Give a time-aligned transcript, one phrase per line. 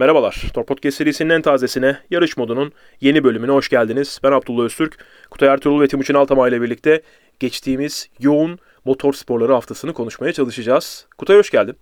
[0.00, 4.20] Merhabalar, Tor Podcast serisinin en tazesine, yarış modunun yeni bölümüne hoş geldiniz.
[4.22, 7.02] Ben Abdullah Öztürk, Kutay Ertuğrul ve Timuçin Altamay ile birlikte
[7.40, 11.06] geçtiğimiz yoğun motor sporları haftasını konuşmaya çalışacağız.
[11.18, 11.76] Kutay hoş geldin.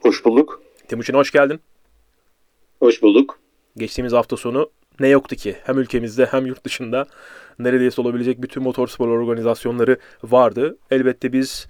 [0.00, 0.62] Hoş bulduk.
[0.88, 1.60] Timuçin hoş geldin.
[2.78, 3.38] Hoş bulduk.
[3.76, 4.70] Geçtiğimiz hafta sonu
[5.00, 5.56] ne yoktu ki?
[5.64, 7.06] Hem ülkemizde hem yurt dışında
[7.58, 10.78] neredeyse olabilecek bütün motorspor organizasyonları vardı.
[10.90, 11.66] Elbette biz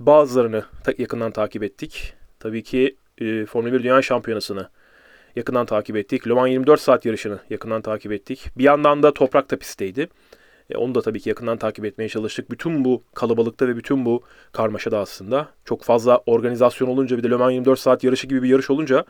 [0.00, 0.64] bazılarını
[0.98, 2.14] yakından takip ettik.
[2.40, 4.68] Tabii ki e, Formula 1 Dünya Şampiyonası'nı
[5.36, 6.28] yakından takip ettik.
[6.28, 8.50] Le Mans 24 saat yarışını yakından takip ettik.
[8.58, 10.08] Bir yandan da toprak pistteydi.
[10.70, 12.50] E, onu da tabii ki yakından takip etmeye çalıştık.
[12.50, 17.36] Bütün bu kalabalıkta ve bütün bu karmaşada aslında çok fazla organizasyon olunca bir de Le
[17.36, 19.04] Mans 24 saat yarışı gibi bir yarış olunca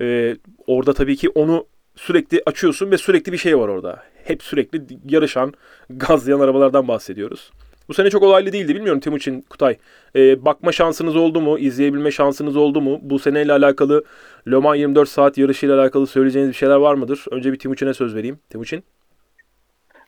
[0.00, 0.36] e,
[0.66, 4.02] orada tabii ki onu sürekli açıyorsun ve sürekli bir şey var orada.
[4.24, 5.54] Hep sürekli yarışan,
[5.90, 7.50] gazlayan arabalardan bahsediyoruz.
[7.88, 8.74] Bu sene çok olaylı değildi.
[8.74, 9.76] Bilmiyorum Timuçin, Kutay.
[10.16, 11.58] Ee, bakma şansınız oldu mu?
[11.58, 12.98] İzleyebilme şansınız oldu mu?
[13.02, 14.04] Bu seneyle alakalı
[14.50, 17.24] Le Mans 24 saat yarışıyla alakalı söyleyeceğiniz bir şeyler var mıdır?
[17.30, 18.38] Önce bir Timuçin'e söz vereyim.
[18.50, 18.84] Timuçin?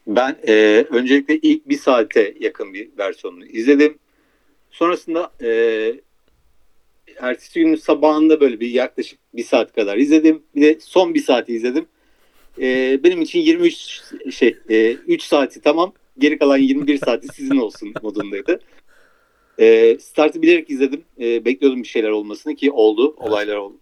[0.07, 3.99] Ben e, öncelikle ilk bir saate yakın bir versiyonunu izledim.
[4.71, 5.51] Sonrasında e,
[7.21, 10.43] ertesi günün sabahında böyle bir yaklaşık bir saat kadar izledim.
[10.57, 11.87] Bir de son bir saati izledim.
[12.61, 14.01] E, benim için 23
[14.31, 15.93] şey e, 3 saati tamam.
[16.21, 18.61] Geri kalan 21 saati sizin olsun modundaydı.
[19.61, 21.03] E, startı bilerek izledim.
[21.21, 23.15] E, bekliyordum bir şeyler olmasını ki oldu.
[23.19, 23.77] Olaylar oldu.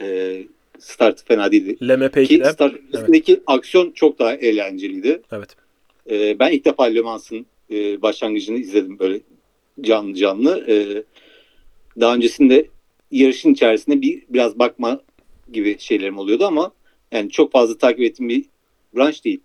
[0.00, 0.42] E,
[0.78, 1.76] start fena değildi.
[1.80, 2.24] LMP2'de.
[2.24, 3.38] Ki start evet.
[3.46, 5.22] aksiyon çok daha eğlenceliydi.
[5.32, 5.56] Evet.
[6.10, 9.20] E, ben ilk defa Le Mans'ın e, başlangıcını izledim böyle
[9.80, 10.64] canlı canlı.
[10.68, 11.02] E,
[12.00, 12.68] daha öncesinde
[13.10, 15.00] yarışın içerisinde bir biraz bakma
[15.52, 16.72] gibi şeylerim oluyordu ama
[17.12, 18.44] yani çok fazla takip ettiğim bir
[18.96, 19.40] branş değil.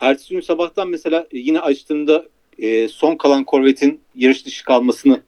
[0.00, 2.24] Ertesi gün sabahtan mesela yine açtığımda
[2.58, 5.20] e, son kalan korvetin yarış dışı kalmasını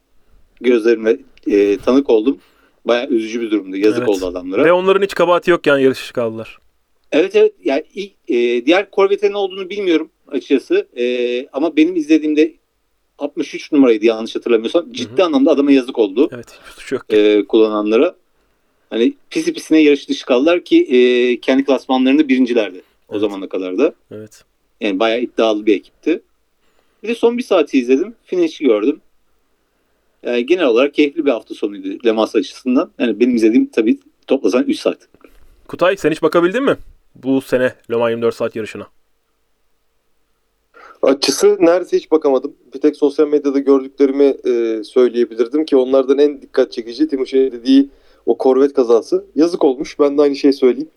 [0.61, 2.39] gözlerime e, tanık oldum.
[2.84, 3.77] Baya üzücü bir durumdu.
[3.77, 4.09] Yazık evet.
[4.09, 4.64] oldu adamlara.
[4.64, 6.59] Ve onların hiç kabahati yok yani yarış dışı kaldılar.
[7.12, 7.53] Evet evet.
[7.64, 10.89] Yani ilk, e, diğer korvetin ne olduğunu bilmiyorum açıkçası.
[10.97, 12.54] E, ama benim izlediğimde
[13.19, 14.93] 63 numaraydı yanlış hatırlamıyorsam.
[14.93, 15.27] Ciddi Hı-hı.
[15.27, 16.28] anlamda adama yazık oldu.
[16.33, 16.59] Evet.
[16.87, 17.12] Çok.
[17.12, 18.16] E, kullananlara.
[18.91, 22.83] Hani pisi pisine yarış dışı kaldılar ki e, kendi klasmanlarında birincilerdi.
[23.09, 23.21] O evet.
[23.21, 23.94] zamana kadar da.
[24.10, 24.44] Evet.
[24.81, 26.22] Yani bayağı iddialı bir ekipti.
[27.03, 28.14] Bir de son bir saati izledim.
[28.25, 29.00] Finish'i gördüm.
[30.22, 32.91] Yani genel olarak keyifli bir hafta sonuydu Le Mans açısından.
[32.98, 34.98] Yani benim izlediğim tabii toplasan 3 saat.
[35.69, 36.76] Kutay sen hiç bakabildin mi
[37.15, 38.86] bu sene Le Mans 24 saat yarışına?
[41.03, 42.54] Açısı neredeyse hiç bakamadım.
[42.75, 47.88] Bir tek sosyal medyada gördüklerimi e, söyleyebilirdim ki onlardan en dikkat çekici Timuçin'in dediği
[48.26, 49.25] o korvet kazası.
[49.34, 49.98] Yazık olmuş.
[49.98, 50.91] Ben de aynı şeyi söyleyeyim.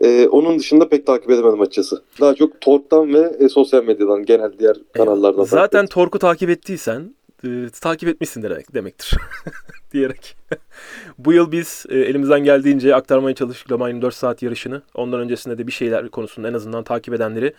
[0.00, 2.02] Ee, onun dışında pek takip edemedim açıkçası.
[2.20, 5.44] Daha çok Tork'tan ve e, sosyal medyadan genel diğer kanallardan.
[5.44, 7.48] Zaten Tork'u takip ettiysen e,
[7.80, 9.16] takip etmişsin demek, demektir.
[9.92, 10.36] diyerek.
[11.18, 14.82] Bu yıl biz e, elimizden geldiğince aktarmaya çalıştık Le Mans 24 saat yarışını.
[14.94, 17.52] Ondan öncesinde de bir şeyler konusunda en azından takip edenleri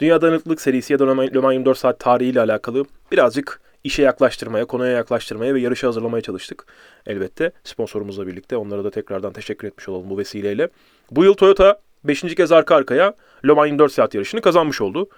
[0.00, 4.92] Dünya Dayanıklılık serisi ya da Le Mans 24 saat tarihiyle alakalı birazcık işe yaklaştırmaya, konuya
[4.92, 6.66] yaklaştırmaya ve yarışı hazırlamaya çalıştık.
[7.06, 10.68] Elbette sponsorumuzla birlikte onlara da tekrardan teşekkür etmiş olalım bu vesileyle.
[11.10, 12.34] Bu yıl Toyota 5.
[12.34, 13.14] kez arka arkaya
[13.46, 15.08] Le Mans 24 saat yarışını kazanmış oldu.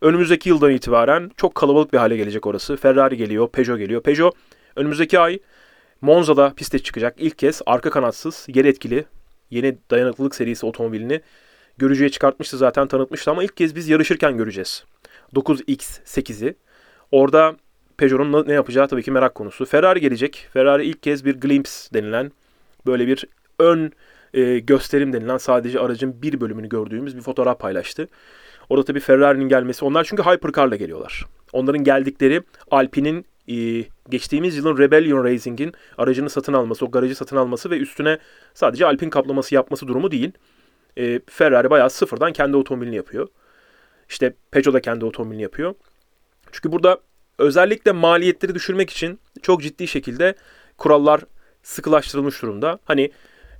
[0.00, 2.76] Önümüzdeki yıldan itibaren çok kalabalık bir hale gelecek orası.
[2.76, 4.02] Ferrari geliyor, Peugeot geliyor.
[4.02, 4.34] Peugeot
[4.76, 5.38] önümüzdeki ay
[6.00, 7.14] Monza'da piste çıkacak.
[7.18, 9.04] İlk kez arka kanatsız, yer etkili
[9.50, 11.20] yeni dayanıklılık serisi otomobilini
[11.78, 14.84] görücüye çıkartmıştı zaten tanıtmıştı ama ilk kez biz yarışırken göreceğiz.
[15.34, 16.54] 9X8'i.
[17.12, 17.56] Orada
[17.96, 19.64] Peugeot'un ne yapacağı tabii ki merak konusu.
[19.64, 20.48] Ferrari gelecek.
[20.52, 22.32] Ferrari ilk kez bir glimpse denilen
[22.86, 23.24] böyle bir
[23.58, 23.92] ön
[24.38, 28.08] e, gösterim denilen sadece aracın bir bölümünü gördüğümüz bir fotoğraf paylaştı.
[28.68, 29.84] Orada tabii Ferrari'nin gelmesi.
[29.84, 31.26] Onlar çünkü Hypercar'la geliyorlar.
[31.52, 37.70] Onların geldikleri Alpine'in e, geçtiğimiz yılın Rebellion Racing'in aracını satın alması, o garajı satın alması
[37.70, 38.18] ve üstüne
[38.54, 40.32] sadece Alpine kaplaması yapması durumu değil.
[40.96, 43.28] E, Ferrari bayağı sıfırdan kendi otomobilini yapıyor.
[44.08, 45.74] İşte Peugeot da kendi otomobilini yapıyor.
[46.52, 46.98] Çünkü burada
[47.38, 50.34] özellikle maliyetleri düşürmek için çok ciddi şekilde
[50.78, 51.20] kurallar
[51.62, 52.78] sıkılaştırılmış durumda.
[52.84, 53.10] Hani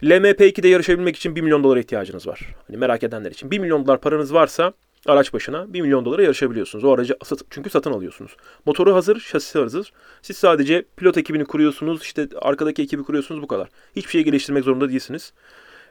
[0.03, 2.41] LMP2'de yarışabilmek için 1 milyon dolara ihtiyacınız var.
[2.67, 3.50] Hani merak edenler için.
[3.50, 4.73] 1 milyon dolar paranız varsa
[5.06, 6.85] araç başına 1 milyon dolara yarışabiliyorsunuz.
[6.85, 7.17] O aracı
[7.50, 8.37] çünkü satın alıyorsunuz.
[8.67, 9.93] Motoru hazır, şasisi hazır.
[10.23, 13.69] Siz sadece pilot ekibini kuruyorsunuz, işte arkadaki ekibi kuruyorsunuz bu kadar.
[13.97, 15.33] Hiçbir şey geliştirmek zorunda değilsiniz.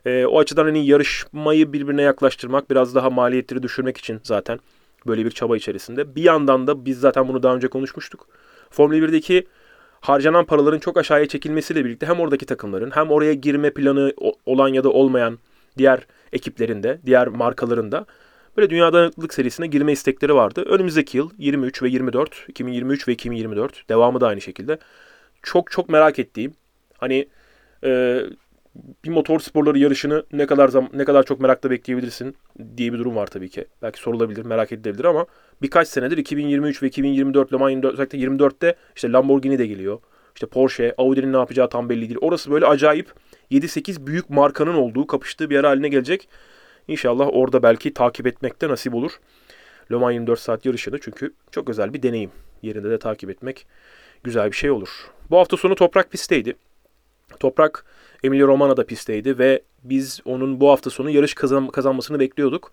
[0.06, 4.60] E, o açıdan hani yarışmayı birbirine yaklaştırmak, biraz daha maliyetleri düşürmek için zaten
[5.07, 6.15] böyle bir çaba içerisinde.
[6.15, 8.27] Bir yandan da biz zaten bunu daha önce konuşmuştuk.
[8.69, 9.48] Formula 1'deki
[10.01, 14.13] harcanan paraların çok aşağıya çekilmesiyle birlikte hem oradaki takımların hem oraya girme planı
[14.45, 15.39] olan ya da olmayan
[15.77, 18.05] diğer ekiplerinde, diğer markalarında
[18.57, 20.61] böyle Dünya Dayanıklılık serisine girme istekleri vardı.
[20.61, 24.79] Önümüzdeki yıl 23 ve 24, 2023 ve 2024 devamı da aynı şekilde.
[25.44, 26.53] Çok çok merak ettiğim
[26.97, 27.27] hani
[27.83, 28.21] e,
[29.05, 32.35] bir motor sporları yarışını ne kadar zam ne kadar çok merakla bekleyebilirsin
[32.77, 33.65] diye bir durum var tabii ki.
[33.81, 35.25] Belki sorulabilir, merak edilebilir ama
[35.62, 40.00] birkaç senedir 2023 ve 2024 Le Mans 24, özellikle 24'te işte Lamborghini de geliyor.
[40.36, 42.18] İşte Porsche, Audi'nin ne yapacağı tam belli değil.
[42.21, 43.13] Orası böyle acayip
[43.51, 46.30] 7-8 büyük markanın olduğu, kapıştığı bir yer haline gelecek.
[46.88, 49.12] İnşallah orada belki takip etmekte nasip olur.
[49.92, 52.31] Le Mans 24 saat yarışını çünkü çok özel bir deneyim.
[52.62, 53.68] Yerinde de takip etmek
[54.24, 54.89] güzel bir şey olur.
[55.30, 56.56] Bu hafta sonu Toprak pistteydi.
[57.39, 57.86] Toprak
[58.24, 62.71] Emilia Romanya'da pistteydi ve biz onun bu hafta sonu yarış kazan kazanmasını bekliyorduk.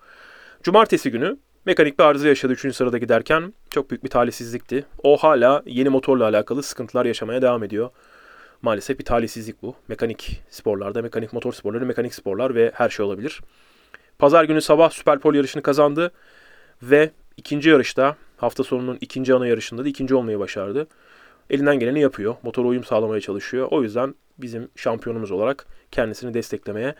[0.63, 2.77] Cumartesi günü mekanik bir arıza yaşadı 3.
[2.77, 3.55] sırada giderken.
[3.71, 4.85] Çok büyük bir talihsizlikti.
[5.03, 7.91] O hala yeni motorla alakalı sıkıntılar yaşamaya devam ediyor.
[8.63, 9.75] Maalesef bir talihsizlik bu.
[9.89, 13.41] Mekanik sporlarda, mekanik motor sporları, mekanik sporlar ve her şey olabilir.
[14.19, 16.13] Pazar günü sabah Süperpol yarışını kazandı
[16.83, 20.87] ve ikinci yarışta hafta sonunun ikinci ana yarışında da ikinci olmayı başardı.
[21.51, 22.35] Elinden geleni yapıyor.
[22.43, 23.69] Motora uyum sağlamaya çalışıyor.
[23.71, 26.95] O yüzden bizim şampiyonumuz olarak kendisini desteklemeye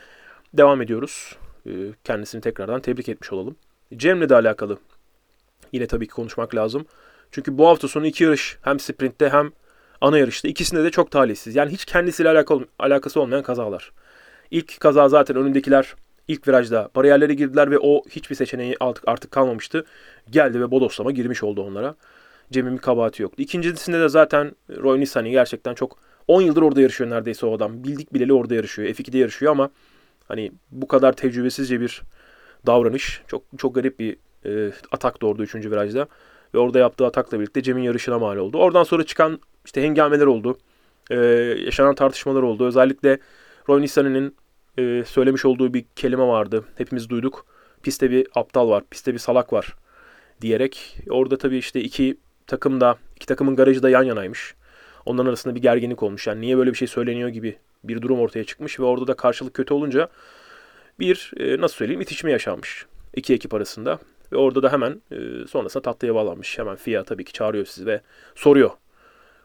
[0.53, 1.35] devam ediyoruz.
[1.67, 1.71] Ee,
[2.03, 3.55] kendisini tekrardan tebrik etmiş olalım.
[3.93, 4.77] Cem'le de alakalı
[5.71, 6.85] yine tabii ki konuşmak lazım.
[7.31, 9.51] Çünkü bu hafta sonu iki yarış hem sprintte hem
[10.01, 11.55] ana yarışta ikisinde de çok talihsiz.
[11.55, 13.91] Yani hiç kendisiyle alakalı, alakası olmayan kazalar.
[14.51, 15.95] İlk kaza zaten önündekiler
[16.27, 19.85] ilk virajda bariyerlere girdiler ve o hiçbir seçeneği artık, artık kalmamıştı.
[20.29, 21.95] Geldi ve bodoslama girmiş oldu onlara.
[22.51, 23.41] Cem'in bir kabahati yoktu.
[23.41, 25.97] İkincisinde de zaten Roy Nissany gerçekten çok
[26.27, 27.83] 10 yıldır orada yarışıyor neredeyse o adam.
[27.83, 28.89] Bildik bileli orada yarışıyor.
[28.89, 29.69] F2'de yarışıyor ama
[30.27, 32.01] hani bu kadar tecrübesizce bir
[32.65, 33.21] davranış.
[33.27, 35.55] Çok çok garip bir e, atak doğurdu 3.
[35.55, 36.07] virajda.
[36.53, 38.57] Ve orada yaptığı atakla birlikte Cem'in yarışına mal oldu.
[38.57, 40.57] Oradan sonra çıkan işte hengameler oldu.
[41.11, 41.15] E,
[41.65, 42.65] yaşanan tartışmalar oldu.
[42.65, 43.19] Özellikle
[43.69, 44.35] Roy Nissany'nin
[44.77, 46.63] e, söylemiş olduğu bir kelime vardı.
[46.77, 47.45] Hepimiz duyduk.
[47.83, 49.75] Piste bir aptal var, piste bir salak var
[50.41, 50.97] diyerek.
[51.09, 52.17] Orada tabii işte iki
[52.47, 54.55] takım da, iki takımın garajı da yan yanaymış.
[55.05, 56.27] Onların arasında bir gerginlik olmuş.
[56.27, 59.53] Yani niye böyle bir şey söyleniyor gibi bir durum ortaya çıkmış ve orada da karşılık
[59.53, 60.09] kötü olunca
[60.99, 63.99] bir e, nasıl söyleyeyim itişme yaşanmış iki ekip arasında.
[64.31, 66.59] Ve orada da hemen e, sonrasında tatlıya bağlanmış.
[66.59, 68.01] Hemen FIA tabii ki çağırıyor sizi ve
[68.35, 68.71] soruyor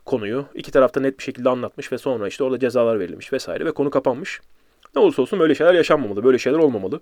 [0.05, 0.47] konuyu.
[0.55, 3.91] İki tarafta net bir şekilde anlatmış ve sonra işte orada cezalar verilmiş vesaire ve konu
[3.91, 4.41] kapanmış.
[4.95, 6.25] Ne olursa olsun böyle şeyler yaşanmamalı.
[6.25, 7.01] Böyle şeyler olmamalı.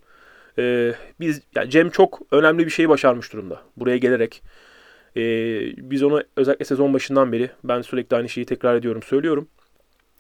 [0.58, 3.60] Ee, biz yani Cem çok önemli bir şeyi başarmış durumda.
[3.76, 4.42] Buraya gelerek
[5.16, 5.20] ee,
[5.90, 9.48] biz onu özellikle sezon başından beri ben sürekli aynı şeyi tekrar ediyorum, söylüyorum.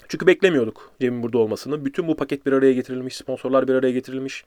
[0.08, 1.84] Çünkü beklemiyorduk Cem'in burada olmasını.
[1.84, 4.44] Bütün bu paket bir araya getirilmiş, sponsorlar bir araya getirilmiş.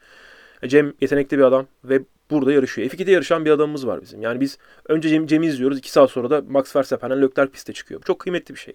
[0.62, 2.90] E, Cem yetenekli bir adam ve burada yarışıyor.
[2.90, 4.22] F2'de yarışan bir adamımız var bizim.
[4.22, 5.78] Yani biz önce Cem, Cem'i izliyoruz.
[5.78, 8.02] 2 saat sonra da Max Verstappen'den Leclerc piste çıkıyor.
[8.02, 8.74] Çok kıymetli bir şey.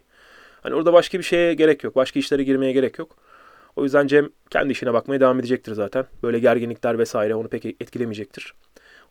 [0.63, 1.97] Hani orada başka bir şeye gerek yok.
[1.97, 3.17] Başka işlere girmeye gerek yok.
[3.77, 6.07] O yüzden Cem kendi işine bakmaya devam edecektir zaten.
[6.23, 8.55] Böyle gerginlikler vesaire onu pek etkilemeyecektir.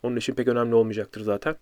[0.02, 1.56] Onun için pek önemli olmayacaktır zaten.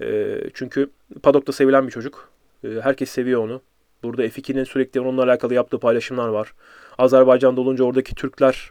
[0.00, 0.90] E, çünkü
[1.22, 2.28] Paddock'ta sevilen bir çocuk.
[2.64, 3.62] E, herkes seviyor onu.
[4.06, 6.52] Burada F2'nin sürekli onunla alakalı yaptığı paylaşımlar var.
[6.98, 8.70] Azerbaycan'da olunca oradaki Türkler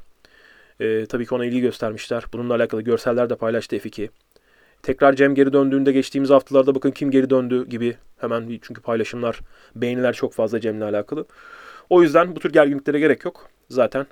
[0.80, 2.24] e, tabii ki ona ilgi göstermişler.
[2.34, 4.10] Bununla alakalı görseller de paylaştı F2.
[4.84, 9.40] Tekrar Cem geri döndüğünde geçtiğimiz haftalarda bakın kim geri döndü gibi hemen çünkü paylaşımlar,
[9.76, 11.26] beğeniler çok fazla Cem'le alakalı.
[11.90, 13.50] O yüzden bu tür gerginliklere gerek yok.
[13.70, 14.06] Zaten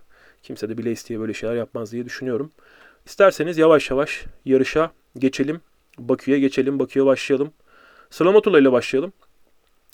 [0.44, 2.52] kimse de bile isteye böyle şeyler yapmaz diye düşünüyorum.
[3.06, 5.62] İsterseniz yavaş yavaş yarışa geçelim.
[5.98, 6.80] Bakü'ye geçelim.
[6.80, 7.52] Bakü'ye başlayalım.
[8.10, 9.14] Sıralama turlarıyla başlayalım.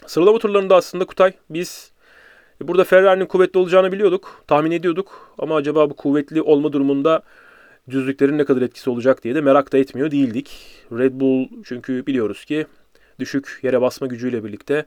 [0.09, 1.91] Sıralama turlarında aslında Kutay biz
[2.61, 4.43] burada Ferrari'nin kuvvetli olacağını biliyorduk.
[4.47, 5.33] Tahmin ediyorduk.
[5.37, 7.21] Ama acaba bu kuvvetli olma durumunda
[7.89, 10.51] düzlüklerin ne kadar etkisi olacak diye de merak da etmiyor değildik.
[10.91, 12.67] Red Bull çünkü biliyoruz ki
[13.19, 14.85] düşük yere basma gücüyle birlikte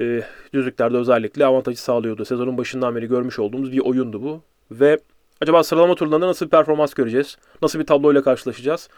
[0.00, 2.24] e, düzlüklerde özellikle avantajı sağlıyordu.
[2.24, 4.42] Sezonun başından beri görmüş olduğumuz bir oyundu bu.
[4.70, 4.98] Ve
[5.40, 7.36] acaba sıralama turlarında nasıl bir performans göreceğiz?
[7.62, 8.88] Nasıl bir tabloyla karşılaşacağız?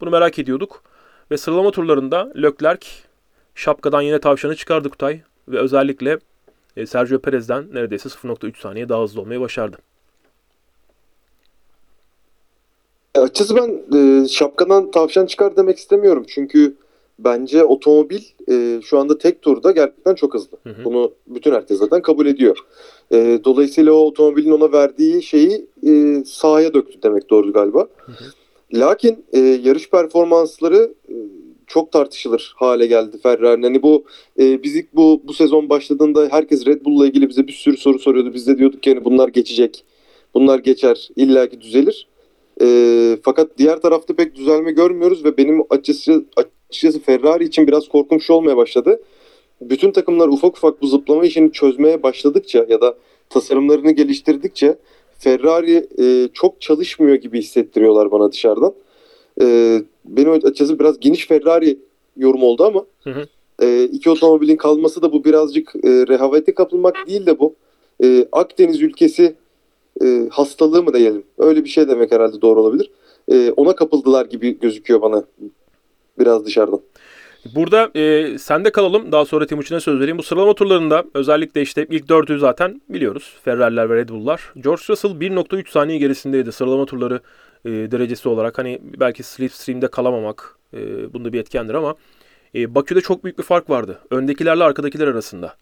[0.00, 0.82] Bunu merak ediyorduk.
[1.30, 2.86] Ve sıralama turlarında Leclerc
[3.54, 5.20] şapkadan yine tavşanı çıkardı Kutay.
[5.48, 6.18] Ve özellikle
[6.76, 9.76] e, Sergio Perez'den neredeyse 0.3 saniye daha hızlı olmayı başardı.
[13.14, 16.24] Açıkçası ben e, şapkadan tavşan çıkar demek istemiyorum.
[16.28, 16.76] Çünkü
[17.18, 20.58] bence otomobil e, şu anda tek turda gerçekten çok hızlı.
[20.62, 20.84] Hı hı.
[20.84, 22.58] Bunu bütün herkes zaten kabul ediyor.
[23.12, 27.88] E, dolayısıyla o otomobilin ona verdiği şeyi e, sahaya döktü demek doğru galiba.
[27.96, 28.24] Hı hı.
[28.74, 31.14] Lakin e, yarış performansları e,
[31.70, 33.62] çok tartışılır hale geldi Ferrari'nin.
[33.62, 34.04] Hani bu
[34.38, 37.98] e, biz ilk bu bu sezon başladığında herkes Red Bull'la ilgili bize bir sürü soru
[37.98, 38.34] soruyordu.
[38.34, 39.84] Biz de diyorduk ki hani bunlar geçecek.
[40.34, 41.08] Bunlar geçer.
[41.16, 42.08] illaki düzelir.
[42.62, 42.66] E,
[43.22, 48.56] fakat diğer tarafta pek düzelme görmüyoruz ve benim açıkçası, açıkçası Ferrari için biraz korkum olmaya
[48.56, 49.02] başladı.
[49.60, 52.94] Bütün takımlar ufak ufak bu zıplama işini çözmeye başladıkça ya da
[53.28, 54.78] tasarımlarını geliştirdikçe
[55.18, 58.74] Ferrari e, çok çalışmıyor gibi hissettiriyorlar bana dışarıdan.
[59.42, 61.78] E, benim açıkçası biraz geniş Ferrari
[62.16, 63.26] yorum oldu ama Hı hı.
[63.62, 67.54] e, iki otomobilin kalması da bu birazcık e, rehavete kapılmak değil de bu.
[68.04, 69.34] E, Akdeniz ülkesi
[70.02, 71.22] e, hastalığı mı diyelim?
[71.38, 72.90] Öyle bir şey demek herhalde doğru olabilir.
[73.28, 75.24] E, ona kapıldılar gibi gözüküyor bana
[76.18, 76.80] biraz dışarıdan.
[77.54, 79.12] Burada e, sende kalalım.
[79.12, 80.18] Daha sonra Timuçin'e söz vereyim.
[80.18, 83.34] Bu sıralama turlarında özellikle işte ilk dördü zaten biliyoruz.
[83.44, 84.52] Ferrari'ler ve Red Bull'lar.
[84.56, 87.20] George Russell 1.3 saniye gerisindeydi sıralama turları
[87.64, 88.58] e, derecesi olarak.
[88.58, 91.94] Hani belki slipstream'de kalamamak e, bunda bir etkendir ama
[92.54, 93.98] e, Bakü'de çok büyük bir fark vardı.
[94.10, 95.56] Öndekilerle arkadakiler arasında.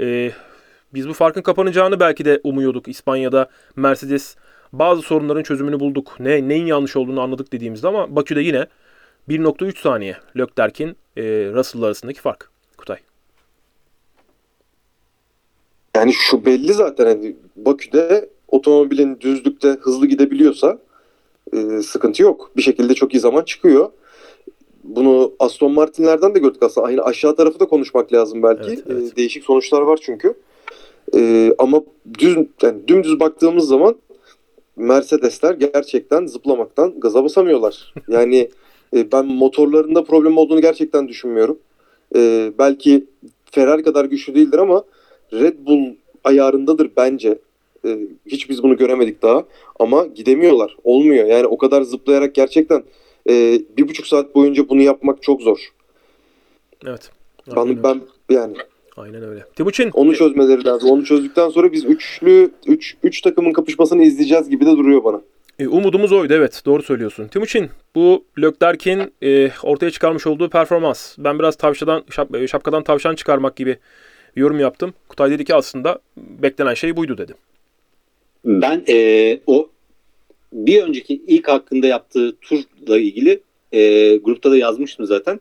[0.00, 0.32] E,
[0.94, 2.88] biz bu farkın kapanacağını belki de umuyorduk.
[2.88, 4.36] İspanya'da Mercedes
[4.72, 6.16] bazı sorunların çözümünü bulduk.
[6.20, 8.66] Ne neyin yanlış olduğunu anladık dediğimizde ama Bakü'de yine
[9.28, 11.22] 1.3 saniye Leclerc'in e,
[11.54, 12.50] Russell arasındaki fark.
[12.76, 12.98] Kutay.
[15.96, 20.78] Yani şu belli zaten hani Bakü'de otomobilin düzlükte hızlı gidebiliyorsa
[21.52, 22.50] e, sıkıntı yok.
[22.56, 23.90] Bir şekilde çok iyi zaman çıkıyor.
[24.84, 26.86] Bunu Aston Martin'lerden de gördük aslında.
[26.86, 28.68] Aynı aşağı tarafı da konuşmak lazım belki.
[28.68, 29.12] Evet, evet.
[29.12, 30.34] E, değişik sonuçlar var çünkü.
[31.14, 31.82] E, ama
[32.18, 33.96] düz yani dümdüz baktığımız zaman
[34.76, 37.94] Mercedesler gerçekten zıplamaktan gaza basamıyorlar.
[38.08, 38.50] Yani
[38.96, 41.58] e, ben motorlarında problem olduğunu gerçekten düşünmüyorum.
[42.16, 43.06] E, belki
[43.50, 44.84] Ferrari kadar güçlü değildir ama
[45.32, 47.38] Red Bull ayarındadır bence.
[47.84, 49.44] E, hiç biz bunu göremedik daha.
[49.78, 50.76] Ama gidemiyorlar.
[50.84, 51.26] Olmuyor.
[51.26, 52.84] Yani o kadar zıplayarak gerçekten
[53.30, 55.72] e, bir buçuk saat boyunca bunu yapmak çok zor.
[56.86, 57.10] Evet.
[57.56, 58.56] Ben, ben yani
[58.96, 59.44] Aynen öyle.
[59.56, 59.90] Timuçin.
[59.92, 60.90] onu çözmeleri lazım.
[60.90, 65.20] Onu çözdükten sonra biz üçlü üç, üç takımın kapışmasını izleyeceğiz gibi de duruyor bana.
[65.58, 67.28] E, umudumuz oydu evet doğru söylüyorsun.
[67.28, 71.16] Timuçin bu Leclerc'in e, ortaya çıkarmış olduğu performans.
[71.18, 73.78] Ben biraz tavşadan şap, e, şapkadan tavşan çıkarmak gibi
[74.36, 74.94] yorum yaptım.
[75.08, 77.34] Kutay dedi ki aslında beklenen şey buydu dedi.
[78.44, 79.70] Ben e, o
[80.52, 83.40] bir önceki ilk hakkında yaptığı turla ilgili
[83.72, 85.40] e, grupta da yazmıştım zaten.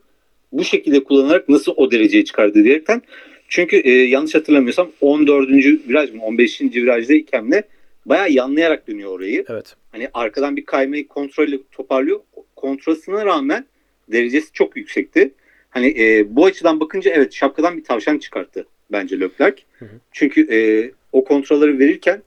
[0.51, 3.01] Bu şekilde kullanarak nasıl o dereceye çıkardı diyerekten.
[3.47, 5.49] Çünkü e, yanlış hatırlamıyorsam 14.
[5.49, 6.61] viraj mı 15.
[6.61, 7.63] virajdayken de
[8.05, 9.45] bayağı yanlayarak dönüyor orayı.
[9.49, 9.75] Evet.
[9.91, 12.19] Hani arkadan bir kaymayı kontrolle toparlıyor.
[12.55, 13.65] Kontrasına rağmen
[14.11, 15.31] derecesi çok yüksekti.
[15.69, 19.63] Hani e, bu açıdan bakınca evet şapkadan bir tavşan çıkarttı bence Leclerc.
[19.79, 19.99] Hı hı.
[20.11, 22.21] Çünkü e, o kontrolleri verirken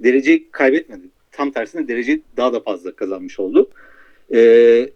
[0.00, 1.02] dereceyi kaybetmedi.
[1.32, 3.70] Tam tersine dereceyi daha da fazla kazanmış oldu.
[4.34, 4.90] E,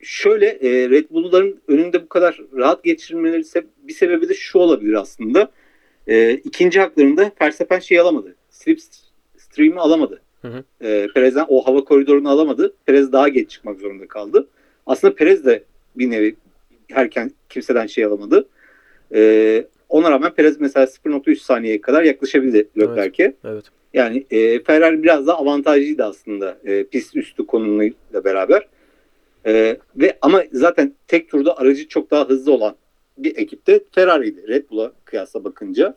[0.00, 4.92] şöyle e, Red Bull'ların önünde bu kadar rahat geçirmeleri se- bir sebebi de şu olabilir
[4.92, 5.50] aslında.
[6.06, 8.36] E, ikinci haklarında Verstappen şey alamadı.
[8.50, 10.22] Slipstream'i alamadı.
[10.42, 10.64] Hı hı.
[10.86, 12.74] E, Perez'den o hava koridorunu alamadı.
[12.86, 14.48] Perez daha geç çıkmak zorunda kaldı.
[14.86, 15.64] Aslında Perez de
[15.96, 16.36] bir nevi
[16.88, 18.48] herken kimseden şey alamadı.
[19.14, 23.34] E, ona rağmen Perez mesela 0.3 saniyeye kadar yaklaşabildi Leclerc'e.
[23.44, 23.64] Evet.
[23.94, 28.68] Yani e, Ferrari biraz daha avantajlıydı aslında e, pist üstü konumuyla beraber.
[29.46, 32.76] E, ve ama zaten tek turda aracı çok daha hızlı olan
[33.18, 35.96] bir ekipte Ferrari'ydi Red Bull'a kıyasla bakınca.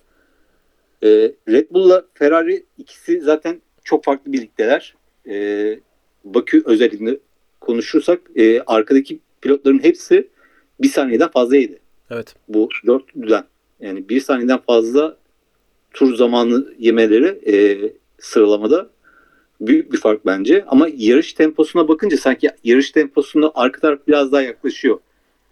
[1.03, 1.07] E,
[1.49, 4.95] Red Bull'la Ferrari ikisi zaten çok farklı birlikteler.
[5.27, 5.79] E,
[6.23, 7.19] Bakü özelinde
[7.59, 10.27] konuşursak e, arkadaki pilotların hepsi
[10.81, 11.79] bir saniyeden fazlaydı
[12.11, 12.35] Evet.
[12.47, 13.43] bu dörtlüden.
[13.79, 15.17] Yani bir saniyeden fazla
[15.93, 17.55] tur zamanı yemeleri e,
[18.19, 18.89] sıralamada
[19.61, 20.65] büyük bir fark bence.
[20.67, 24.99] Ama yarış temposuna bakınca sanki yarış temposunda arka taraf biraz daha yaklaşıyor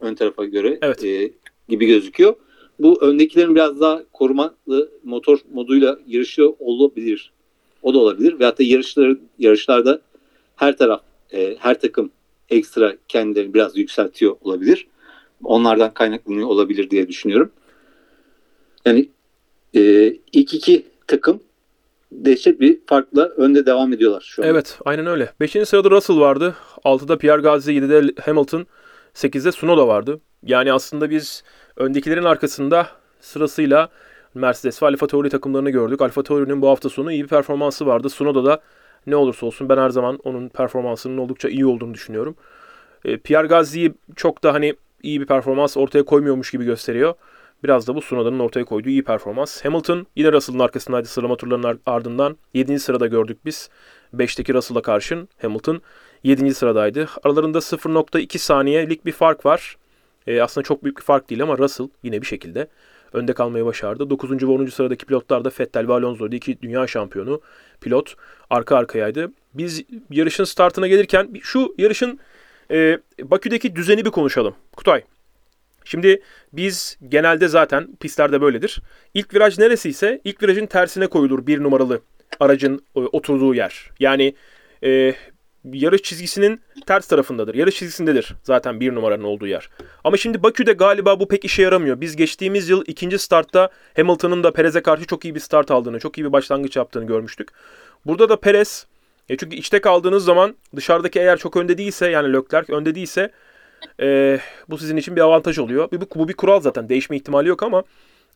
[0.01, 1.03] ön tarafa göre Evet.
[1.03, 1.31] e,
[1.69, 2.36] gibi gözüküyor.
[2.79, 7.31] Bu öndekilerin biraz daha korumalı motor moduyla yarışıyor olabilir.
[7.81, 8.39] O da olabilir.
[8.39, 10.01] Veyahut da yarışları, yarışlarda
[10.55, 11.01] her taraf,
[11.34, 12.12] e, her takım
[12.50, 14.88] ekstra kendilerini biraz yükseltiyor olabilir.
[15.43, 17.51] Onlardan kaynaklanıyor olabilir diye düşünüyorum.
[18.86, 19.10] Yani
[19.73, 21.39] e, ilk iki takım
[22.11, 24.47] dehşet bir farkla önde devam ediyorlar şu an.
[24.47, 25.33] Evet aynen öyle.
[25.39, 25.51] 5.
[25.51, 26.55] sırada Russell vardı.
[26.85, 28.65] 6'da Pierre Gasly, 7'de Hamilton,
[29.13, 30.19] 8'de Tsunoda vardı.
[30.43, 31.43] Yani aslında biz
[31.77, 32.88] öndekilerin arkasında
[33.21, 33.89] sırasıyla
[34.33, 36.01] Mercedes ve Alfa Tauri takımlarını gördük.
[36.01, 38.07] Alfa Tauri'nin bu hafta sonu iyi bir performansı vardı.
[38.07, 38.61] Tsunoda da
[39.07, 42.35] ne olursa olsun ben her zaman onun performansının oldukça iyi olduğunu düşünüyorum.
[43.05, 47.13] E, Pierre Gasly'yi çok da hani iyi bir performans ortaya koymuyormuş gibi gösteriyor.
[47.63, 49.66] Biraz da bu Tsunoda'nın ortaya koyduğu iyi performans.
[49.66, 52.38] Hamilton yine Russell'ın arkasındaydı sıralama turlarının ar- ardından.
[52.54, 52.80] 7.
[52.80, 53.70] sırada gördük biz.
[54.13, 55.82] 5'teki Russell'a karşın Hamilton
[56.24, 56.54] 7.
[56.54, 57.10] sıradaydı.
[57.24, 59.78] Aralarında 0.2 saniyelik bir fark var.
[60.28, 62.68] E, aslında çok büyük bir fark değil ama Russell yine bir şekilde
[63.13, 64.10] önde kalmayı başardı.
[64.10, 64.32] 9.
[64.32, 64.66] ve 10.
[64.66, 66.36] sıradaki pilotlar da Vettel ve Alonso'ydu.
[66.36, 67.42] İki dünya şampiyonu
[67.82, 68.16] pilot
[68.50, 69.32] arka arkayaydı.
[69.54, 72.20] Biz yarışın startına gelirken şu yarışın
[72.72, 74.56] e, Bakü'deki düzeni bir konuşalım.
[74.75, 75.04] Kutay.
[75.86, 76.21] Şimdi
[76.53, 78.81] biz genelde zaten pistlerde böyledir.
[79.13, 82.01] İlk viraj neresi ise ilk virajın tersine koyulur bir numaralı
[82.39, 83.91] aracın e, oturduğu yer.
[84.00, 84.36] Yani
[84.83, 85.15] e,
[85.74, 87.55] yarış çizgisinin ters tarafındadır.
[87.55, 89.69] Yarış çizgisindedir zaten bir numaranın olduğu yer.
[90.03, 92.01] Ama şimdi Bakü'de galiba bu pek işe yaramıyor.
[92.01, 96.17] Biz geçtiğimiz yıl ikinci startta Hamilton'ın da Perez'e karşı çok iyi bir start aldığını, çok
[96.17, 97.50] iyi bir başlangıç yaptığını görmüştük.
[98.05, 98.88] Burada da Perez,
[99.29, 103.31] e çünkü içte kaldığınız zaman dışarıdaki eğer çok önde değilse yani Leclerc önde değilse
[104.01, 105.89] e, bu sizin için bir avantaj oluyor.
[105.91, 107.83] Bu, bu bir kural zaten değişme ihtimali yok ama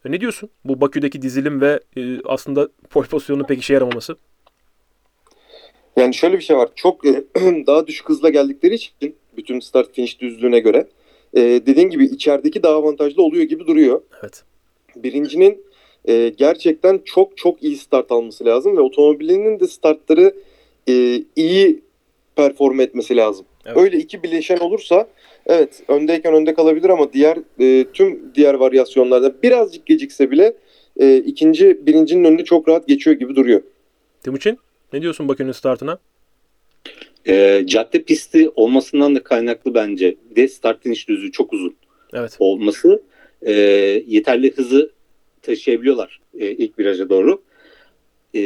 [0.05, 0.49] e, ne diyorsun?
[0.65, 4.15] Bu Bakü'deki dizilim ve e, aslında pole pozisyonunun pek işe yaramaması.
[5.97, 6.69] Yani şöyle bir şey var.
[6.75, 7.23] Çok e,
[7.67, 10.87] daha düşük hızla geldikleri için bütün start finish düzlüğüne göre
[11.33, 14.01] e, dediğin gibi içerideki daha avantajlı oluyor gibi duruyor.
[14.21, 14.43] Evet.
[14.95, 15.65] Birincinin
[16.05, 20.33] e, gerçekten çok çok iyi start alması lazım ve otomobilinin de startları
[20.89, 21.81] e, iyi
[22.35, 23.45] perform etmesi lazım.
[23.65, 23.77] Evet.
[23.77, 25.07] Öyle iki bileşen olursa
[25.47, 30.53] evet öndeyken önde kalabilir ama diğer e, tüm diğer varyasyonlarda birazcık gecikse bile
[30.97, 33.61] e, ikinci birincinin önünü çok rahat geçiyor gibi duruyor.
[34.23, 34.59] Timuçin
[34.93, 35.97] ne diyorsun Bakü'nün startına?
[37.27, 40.15] E, cadde pisti olmasından da kaynaklı bence.
[40.29, 41.75] Bir de start finish düzlüğü çok uzun
[42.13, 42.35] Evet.
[42.39, 43.03] olması
[43.41, 43.51] e,
[44.07, 44.91] yeterli hızı
[45.41, 47.41] taşıyabiliyorlar e, ilk viraja doğru.
[48.35, 48.41] E,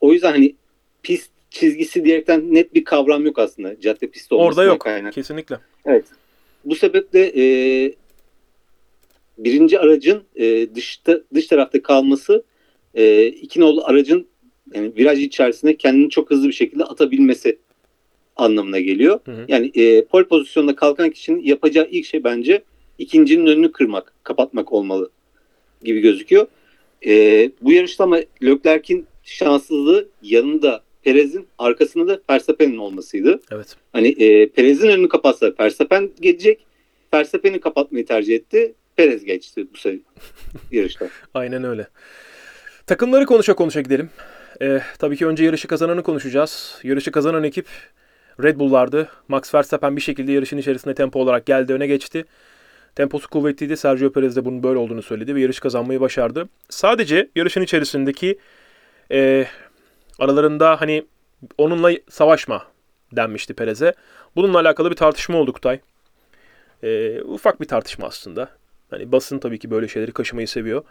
[0.00, 0.54] o yüzden hani
[1.02, 4.80] pist çizgisi diyerekten net bir kavram yok aslında cadde pisti olmasından Orada yok.
[4.80, 5.14] kaynaklı.
[5.14, 5.58] Kesinlikle.
[6.64, 7.44] Bu sebeple e,
[9.38, 12.44] birinci aracın e, dışta dış tarafta kalması
[12.94, 14.26] e, iki nolu aracın
[14.74, 17.58] yani viraj içerisinde kendini çok hızlı bir şekilde atabilmesi
[18.36, 19.20] anlamına geliyor.
[19.24, 19.44] Hı hı.
[19.48, 22.62] Yani e, pol pozisyonda kalkan kişinin yapacağı ilk şey bence
[22.98, 25.10] ikincinin önünü kırmak, kapatmak olmalı
[25.84, 26.46] gibi gözüküyor.
[27.06, 33.40] E, bu yarışta ama Leclerc'in şanssızlığı yanında Perez'in arkasında da Verstappen'in olmasıydı.
[33.52, 33.76] Evet.
[33.92, 36.66] Hani e, Perez'in önünü kapatsa Verstappen gelecek.
[37.14, 38.74] Verstappen'i kapatmayı tercih etti.
[38.96, 39.98] Perez geçti bu sefer
[40.72, 41.08] yarışta.
[41.34, 41.86] Aynen öyle.
[42.86, 44.10] Takımları konuşa konuşa gidelim.
[44.62, 46.78] Ee, tabii ki önce yarışı kazananı konuşacağız.
[46.82, 47.66] Yarışı kazanan ekip
[48.42, 49.08] Red Bull'lardı.
[49.28, 52.24] Max Verstappen bir şekilde yarışın içerisinde tempo olarak geldi, öne geçti.
[52.94, 53.76] Temposu kuvvetliydi.
[53.76, 56.48] Sergio Perez de bunun böyle olduğunu söyledi ve yarış kazanmayı başardı.
[56.68, 58.38] Sadece yarışın içerisindeki
[59.12, 59.46] e,
[60.18, 61.06] aralarında hani
[61.58, 62.66] onunla savaşma
[63.12, 63.94] denmişti Perez'e.
[64.36, 65.80] Bununla alakalı bir tartışma oldu Kutay.
[66.82, 68.48] E, ufak bir tartışma aslında.
[68.90, 70.82] Hani basın tabii ki böyle şeyleri kaşımayı seviyor.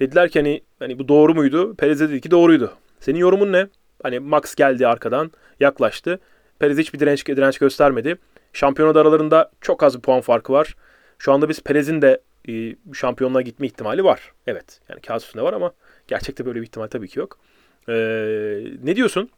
[0.00, 1.74] Dediler ki hani, hani bu doğru muydu?
[1.74, 2.72] Perez de dedi ki doğruydu.
[3.00, 3.68] Senin yorumun ne?
[4.02, 6.20] Hani Max geldi arkadan yaklaştı.
[6.58, 8.16] Perez hiçbir direnç, direnç göstermedi.
[8.52, 10.76] Şampiyonada aralarında çok az bir puan farkı var.
[11.18, 14.32] Şu anda biz Perez'in de e, şampiyonluğa gitme ihtimali var.
[14.46, 15.72] Evet yani kağıt üstünde var ama
[16.08, 17.38] gerçekte böyle bir ihtimal tabii ki yok.
[17.88, 17.92] Ee,
[18.84, 19.30] ne diyorsun?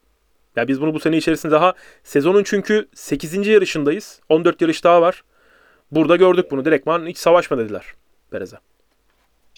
[0.56, 3.46] Ya biz bunu bu sene içerisinde daha sezonun çünkü 8.
[3.46, 4.20] yarışındayız.
[4.28, 5.24] 14 yarış daha var.
[5.90, 6.64] Burada gördük bunu.
[6.64, 7.84] Direktman hiç savaşma dediler
[8.30, 8.56] Perez'e.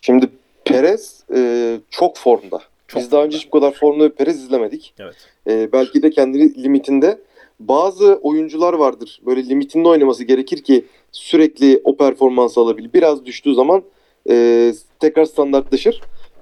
[0.02, 0.28] Şimdi
[0.64, 2.60] Perez e, çok formda.
[2.88, 4.94] Çok Biz daha önce hiç bu kadar formda bir Perez izlemedik.
[4.98, 5.16] Evet.
[5.46, 7.18] E, belki de kendi limitinde.
[7.60, 9.20] Bazı oyuncular vardır.
[9.26, 12.92] Böyle limitinde oynaması gerekir ki sürekli o performansı alabilir.
[12.92, 13.82] Biraz düştüğü zaman
[14.30, 16.00] e, tekrar standartlaşır.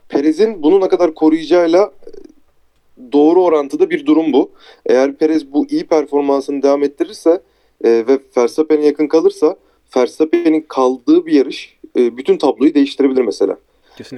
[0.08, 1.92] Perez'in bunu ne kadar koruyacağıyla
[3.12, 4.50] doğru orantıda bir durum bu.
[4.86, 7.42] Eğer Perez bu iyi performansını devam ettirirse
[7.84, 9.56] e, ve Verstappen'e yakın kalırsa
[9.96, 13.58] Verstappen'in kaldığı bir yarış e, bütün tabloyu değiştirebilir mesela.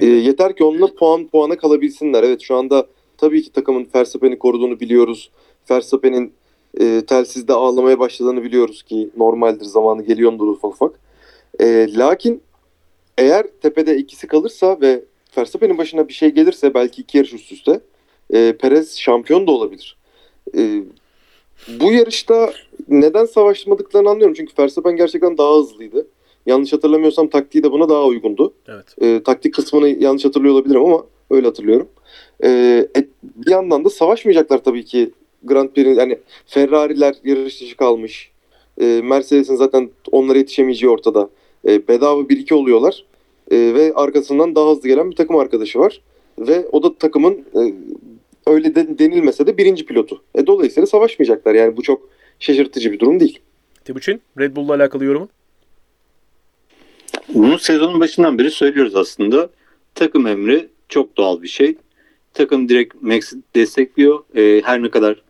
[0.01, 2.23] E, yeter ki onunla puan puana kalabilsinler.
[2.23, 5.31] Evet şu anda tabii ki takımın Verstappen'i koruduğunu biliyoruz.
[5.71, 6.33] Verstappen'in
[6.79, 10.99] e, telsizde ağlamaya başladığını biliyoruz ki normaldir zamanı geliyordur ufak ufak.
[11.59, 12.41] E, lakin
[13.17, 15.03] eğer tepede ikisi kalırsa ve
[15.37, 17.81] Verstappen'in başına bir şey gelirse belki iki yarış üst üste
[18.33, 19.97] e, Perez şampiyon da olabilir.
[20.57, 20.83] E,
[21.79, 22.53] bu yarışta
[22.87, 24.35] neden savaşmadıklarını anlıyorum.
[24.37, 26.07] Çünkü Verstappen gerçekten daha hızlıydı.
[26.45, 28.53] Yanlış hatırlamıyorsam taktiği de buna daha uygundu.
[28.67, 28.95] evet.
[29.01, 31.87] E, taktik kısmını yanlış hatırlıyor olabilirim ama öyle hatırlıyorum.
[32.43, 32.49] E,
[32.95, 35.11] e, bir yandan da savaşmayacaklar tabii ki
[35.43, 38.31] Grand Prix'in yani Ferrari'ler yarış dışı kalmış.
[38.81, 41.29] E, Mercedes'in zaten onlara yetişemeyeceği ortada.
[41.67, 43.05] E, bedava 1-2 oluyorlar.
[43.51, 46.01] E, ve arkasından daha hızlı gelen bir takım arkadaşı var.
[46.39, 47.73] Ve o da takımın e,
[48.47, 50.23] öyle de, denilmese de birinci pilotu.
[50.35, 51.55] E, dolayısıyla savaşmayacaklar.
[51.55, 53.39] Yani bu çok şaşırtıcı bir durum değil.
[53.85, 55.29] Timuçin, Red Bull'la alakalı yorumun?
[57.33, 59.49] Bunu sezonun başından beri söylüyoruz aslında.
[59.95, 61.75] Takım emri çok doğal bir şey.
[62.33, 64.23] Takım direkt Max'i destekliyor.
[64.35, 65.21] E, her ne kadar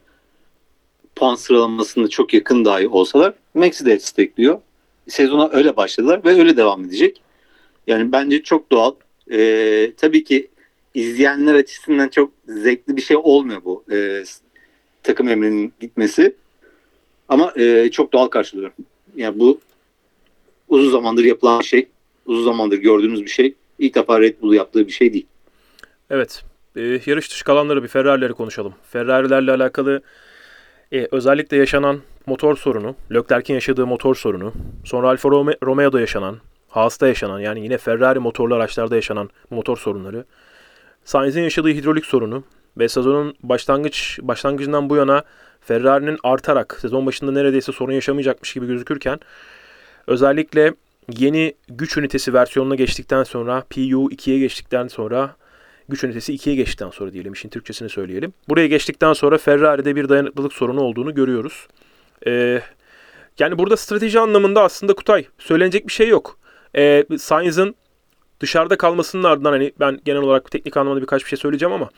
[1.16, 4.62] puan sıralamasında çok yakın dahi olsalar Max'i de destekliyor.
[5.08, 7.22] Sezona öyle başladılar ve öyle devam edecek.
[7.88, 8.94] Yani bence çok doğal.
[9.32, 10.48] E, tabii ki
[10.94, 14.24] izleyenler açısından çok zevkli bir şey olmuyor bu e,
[15.04, 16.36] takım emrinin gitmesi.
[17.30, 18.74] Ama e, çok doğal karşılıyorum.
[19.16, 19.60] Yani bu
[20.70, 21.88] uzun zamandır yapılan bir şey.
[22.26, 23.54] Uzun zamandır gördüğümüz bir şey.
[23.80, 25.26] İlk defa Red Bull yaptığı bir şey değil.
[26.10, 26.44] Evet.
[26.76, 28.74] E, yarış dışı kalanları bir Ferrari'leri konuşalım.
[28.92, 30.02] Ferrari'lerle alakalı
[30.94, 34.54] E, özellikle yaşanan motor sorunu, Leclerc'in yaşadığı motor sorunu,
[34.86, 36.38] sonra Alfa Rome- Romeo'da yaşanan,
[36.70, 40.26] Haas'ta yaşanan yani yine Ferrari motorlu araçlarda yaşanan motor sorunları,
[41.06, 42.44] Sainz'in yaşadığı hidrolik sorunu
[42.78, 45.24] ve sezonun başlangıç başlangıcından bu yana
[45.62, 49.20] Ferrari'nin artarak sezon başında neredeyse sorun yaşamayacakmış gibi gözükürken
[50.08, 50.74] özellikle
[51.18, 55.36] yeni güç ünitesi versiyonuna geçtikten sonra PU 2'ye geçtikten sonra
[55.90, 58.34] güç ünitesi 2'ye geçtikten sonra diyelim işin Türkçesini söyleyelim.
[58.50, 61.68] Buraya geçtikten sonra Ferrari'de bir dayanıklılık sorunu olduğunu görüyoruz.
[62.28, 62.62] Ee,
[63.40, 66.40] yani burada strateji anlamında aslında Kutay söylenecek bir şey yok.
[66.76, 67.76] Ee, Sainz'ın
[68.42, 71.90] dışarıda kalmasının ardından hani ben genel olarak teknik anlamda birkaç bir şey söyleyeceğim ama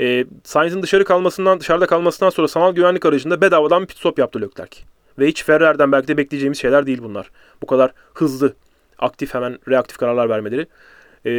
[0.00, 4.40] e, Sainz'in dışarı kalmasından dışarıda kalmasından sonra sanal güvenlik aracında bedavadan bir pit stop yaptı
[4.40, 4.78] Leclerc.
[5.18, 7.30] Ve hiç Ferrari'den belki de bekleyeceğimiz şeyler değil bunlar.
[7.62, 8.54] Bu kadar hızlı,
[8.98, 10.66] aktif hemen reaktif kararlar vermeleri.
[11.26, 11.30] Ee,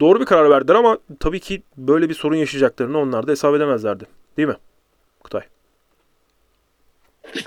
[0.00, 4.04] doğru bir karar verdiler ama tabii ki böyle bir sorun yaşayacaklarını onlar da hesap edemezlerdi.
[4.36, 4.56] Değil mi?
[5.20, 5.42] Kutay.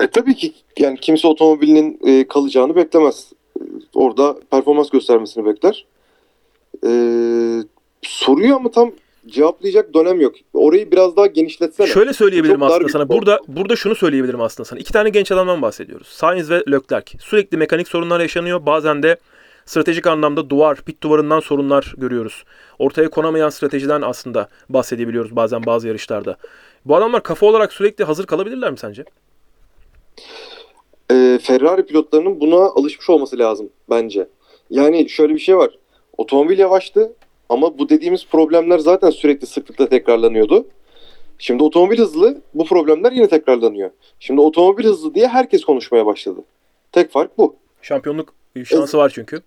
[0.00, 3.32] E, tabii ki yani kimse otomobilinin e, kalacağını beklemez.
[3.60, 3.62] E,
[3.94, 5.86] Orada performans göstermesini bekler.
[6.86, 6.90] E,
[8.02, 8.92] soruyu ama tam
[9.26, 10.34] cevaplayacak dönem yok.
[10.52, 11.86] Orayı biraz daha genişletsene.
[11.86, 13.06] Şöyle söyleyebilirim Çok aslında sana.
[13.06, 13.18] konu.
[13.18, 14.80] Burada burada şunu söyleyebilirim aslında sana.
[14.80, 16.06] İki tane genç adamdan bahsediyoruz.
[16.06, 17.18] Sainz ve Leclerc.
[17.20, 18.66] Sürekli mekanik sorunlar yaşanıyor.
[18.66, 19.16] Bazen de
[19.66, 22.44] stratejik anlamda duvar, pit duvarından sorunlar görüyoruz.
[22.78, 26.36] Ortaya konamayan stratejiden aslında bahsedebiliyoruz bazen bazı yarışlarda.
[26.84, 29.04] Bu adamlar kafa olarak sürekli hazır kalabilirler mi sence?
[31.10, 34.28] E, Ferrari pilotlarının buna alışmış olması lazım bence.
[34.70, 35.70] Yani şöyle bir şey var.
[36.20, 37.12] Otomobil yavaştı
[37.48, 40.66] ama bu dediğimiz problemler zaten sürekli sıklıkla tekrarlanıyordu.
[41.38, 43.90] Şimdi otomobil hızlı, bu problemler yine tekrarlanıyor.
[44.20, 46.40] Şimdi otomobil hızlı diye herkes konuşmaya başladı.
[46.92, 47.56] Tek fark bu.
[47.82, 49.42] Şampiyonluk şansı var çünkü.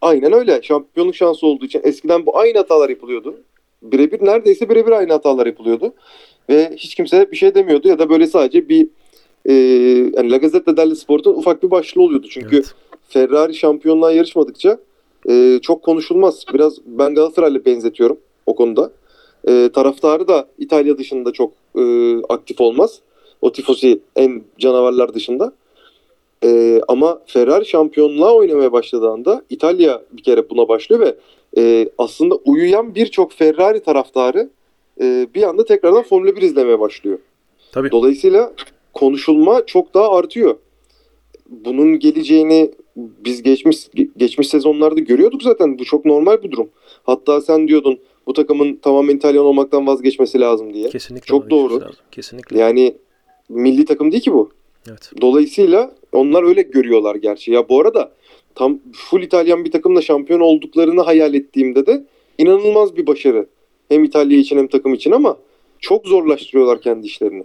[0.00, 0.62] Aynen öyle.
[0.62, 3.42] Şampiyonluk şansı olduğu için eskiden bu aynı hatalar yapılıyordu.
[3.82, 5.94] Birebir neredeyse birebir aynı hatalar yapılıyordu.
[6.50, 8.88] Ve hiç kimse bir şey demiyordu ya da böyle sadece bir
[9.44, 9.52] e,
[10.16, 12.26] yani La Gazzetta dello Sport'un ufak bir başlığı oluyordu.
[12.30, 12.74] Çünkü Evet.
[13.08, 14.78] Ferrari şampiyonluğa yarışmadıkça
[15.28, 16.44] e, çok konuşulmaz.
[16.54, 18.92] Biraz ben Galatasaray'la benzetiyorum o konuda.
[19.48, 21.82] E, taraftarı da İtalya dışında çok e,
[22.28, 23.00] aktif olmaz.
[23.42, 25.52] O tifosi en canavarlar dışında.
[26.44, 31.14] E, ama Ferrari şampiyonluğa oynamaya başladığında İtalya bir kere buna başlıyor ve
[31.58, 34.50] e, aslında uyuyan birçok Ferrari taraftarı
[35.00, 37.18] e, bir anda tekrardan Formula 1 izlemeye başlıyor.
[37.72, 37.90] Tabii.
[37.90, 38.52] Dolayısıyla
[38.92, 40.56] konuşulma çok daha artıyor.
[41.48, 43.76] Bunun geleceğini biz geçmiş
[44.16, 45.78] geçmiş sezonlarda görüyorduk zaten.
[45.78, 46.68] Bu çok normal bir durum.
[47.02, 50.88] Hatta sen diyordun bu takımın tamamen İtalyan olmaktan vazgeçmesi lazım diye.
[50.88, 51.26] Kesinlikle.
[51.26, 51.74] Çok doğru.
[51.74, 51.90] lazım.
[52.10, 52.58] Kesinlikle.
[52.58, 52.96] Yani
[53.48, 54.50] milli takım değil ki bu.
[54.88, 55.10] Evet.
[55.20, 57.52] Dolayısıyla onlar öyle görüyorlar gerçi.
[57.52, 58.12] Ya bu arada
[58.54, 62.04] tam full İtalyan bir takımla şampiyon olduklarını hayal ettiğimde de
[62.38, 63.46] inanılmaz bir başarı.
[63.88, 65.36] Hem İtalya için hem takım için ama
[65.78, 67.44] çok zorlaştırıyorlar kendi işlerini.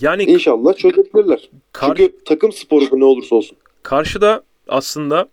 [0.00, 1.50] Yani İnşallah çözebilirler.
[1.72, 3.56] kar- Çünkü takım sporu bu ne olursa olsun.
[3.82, 5.28] Karşıda aslında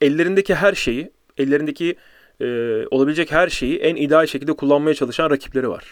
[0.00, 1.96] ellerindeki her şeyi, ellerindeki
[2.40, 2.46] e,
[2.90, 5.84] olabilecek her şeyi en ideal şekilde kullanmaya çalışan rakipleri var.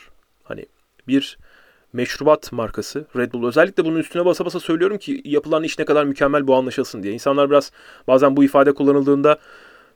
[0.45, 0.67] Hani
[1.09, 1.39] bir
[1.93, 3.49] meşrubat markası Red Bull.
[3.49, 7.13] Özellikle bunun üstüne basa basa söylüyorum ki yapılan iş ne kadar mükemmel bu anlaşılsın diye.
[7.13, 7.73] İnsanlar biraz
[8.07, 9.39] bazen bu ifade kullanıldığında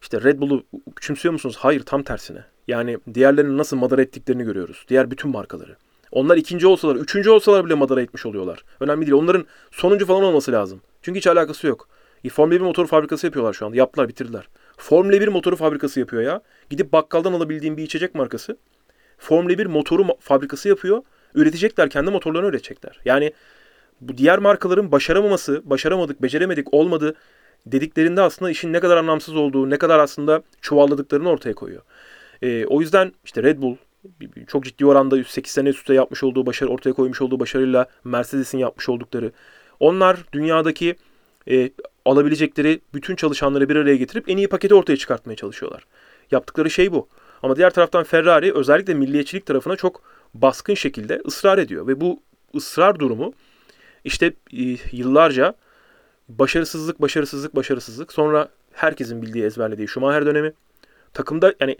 [0.03, 0.64] işte Red Bull'u
[0.97, 1.57] küçümsüyor musunuz?
[1.59, 2.45] Hayır tam tersine.
[2.69, 4.85] Yani diğerlerini nasıl madara ettiklerini görüyoruz.
[4.88, 5.77] Diğer bütün markaları.
[6.11, 8.64] Onlar ikinci olsalar, üçüncü olsalar bile madara etmiş oluyorlar.
[8.81, 9.17] Önemli değil.
[9.17, 10.81] Onların sonuncu falan olması lazım.
[11.03, 11.88] Çünkü hiç alakası yok.
[12.30, 13.76] Formula 1 motor fabrikası yapıyorlar şu anda.
[13.76, 14.48] Yaptılar, bitirdiler.
[14.76, 16.42] Formula 1 motoru fabrikası yapıyor ya.
[16.70, 18.56] Gidip bakkaldan alabildiğin bir içecek markası.
[19.18, 21.02] Formula 1 motoru fabrikası yapıyor.
[21.34, 23.00] Üretecekler, kendi motorlarını üretecekler.
[23.04, 23.32] Yani
[24.00, 27.14] bu diğer markaların başaramaması, başaramadık, beceremedik, olmadı
[27.66, 31.82] dediklerinde aslında işin ne kadar anlamsız olduğu, ne kadar aslında çuvalladıklarını ortaya koyuyor.
[32.42, 33.76] E, o yüzden işte Red Bull
[34.46, 38.58] çok ciddi oranda 108 sene üst üste yapmış olduğu başarı, ortaya koymuş olduğu başarıyla Mercedes'in
[38.58, 39.32] yapmış oldukları.
[39.80, 40.96] Onlar dünyadaki
[41.50, 41.70] e,
[42.04, 45.87] alabilecekleri bütün çalışanları bir araya getirip en iyi paketi ortaya çıkartmaya çalışıyorlar.
[46.30, 47.09] Yaptıkları şey bu.
[47.42, 50.02] Ama diğer taraftan Ferrari özellikle milliyetçilik tarafına çok
[50.35, 51.87] baskın şekilde ısrar ediyor.
[51.87, 52.22] Ve bu
[52.54, 53.33] ısrar durumu
[54.04, 55.54] işte e, yıllarca
[56.28, 58.12] başarısızlık, başarısızlık, başarısızlık.
[58.12, 60.52] Sonra herkesin bildiği, ezberlediği Schumacher dönemi.
[61.12, 61.76] Takımda yani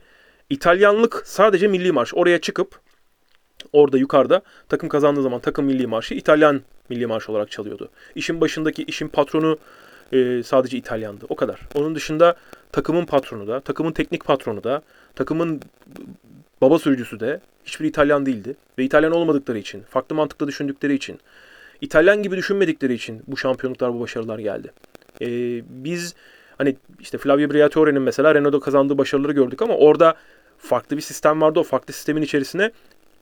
[0.51, 2.15] İtalyanlık sadece milli marş.
[2.15, 2.81] Oraya çıkıp
[3.73, 7.89] orada yukarıda takım kazandığı zaman takım milli marşı İtalyan milli marş olarak çalıyordu.
[8.15, 9.59] İşin başındaki işin patronu
[10.13, 11.25] e, sadece İtalyandı.
[11.29, 11.61] O kadar.
[11.75, 12.37] Onun dışında
[12.73, 14.83] takımın patronu da, takımın teknik patronu da,
[15.15, 15.61] takımın
[16.61, 18.57] baba sürücüsü de hiçbir İtalyan değildi.
[18.79, 21.19] Ve İtalyan olmadıkları için, farklı mantıkla düşündükleri için,
[21.81, 24.73] İtalyan gibi düşünmedikleri için bu şampiyonluklar, bu başarılar geldi.
[25.21, 25.27] E,
[25.85, 26.15] biz
[26.59, 30.15] hani işte Flavio Briatore'nin mesela Renault'da kazandığı başarıları gördük ama orada
[30.59, 31.61] farklı bir sistem vardı.
[31.61, 32.71] O farklı sistemin içerisine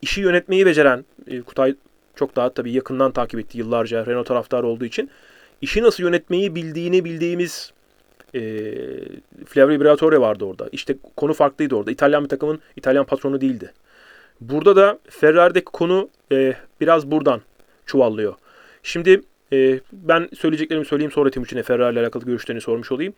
[0.02, 1.74] işi yönetmeyi beceren e, Kutay
[2.16, 5.10] Çok daha tabii yakından takip etti yıllarca Renault taraftarı olduğu için.
[5.60, 7.72] işi nasıl yönetmeyi bildiğini bildiğimiz
[8.34, 8.40] e,
[9.46, 10.68] Flavio Briatore vardı orada.
[10.72, 11.90] İşte konu farklıydı orada.
[11.90, 13.72] İtalyan bir takımın İtalyan patronu değildi.
[14.40, 17.40] Burada da Ferrari'deki konu e, biraz buradan
[17.86, 18.34] çuvallıyor.
[18.82, 23.14] Şimdi e, ben söyleyeceklerimi söyleyeyim sonra Timuçin'e Ferrari ile alakalı görüşlerini sormuş olayım.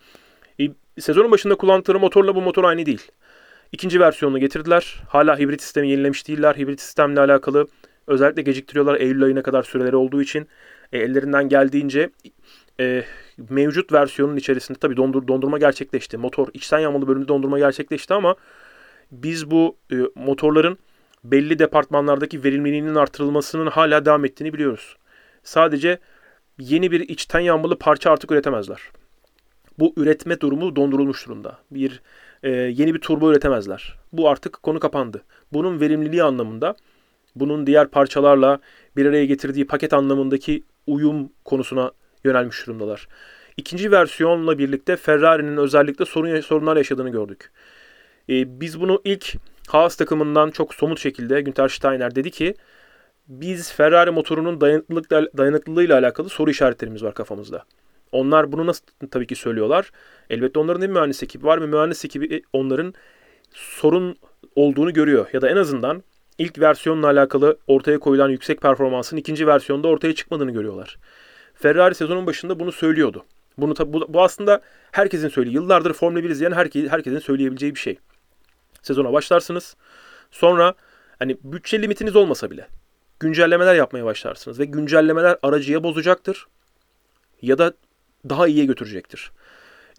[0.59, 0.63] E,
[0.99, 3.11] sezonun başında kullandıkları motorla bu motor aynı değil.
[3.75, 5.03] İkinci versiyonunu getirdiler.
[5.07, 6.55] Hala hibrit sistemi yenilemiş değiller.
[6.55, 7.67] Hibrit sistemle alakalı
[8.07, 10.47] özellikle geciktiriyorlar Eylül ayına kadar süreleri olduğu için.
[10.93, 12.09] E, ellerinden geldiğince
[12.79, 13.03] e,
[13.49, 16.17] mevcut versiyonun içerisinde tabii dondur, dondurma gerçekleşti.
[16.17, 18.35] Motor içten yanmalı bölümde dondurma gerçekleşti ama
[19.11, 20.77] biz bu e, motorların
[21.23, 24.97] belli departmanlardaki verimliliğinin artırılmasının hala devam ettiğini biliyoruz.
[25.43, 25.99] Sadece
[26.59, 28.81] yeni bir içten yanmalı parça artık üretemezler.
[29.79, 31.57] Bu üretme durumu dondurulmuş durumda.
[31.71, 32.01] Bir
[32.45, 33.95] e, yeni bir turbo üretemezler.
[34.13, 35.23] Bu artık konu kapandı.
[35.53, 36.75] Bunun verimliliği anlamında,
[37.35, 38.59] bunun diğer parçalarla
[38.97, 41.91] bir araya getirdiği paket anlamındaki uyum konusuna
[42.23, 43.07] yönelmiş durumdalar.
[43.57, 47.51] İkinci versiyonla birlikte Ferrari'nin özellikle sorun, sorunlar yaşadığını gördük.
[48.29, 49.35] E, biz bunu ilk
[49.67, 52.55] Haas takımından çok somut şekilde Günter Steiner dedi ki
[53.27, 57.65] biz Ferrari motorunun dayanıklılık, dayanıklılığıyla alakalı soru işaretlerimiz var kafamızda.
[58.15, 59.91] Onlar bunu nasıl tabii ki söylüyorlar.
[60.29, 62.93] Elbette onların da bir mühendis ekibi var ve mühendis ekibi onların
[63.53, 64.15] sorun
[64.55, 65.27] olduğunu görüyor.
[65.33, 66.03] Ya da en azından
[66.37, 70.97] ilk versiyonla alakalı ortaya koyulan yüksek performansın ikinci versiyonda ortaya çıkmadığını görüyorlar.
[71.53, 73.25] Ferrari sezonun başında bunu söylüyordu.
[73.57, 77.97] Bunu tabi bu, aslında herkesin söylediği, yıllardır Formula 1 izleyen herkes, herkesin söyleyebileceği bir şey.
[78.81, 79.75] Sezona başlarsınız.
[80.31, 80.73] Sonra
[81.19, 82.67] hani bütçe limitiniz olmasa bile
[83.19, 86.47] güncellemeler yapmaya başlarsınız ve güncellemeler aracı ya bozacaktır
[87.41, 87.73] ya da
[88.29, 89.31] daha iyiye götürecektir.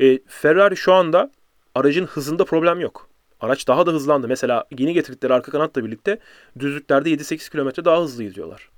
[0.01, 1.31] E, Ferrari şu anda
[1.75, 3.09] aracın hızında problem yok.
[3.41, 4.29] Araç daha da hızlandı.
[4.29, 6.19] Mesela yeni getirdikleri arka kanatla birlikte
[6.59, 8.71] düzlüklerde 7-8 km daha hızlı gidiyorlar.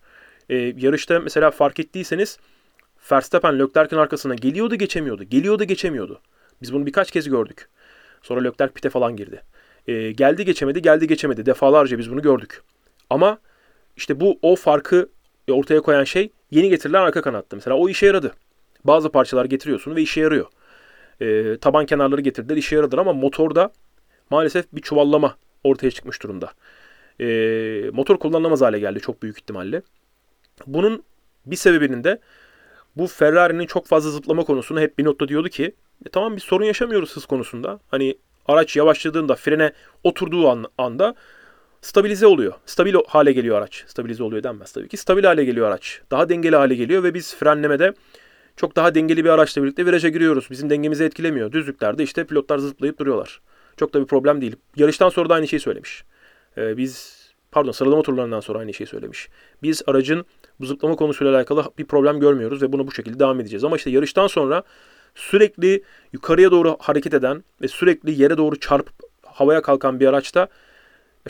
[0.50, 2.38] E, yarışta mesela fark ettiyseniz
[3.12, 5.24] Verstappen Leclerc'in arkasına geliyordu geçemiyordu.
[5.24, 6.20] Geliyordu geçemiyordu.
[6.62, 7.68] Biz bunu birkaç kez gördük.
[8.22, 9.42] Sonra Leclerc pite falan girdi.
[9.86, 11.46] E, geldi geçemedi, geldi geçemedi.
[11.46, 12.62] Defalarca biz bunu gördük.
[13.10, 13.38] Ama
[13.96, 15.08] işte bu o farkı
[15.50, 17.56] ortaya koyan şey yeni getirilen arka kanattı.
[17.56, 18.32] Mesela o işe yaradı.
[18.88, 20.46] Bazı parçalar getiriyorsun ve işe yarıyor.
[21.20, 23.72] E, taban kenarları getirdiler işe yaradı ama motorda
[24.30, 26.52] maalesef bir çuvallama ortaya çıkmış durumda.
[27.20, 27.26] E,
[27.92, 29.82] motor kullanılamaz hale geldi çok büyük ihtimalle.
[30.66, 31.02] Bunun
[31.46, 32.20] bir sebebinin de
[32.96, 35.74] bu Ferrari'nin çok fazla zıplama konusunu hep Binotto diyordu ki
[36.06, 37.80] e, tamam bir sorun yaşamıyoruz hız konusunda.
[37.88, 39.72] Hani araç yavaşladığında frene
[40.04, 41.14] oturduğu an, anda
[41.80, 42.52] stabilize oluyor.
[42.66, 43.84] Stabil hale geliyor araç.
[43.86, 44.96] Stabilize oluyor denmez tabii ki.
[44.96, 46.00] Stabil hale geliyor araç.
[46.10, 47.94] Daha dengeli hale geliyor ve biz frenlemede
[48.58, 50.48] çok daha dengeli bir araçla birlikte viraja giriyoruz.
[50.50, 51.52] Bizim dengemizi etkilemiyor.
[51.52, 53.40] Düzlüklerde işte pilotlar zıplayıp duruyorlar.
[53.76, 54.56] Çok da bir problem değil.
[54.76, 56.04] Yarıştan sonra da aynı şeyi söylemiş.
[56.56, 57.18] Ee, biz
[57.50, 59.28] pardon sıralama turlarından sonra aynı şeyi söylemiş.
[59.62, 60.24] Biz aracın
[60.60, 63.64] bu zıplama konusuyla alakalı bir problem görmüyoruz ve bunu bu şekilde devam edeceğiz.
[63.64, 64.62] Ama işte yarıştan sonra
[65.14, 70.48] sürekli yukarıya doğru hareket eden ve sürekli yere doğru çarpıp havaya kalkan bir araçta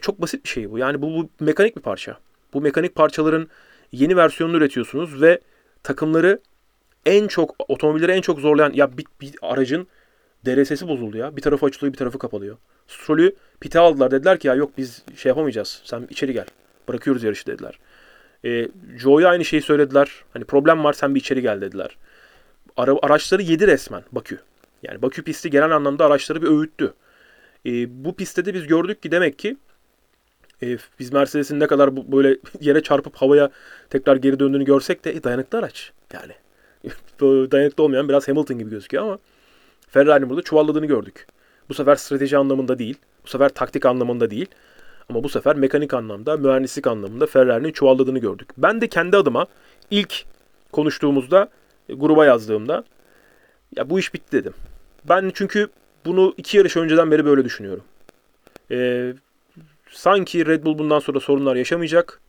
[0.01, 0.79] çok basit bir şey bu.
[0.79, 2.19] Yani bu, bu mekanik bir parça.
[2.53, 3.49] Bu mekanik parçaların
[3.93, 5.41] yeni versiyonunu üretiyorsunuz ve
[5.83, 6.41] takımları
[7.07, 9.87] en çok otomobilleri en çok zorlayan ya bir, bir aracın
[10.47, 11.37] DRS'si bozuldu ya.
[11.37, 12.57] Bir tarafı açılıyor bir tarafı kapalıyor.
[12.89, 14.11] Stroll'ü pite aldılar.
[14.11, 15.83] Dediler ki ya yok biz şey yapamayacağız.
[15.85, 16.47] Sen içeri gel.
[16.89, 17.79] Bırakıyoruz yarışı dediler.
[18.45, 20.25] E, Joe'ya aynı şeyi söylediler.
[20.33, 21.97] Hani problem var sen bir içeri gel dediler.
[22.77, 24.39] Ara, araçları yedi resmen Bakü.
[24.83, 26.95] Yani Bakü pisti genel anlamda araçları bir öğüttü.
[27.67, 29.57] E, bu pistte de biz gördük ki demek ki
[30.63, 33.51] e, biz Mercedes'in ne kadar böyle yere çarpıp havaya
[33.91, 35.93] tekrar geri döndüğünü görsek de e, dayanıklı araç.
[36.13, 36.33] Yani
[37.21, 39.19] dayanıklı olmayan biraz Hamilton gibi gözüküyor ama
[39.91, 41.27] Ferrari'nin burada çuvalladığını gördük.
[41.69, 44.47] Bu sefer strateji anlamında değil, bu sefer taktik anlamında değil.
[45.09, 48.49] Ama bu sefer mekanik anlamda, mühendislik anlamında Ferrari'nin çuvalladığını gördük.
[48.59, 49.47] Ben de kendi adıma
[49.91, 50.25] ilk
[50.73, 51.49] konuştuğumuzda,
[51.89, 52.85] e, gruba yazdığımda
[53.77, 54.55] ya bu iş bitti dedim.
[55.09, 55.69] Ben çünkü
[56.07, 57.85] bunu iki yarış önceden beri böyle düşünüyorum.
[58.71, 59.13] Ee,
[59.91, 62.21] sanki Red Bull bundan sonra sorunlar yaşamayacak.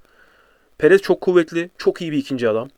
[0.77, 2.69] Perez çok kuvvetli, çok iyi bir ikinci adam.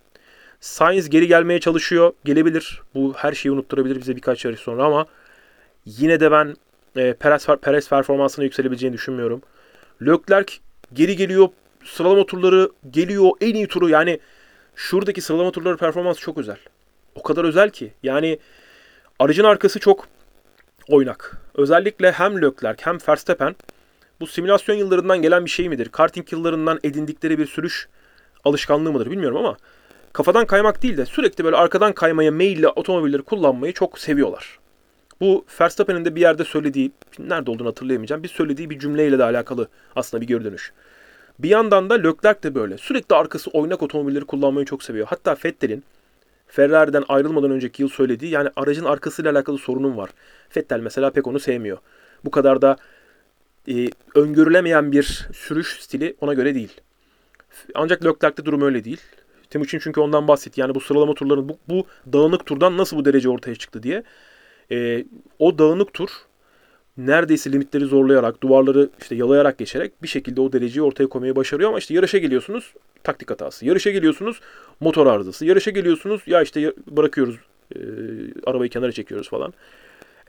[0.62, 2.14] Sainz geri gelmeye çalışıyor.
[2.26, 2.82] Gelebilir.
[2.96, 5.06] Bu her şeyi unutturabilir bize birkaç yarış sonra ama
[5.86, 6.56] yine de ben
[6.96, 9.42] e, Perez, Perez performansına yükselebileceğini düşünmüyorum.
[10.02, 10.54] Leclerc
[10.94, 11.50] geri geliyor.
[11.84, 13.32] Sıralama turları geliyor.
[13.42, 14.20] En iyi turu yani
[14.76, 16.58] şuradaki sıralama turları performansı çok özel.
[17.16, 17.94] O kadar özel ki.
[18.04, 18.40] Yani
[19.20, 20.08] aracın arkası çok
[20.88, 21.38] oynak.
[21.56, 23.56] Özellikle hem Leclerc hem Verstappen
[24.20, 25.90] bu simülasyon yıllarından gelen bir şey midir?
[25.90, 27.88] Karting yıllarından edindikleri bir sürüş
[28.46, 29.58] alışkanlığı mıdır bilmiyorum ama
[30.14, 34.60] kafadan kaymak değil de sürekli böyle arkadan kaymaya meyilli otomobilleri kullanmayı çok seviyorlar.
[35.22, 39.68] Bu Verstappen'in de bir yerde söylediği, nerede olduğunu hatırlayamayacağım, bir söylediği bir cümleyle de alakalı
[39.96, 40.74] aslında bir geri dönüş.
[41.40, 42.78] Bir yandan da Leclerc de böyle.
[42.78, 45.08] Sürekli arkası oynak otomobilleri kullanmayı çok seviyor.
[45.08, 45.84] Hatta Vettel'in
[46.48, 50.10] Ferrari'den ayrılmadan önceki yıl söylediği yani aracın arkasıyla alakalı sorunum var.
[50.58, 51.78] Vettel mesela pek onu sevmiyor.
[52.26, 52.76] Bu kadar da
[53.68, 56.82] e, öngörülemeyen bir sürüş stili ona göre değil.
[57.76, 59.02] Ancak Leclerc'te durum öyle değil.
[59.52, 60.62] Timuçin çünkü ondan bahsetti.
[60.62, 64.04] Yani bu sıralama turlarının bu, bu dağınık turdan nasıl bu derece ortaya çıktı diye.
[64.72, 65.06] E,
[65.40, 66.10] o dağınık tur
[66.98, 71.80] neredeyse limitleri zorlayarak, duvarları işte yalayarak geçerek bir şekilde o dereceyi ortaya koymayı başarıyor ama
[71.80, 73.66] işte yarışa geliyorsunuz taktik hatası.
[73.66, 74.40] Yarışa geliyorsunuz
[74.80, 75.46] motor arızası.
[75.46, 77.36] Yarışa geliyorsunuz ya işte bırakıyoruz
[77.76, 77.80] e,
[78.46, 79.54] arabayı kenara çekiyoruz falan.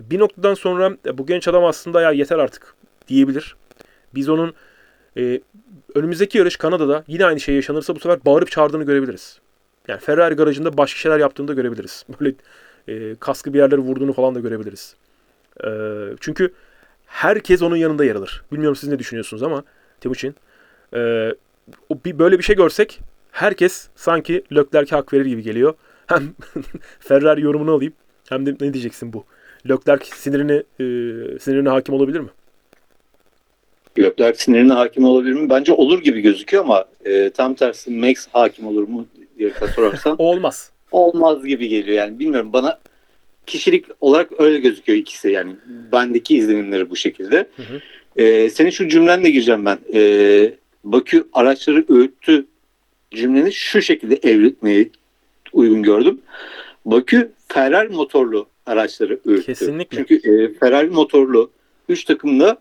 [0.01, 2.75] Bir noktadan sonra e, bu genç adam aslında ya yeter artık
[3.09, 3.57] diyebilir.
[4.15, 4.55] Biz onun
[5.17, 5.41] e,
[5.95, 9.41] önümüzdeki yarış Kanada'da yine aynı şey yaşanırsa bu sefer bağırıp çağırdığını görebiliriz.
[9.89, 12.05] Yani Ferrari garajında başka şeyler yaptığını da görebiliriz.
[12.21, 12.35] Böyle
[12.89, 14.97] e, kaskı bir yerlere vurduğunu falan da görebiliriz.
[15.65, 15.69] E,
[16.21, 16.53] çünkü
[17.07, 18.43] herkes onun yanında yer alır.
[18.53, 19.65] Bilmiyorum siz ne düşünüyorsunuz ama
[20.01, 20.35] Timuçin.
[20.95, 21.33] E,
[22.05, 23.01] bir böyle bir şey görsek
[23.33, 25.75] herkes sanki Leclerc'e hak verir gibi geliyor.
[26.07, 26.35] Hem
[27.01, 27.93] Ferrari yorumunu alayım
[28.29, 29.25] hem de ne diyeceksin bu?
[29.69, 30.85] Leclerc sinirini e,
[31.39, 32.29] sinirine hakim olabilir mi?
[33.99, 35.51] Leclerc sinirine hakim olabilir mi?
[35.51, 39.07] Bence olur gibi gözüküyor ama e, tam tersi Max hakim olur mu
[39.39, 40.17] diye sorarsan.
[40.19, 40.71] olmaz.
[40.91, 42.79] Olmaz gibi geliyor yani bilmiyorum bana
[43.47, 45.57] kişilik olarak öyle gözüküyor ikisi yani
[45.93, 47.49] bendeki izlenimleri bu şekilde.
[47.57, 47.81] Hı hı.
[48.23, 49.79] E, senin şu cümlenle gireceğim ben.
[49.95, 50.53] E,
[50.85, 52.47] Bakü araçları öğüttü
[53.11, 54.91] cümleni şu şekilde evritmeyi
[55.53, 56.21] uygun gördüm.
[56.85, 59.47] Bakü Ferrari motorlu araçları öğüttü.
[59.47, 59.97] Kesinlikle.
[59.97, 61.51] Çünkü e, Ferrari motorlu
[61.89, 62.59] 3 takımda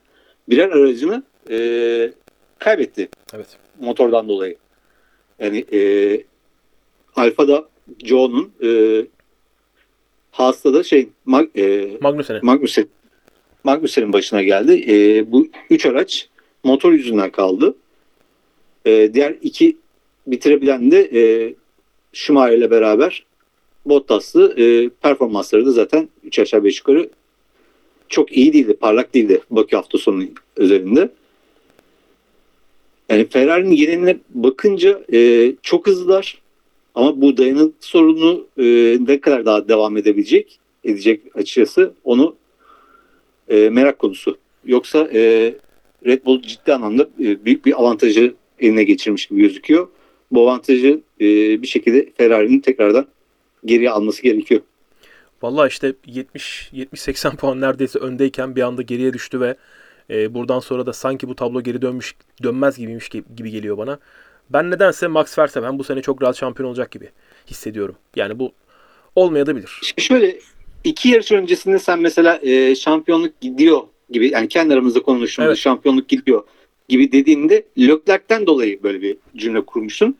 [0.50, 1.58] birer aracını e,
[2.60, 3.10] kaybetti.
[3.34, 3.48] Evet.
[3.80, 4.56] Motordan dolayı.
[5.40, 6.24] Yani e,
[7.16, 7.70] Alfa'da
[8.04, 9.02] Joe'nun e,
[10.32, 12.40] Haas'ta da şey Mag, e, Magnussen'e.
[12.44, 12.88] Magnussen,
[13.64, 14.86] Magnussen'in başına geldi.
[14.90, 16.30] E, bu üç araç
[16.64, 17.76] motor yüzünden kaldı.
[18.86, 19.78] E, diğer iki
[20.28, 21.54] bitirebilen de e,
[22.14, 23.26] Schumacher ile beraber
[23.86, 27.10] Bottas'lı e, performansları da zaten 3 aşağı 5 yukarı
[28.12, 30.24] çok iyi değildi, parlak değildi Bakü hafta sonu
[30.56, 31.10] özelinde.
[33.10, 36.42] Yani Ferrari'nin geneline bakınca e, çok hızlılar
[36.96, 42.36] ama bu dayanıklı sorunu e, ne kadar daha devam edebilecek, edecek açıkçası onu
[43.50, 44.38] e, merak konusu.
[44.66, 45.54] Yoksa e,
[46.06, 49.88] Red Bull ciddi anlamda e, büyük bir avantajı eline geçirmiş gibi gözüküyor.
[50.32, 51.26] Bu avantajı e,
[51.62, 53.08] bir şekilde Ferrari'nin tekrardan
[53.66, 54.62] geriye alması gerekiyor.
[55.42, 59.56] Valla işte 70-80 puan neredeyse öndeyken bir anda geriye düştü ve
[60.10, 64.00] e, buradan sonra da sanki bu tablo geri dönmüş dönmez gibiymiş gibi geliyor bana.
[64.50, 67.10] Ben nedense Max Verstappen bu sene çok rahat şampiyon olacak gibi
[67.48, 67.96] hissediyorum.
[68.16, 68.52] Yani bu
[69.16, 69.94] olmayabilir.
[69.98, 70.40] Şöyle
[70.84, 75.58] iki yarış öncesinde sen mesela e, şampiyonluk gidiyor gibi yani kendi aramızda konuştuğumuzda evet.
[75.58, 76.44] şampiyonluk gidiyor
[76.90, 80.18] gibi dediğinde Leclerc'ten dolayı böyle bir cümle kurmuşsun.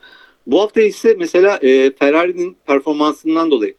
[0.48, 3.76] Bu hafta ise mesela e, Ferrari'nin performansından dolayı.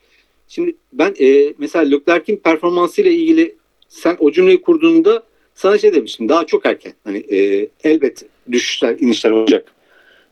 [0.55, 3.57] Şimdi ben e, mesela Leclerc'in performansıyla ilgili
[3.89, 5.23] sen o cümleyi kurduğunda
[5.55, 6.93] sana şey demiştim daha çok erken.
[7.05, 9.73] Hani e, elbet düşüşler inişler olacak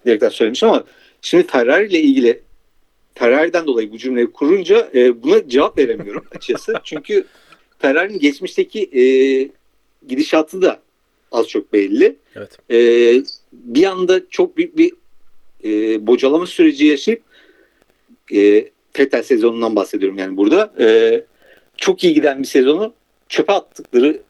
[0.04, 0.84] diyerekten söylemiş ama
[1.22, 2.40] şimdi Ferrari ile ilgili
[3.14, 6.74] Ferrari'den dolayı bu cümleyi kurunca e, buna cevap veremiyorum açıkçası.
[6.84, 7.24] Çünkü
[7.78, 9.02] Ferrari'nin geçmişteki e,
[10.08, 10.82] gidişatı da
[11.32, 12.16] az çok belli.
[12.36, 12.58] Evet.
[12.70, 14.92] E, bir anda çok büyük bir
[15.64, 17.22] e, bocalama süreci yaşayıp
[18.34, 20.72] e, Fetel sezonundan bahsediyorum yani burada.
[20.78, 21.20] E,
[21.76, 22.92] çok iyi giden bir sezonu
[23.28, 24.20] çöpe attıkları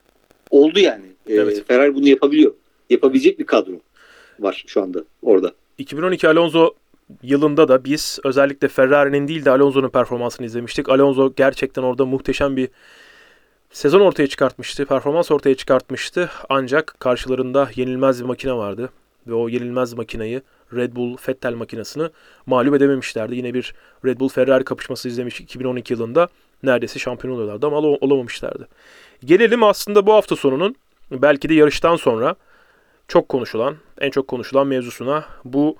[0.50, 1.04] oldu yani.
[1.26, 1.64] E, evet.
[1.68, 2.54] Ferrari bunu yapabiliyor.
[2.90, 3.72] Yapabilecek bir kadro
[4.40, 5.52] var şu anda orada.
[5.78, 6.74] 2012 Alonso
[7.22, 10.88] yılında da biz özellikle Ferrari'nin değil de Alonso'nun performansını izlemiştik.
[10.88, 12.68] Alonso gerçekten orada muhteşem bir
[13.70, 16.30] sezon ortaya çıkartmıştı, performans ortaya çıkartmıştı.
[16.48, 18.90] Ancak karşılarında yenilmez bir makine vardı
[19.26, 20.42] ve o yenilmez makineyi
[20.74, 22.08] Red Bull Vettel makinesini
[22.46, 23.36] mağlup edememişlerdi.
[23.36, 26.28] Yine bir Red Bull Ferrari kapışması izlemiş 2012 yılında.
[26.62, 28.68] Neredeyse şampiyon oluyorlardı ama olamamışlardı.
[29.24, 30.74] Gelelim aslında bu hafta sonunun
[31.10, 32.36] belki de yarıştan sonra
[33.08, 35.24] çok konuşulan, en çok konuşulan mevzusuna.
[35.44, 35.76] Bu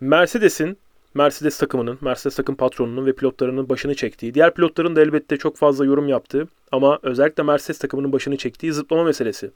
[0.00, 0.78] Mercedes'in
[1.14, 5.84] Mercedes takımının, Mercedes takım patronunun ve pilotlarının başını çektiği, diğer pilotların da elbette çok fazla
[5.84, 9.50] yorum yaptığı ama özellikle Mercedes takımının başını çektiği zıplama meselesi.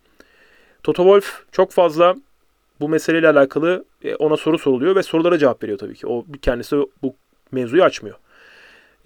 [0.82, 2.14] Toto Wolff çok fazla
[2.80, 6.06] bu meseleyle alakalı e, ona soru soruluyor ve sorulara cevap veriyor tabii ki.
[6.06, 7.16] O kendisi bu
[7.52, 8.16] mevzuyu açmıyor.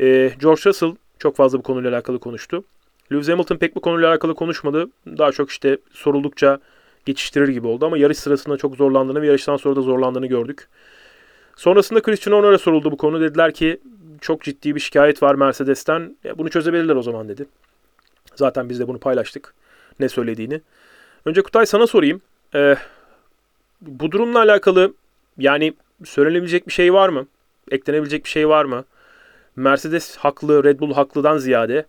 [0.01, 2.65] E, George Russell çok fazla bu konuyla alakalı konuştu.
[3.13, 4.91] Lewis Hamilton pek bu konuyla alakalı konuşmadı.
[5.07, 6.59] Daha çok işte soruldukça
[7.07, 10.69] geçiştirir gibi oldu ama yarış sırasında çok zorlandığını ve yarıştan sonra da zorlandığını gördük.
[11.57, 13.21] Sonrasında Christian Horner'a soruldu bu konu.
[13.21, 13.81] Dediler ki
[14.21, 16.17] çok ciddi bir şikayet var Mercedes'ten.
[16.25, 17.47] Ya bunu çözebilirler o zaman dedi.
[18.35, 19.55] Zaten biz de bunu paylaştık.
[20.01, 20.61] Ne söylediğini.
[21.25, 22.21] Önce Kutay sana sorayım.
[22.55, 22.77] Ee,
[23.81, 24.95] bu durumla alakalı
[25.39, 25.75] yani
[26.05, 27.27] söylenebilecek bir şey var mı?
[27.71, 28.85] Eklenebilecek bir şey var mı?
[29.57, 31.87] Mercedes haklı, Red Bull haklıdan ziyade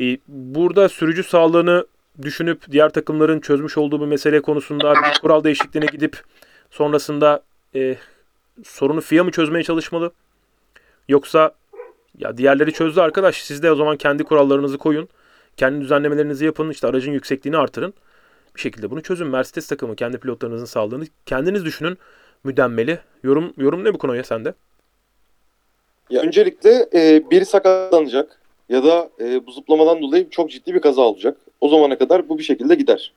[0.00, 1.86] e, burada sürücü sağlığını
[2.22, 6.22] düşünüp diğer takımların çözmüş olduğu bir mesele konusunda bir kural değişikliğine gidip
[6.70, 7.42] sonrasında
[7.74, 7.96] e,
[8.64, 10.12] sorunu FIA mı çözmeye çalışmalı?
[11.08, 11.52] Yoksa
[12.18, 15.08] ya diğerleri çözdü arkadaş siz de o zaman kendi kurallarınızı koyun.
[15.56, 16.70] Kendi düzenlemelerinizi yapın.
[16.70, 17.94] işte aracın yüksekliğini artırın.
[18.58, 19.26] Bir şekilde bunu çözün.
[19.26, 21.98] Mercedes takımı kendi pilotlarınızın sağlığını kendiniz düşünün.
[22.44, 22.98] Müdenmeli.
[23.22, 24.54] Yorum yorum ne bu konuya sende?
[26.10, 31.02] Ya öncelikle e, biri sakatlanacak ya da e, bu zıplamadan dolayı çok ciddi bir kaza
[31.02, 31.38] olacak.
[31.60, 33.12] O zamana kadar bu bir şekilde gider.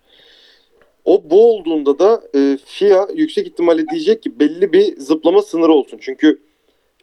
[1.06, 5.98] O bu olduğunda da e, FIA yüksek ihtimalle diyecek ki belli bir zıplama sınırı olsun.
[6.02, 6.42] Çünkü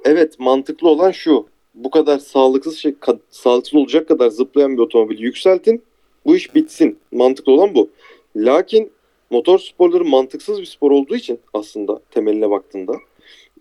[0.05, 1.49] evet mantıklı olan şu.
[1.74, 5.82] Bu kadar sağlıksız şey, ka- sağlıksız olacak kadar zıplayan bir otomobili yükseltin.
[6.26, 6.99] Bu iş bitsin.
[7.12, 7.91] Mantıklı olan bu.
[8.37, 8.93] Lakin
[9.31, 12.93] motor sporları mantıksız bir spor olduğu için aslında temeline baktığında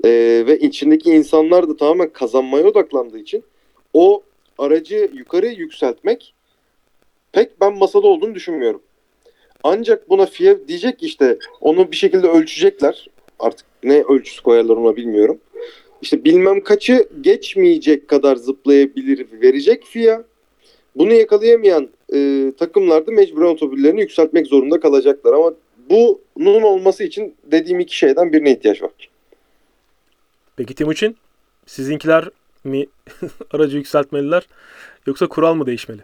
[0.03, 0.09] e,
[0.47, 3.43] ve içindeki insanlar da tamamen kazanmaya odaklandığı için
[3.93, 4.23] o
[4.57, 6.33] aracı yukarı yükseltmek
[7.31, 8.81] pek ben masada olduğunu düşünmüyorum.
[9.63, 13.07] Ancak buna FIA diyecek işte onu bir şekilde ölçecekler.
[13.39, 15.39] Artık ne ölçüsü koyarlar ona bilmiyorum.
[16.01, 20.23] İşte bilmem kaçı geçmeyecek kadar zıplayabilir verecek FIA.
[20.95, 25.33] Bunu yakalayamayan e, takımlar da mecburen otomobillerini yükseltmek zorunda kalacaklar.
[25.33, 25.53] Ama
[25.89, 28.91] bunun olması için dediğim iki şeyden birine ihtiyaç var.
[30.55, 31.17] Peki Timuçin
[31.65, 32.29] sizinkiler
[32.63, 32.85] mi
[33.51, 34.47] aracı yükseltmeliler
[35.07, 36.01] yoksa kural mı değişmeli?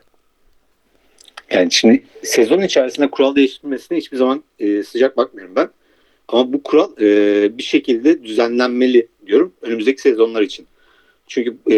[1.51, 5.69] Yani şimdi sezon içerisinde kural değiştirmesine hiçbir zaman e, sıcak bakmıyorum ben.
[6.27, 10.67] Ama bu kural e, bir şekilde düzenlenmeli diyorum önümüzdeki sezonlar için.
[11.27, 11.77] Çünkü e,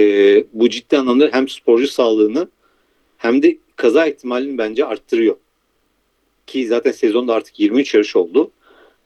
[0.53, 2.47] bu ciddi anlamda hem sporcu sağlığını
[3.17, 5.35] hem de kaza ihtimalini bence arttırıyor.
[6.47, 8.51] Ki zaten sezonda artık 23 yarış oldu.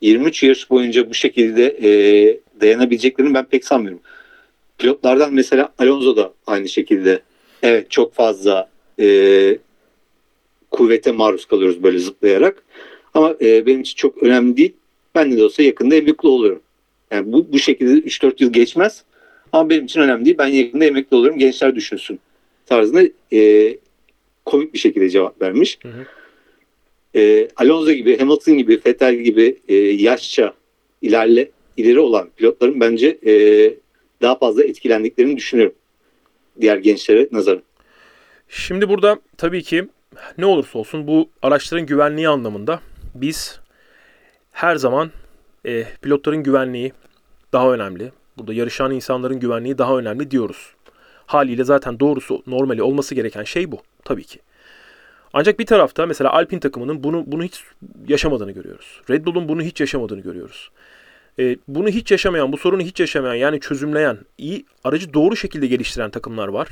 [0.01, 1.91] 23 yarış boyunca bu şekilde e,
[2.61, 4.01] dayanabileceklerini ben pek sanmıyorum.
[4.77, 7.21] Pilotlardan mesela Alonso da aynı şekilde
[7.63, 9.57] evet çok fazla e,
[10.71, 12.63] kuvvete maruz kalıyoruz böyle zıplayarak.
[13.13, 14.73] Ama e, benim için çok önemli değil.
[15.15, 16.61] Ben de olsa yakında emekli oluyorum.
[17.11, 19.03] Yani bu, bu şekilde 3-4 yıl geçmez.
[19.51, 20.37] Ama benim için önemli değil.
[20.37, 21.39] Ben yakında emekli oluyorum.
[21.39, 22.19] Gençler düşünsün.
[22.65, 23.01] Tarzında
[23.33, 23.77] e,
[24.49, 25.79] komik bir şekilde cevap vermiş.
[25.83, 26.05] Hı hı.
[27.19, 30.53] E, Alonso gibi, Hamilton gibi, Vettel gibi e, yaşça
[31.01, 33.33] ilerle ileri olan pilotların bence e,
[34.21, 35.75] daha fazla etkilendiklerini düşünüyorum.
[36.61, 37.61] Diğer gençlere nazaran.
[38.49, 39.87] Şimdi burada tabii ki
[40.37, 42.79] ne olursa olsun bu araçların güvenliği anlamında
[43.15, 43.59] biz
[44.51, 45.11] her zaman
[45.65, 46.91] e, pilotların güvenliği
[47.53, 48.11] daha önemli.
[48.37, 50.73] Burada yarışan insanların güvenliği daha önemli diyoruz.
[51.25, 54.39] Haliyle zaten doğrusu normali olması gereken şey bu tabii ki.
[55.33, 57.63] Ancak bir tarafta mesela Alpine takımının bunu bunu hiç
[58.07, 59.01] yaşamadığını görüyoruz.
[59.09, 60.71] Red Bull'un bunu hiç yaşamadığını görüyoruz.
[61.39, 66.09] E, bunu hiç yaşamayan, bu sorunu hiç yaşamayan yani çözümleyen, iyi aracı doğru şekilde geliştiren
[66.09, 66.69] takımlar var.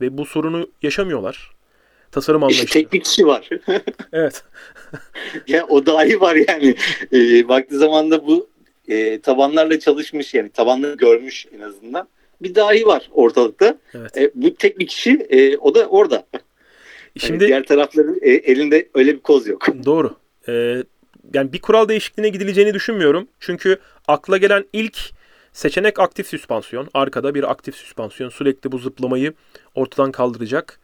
[0.00, 1.50] Ve bu sorunu yaşamıyorlar.
[2.12, 2.72] Tasarım İşte anlayışı.
[2.72, 3.48] tek bir kişi var.
[4.12, 4.44] Evet.
[5.46, 6.74] ya o dahi var yani.
[7.12, 8.48] E, baktığı zaman da bu
[8.88, 12.08] e, tabanlarla çalışmış yani tabanları görmüş en azından.
[12.42, 13.78] Bir dahi var ortalıkta.
[13.94, 14.16] Evet.
[14.16, 16.26] E, bu tek bir kişi e, o da orada.
[16.32, 16.42] Yani
[17.18, 19.66] Şimdi diğer tarafların e, elinde öyle bir koz yok.
[19.84, 20.16] Doğru.
[20.48, 20.82] Ee,
[21.34, 23.28] yani bir kural değişikliğine gidileceğini düşünmüyorum.
[23.40, 23.76] Çünkü
[24.08, 24.98] akla gelen ilk
[25.52, 26.88] seçenek aktif süspansiyon.
[26.94, 29.32] Arkada bir aktif süspansiyon sürekli bu zıplamayı
[29.74, 30.80] ortadan kaldıracak.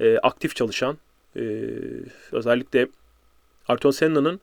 [0.00, 0.98] e, aktif çalışan.
[1.36, 1.42] e,
[2.32, 2.88] özellikle
[3.68, 4.40] Ayrton Senna'nın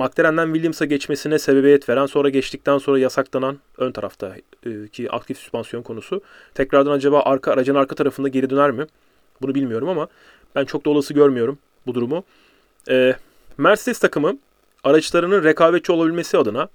[0.00, 4.36] McLaren'den Williams'a geçmesine sebebiyet veren sonra geçtikten sonra yasaklanan ön tarafta
[4.66, 6.22] e, aktif süspansiyon konusu.
[6.54, 8.86] Tekrardan acaba arka aracın arka tarafında geri döner mi?
[9.42, 10.08] Bunu bilmiyorum ama
[10.54, 12.24] ben çok da olası görmüyorum bu durumu.
[12.88, 13.14] Ee,
[13.58, 14.38] Mercedes takımı
[14.84, 16.68] araçlarının rekabetçi olabilmesi adına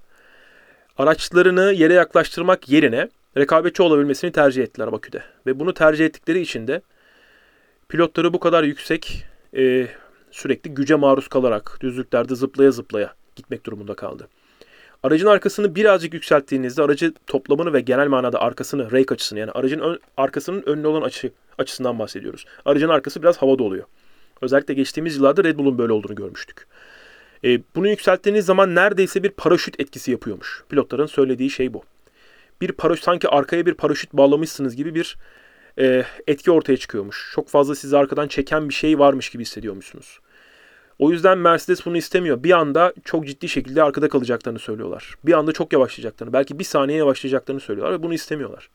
[0.97, 5.23] araçlarını yere yaklaştırmak yerine rekabetçi olabilmesini tercih ettiler Bakü'de.
[5.45, 6.81] Ve bunu tercih ettikleri için de
[7.89, 9.25] pilotları bu kadar yüksek
[9.57, 9.87] e,
[10.35, 14.27] sürekli güce maruz kalarak düzlüklerde zıplaya zıplaya gitmek durumunda kaldı.
[15.03, 19.99] Aracın arkasını birazcık yükselttiğinizde aracı toplamını ve genel manada arkasını, rake açısını yani aracın ön,
[20.17, 22.45] arkasının önüne olan açı açısından bahsediyoruz.
[22.65, 23.85] Aracın arkası biraz havada oluyor.
[24.41, 26.67] Özellikle geçtiğimiz yıllarda Red Bull'un böyle olduğunu görmüştük.
[27.43, 30.63] E, bunu yükselttiğiniz zaman neredeyse bir paraşüt etkisi yapıyormuş.
[30.69, 31.83] Pilotların söylediği şey bu.
[32.61, 35.17] Bir paraşüt sanki arkaya bir paraşüt bağlamışsınız gibi bir
[35.79, 37.31] e, etki ortaya çıkıyormuş.
[37.35, 40.19] Çok fazla sizi arkadan çeken bir şey varmış gibi hissediyormuşsunuz.
[40.99, 42.43] O yüzden Mercedes bunu istemiyor.
[42.43, 45.15] Bir anda çok ciddi şekilde arkada kalacaklarını söylüyorlar.
[45.25, 48.69] Bir anda çok yavaşlayacaklarını, belki bir saniye yavaşlayacaklarını söylüyorlar ve bunu istemiyorlar.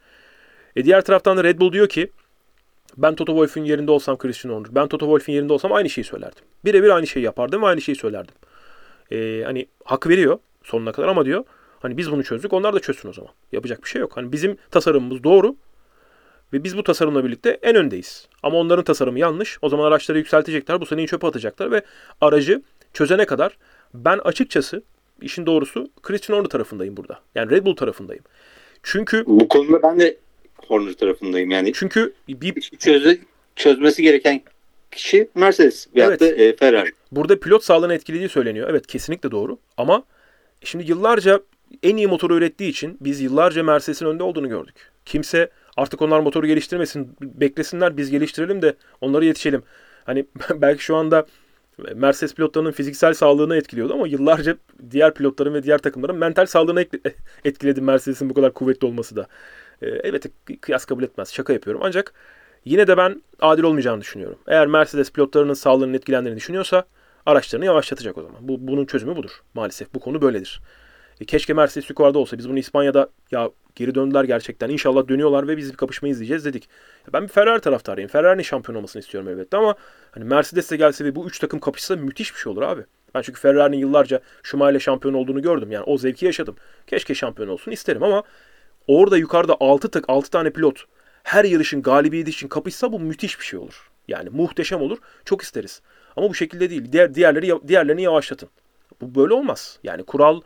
[0.76, 2.10] E diğer taraftan da Red Bull diyor ki
[2.96, 6.44] ben Toto Wolff'un yerinde olsam Christian Horner, ben Toto Wolff'un yerinde olsam aynı şeyi söylerdim.
[6.64, 8.34] Birebir aynı şeyi yapardım ve aynı şeyi söylerdim.
[9.12, 10.38] E, hani hak veriyor.
[10.64, 11.44] sonuna kadar ama diyor
[11.80, 13.30] hani biz bunu çözdük onlar da çözsün o zaman.
[13.52, 14.16] Yapacak bir şey yok.
[14.16, 15.56] Hani bizim tasarımımız doğru
[16.52, 18.28] ve biz bu tasarımla birlikte en öndeyiz.
[18.42, 19.58] Ama onların tasarımı yanlış.
[19.62, 20.80] O zaman araçları yükseltecekler.
[20.80, 21.82] Bu seneyi çöpe atacaklar ve
[22.20, 23.56] aracı çözene kadar
[23.94, 24.82] ben açıkçası
[25.22, 27.20] işin doğrusu Christian Horner tarafındayım burada.
[27.34, 28.24] Yani Red Bull tarafındayım.
[28.82, 30.16] Çünkü Bu konuda ben de
[30.56, 31.50] Horner tarafındayım.
[31.50, 33.20] Yani çünkü bir çözü,
[33.56, 34.42] çözmesi gereken
[34.90, 36.38] kişi Mercedes veyahut Evet.
[36.38, 36.90] da e, Ferrari.
[37.12, 38.68] Burada pilot sağlığını etkilediği söyleniyor.
[38.70, 39.58] Evet kesinlikle doğru.
[39.76, 40.02] Ama
[40.64, 41.40] şimdi yıllarca
[41.82, 44.74] en iyi motoru ürettiği için biz yıllarca Mercedes'in önde olduğunu gördük.
[45.06, 45.50] Kimse
[45.80, 49.62] artık onlar motoru geliştirmesin, beklesinler biz geliştirelim de onlara yetişelim.
[50.04, 51.26] Hani belki şu anda
[51.94, 54.56] Mercedes pilotlarının fiziksel sağlığını etkiliyordu ama yıllarca
[54.90, 56.86] diğer pilotların ve diğer takımların mental sağlığını
[57.44, 59.26] etkiledi Mercedes'in bu kadar kuvvetli olması da.
[59.82, 60.26] Ee, evet
[60.60, 61.32] kıyas kabul etmez.
[61.32, 61.82] Şaka yapıyorum.
[61.84, 62.14] Ancak
[62.64, 64.38] yine de ben adil olmayacağını düşünüyorum.
[64.46, 66.84] Eğer Mercedes pilotlarının sağlığının etkilendiğini düşünüyorsa
[67.26, 68.48] araçlarını yavaşlatacak o zaman.
[68.48, 69.30] Bu, bunun çözümü budur.
[69.54, 70.60] Maalesef bu konu böyledir.
[71.20, 72.38] E, keşke Mercedes yukarıda olsa.
[72.38, 74.68] Biz bunu İspanya'da ya geri döndüler gerçekten.
[74.68, 76.68] İnşallah dönüyorlar ve biz bir kapışma izleyeceğiz dedik.
[77.06, 78.10] Ya ben bir Ferrari taraftarıyım.
[78.10, 79.74] Ferrari'nin şampiyon olmasını istiyorum elbette ama
[80.10, 82.82] hani Mercedes de gelse ve bu üç takım kapışsa müthiş bir şey olur abi.
[83.14, 85.72] Ben çünkü Ferrari'nin yıllarca Schumacher'le şampiyon olduğunu gördüm.
[85.72, 86.56] Yani o zevki yaşadım.
[86.86, 88.22] Keşke şampiyon olsun isterim ama
[88.86, 90.84] orada yukarıda 6 tık 6 tane pilot
[91.22, 93.90] her yarışın galibiyeti için kapışsa bu müthiş bir şey olur.
[94.08, 94.98] Yani muhteşem olur.
[95.24, 95.82] Çok isteriz.
[96.16, 96.92] Ama bu şekilde değil.
[96.92, 98.48] Diğer diğerleri diğerlerini yavaşlatın.
[99.00, 99.78] Bu böyle olmaz.
[99.82, 100.40] Yani kural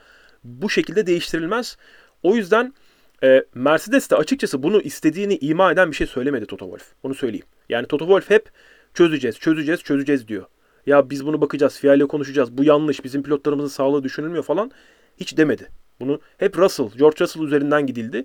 [0.45, 1.77] bu şekilde değiştirilmez.
[2.23, 2.75] O yüzden
[3.23, 6.93] e, Mercedes de açıkçası bunu istediğini ima eden bir şey söylemedi Toto Wolff.
[7.03, 7.47] Onu söyleyeyim.
[7.69, 8.51] Yani Toto Wolff hep
[8.95, 10.45] çözeceğiz, çözeceğiz, çözeceğiz diyor.
[10.87, 12.59] Ya biz bunu bakacağız, FIA ile konuşacağız.
[12.59, 14.71] Bu yanlış, bizim pilotlarımızın sağlığı düşünülmüyor falan.
[15.17, 15.69] Hiç demedi.
[16.01, 18.25] Bunu hep Russell, George Russell üzerinden gidildi.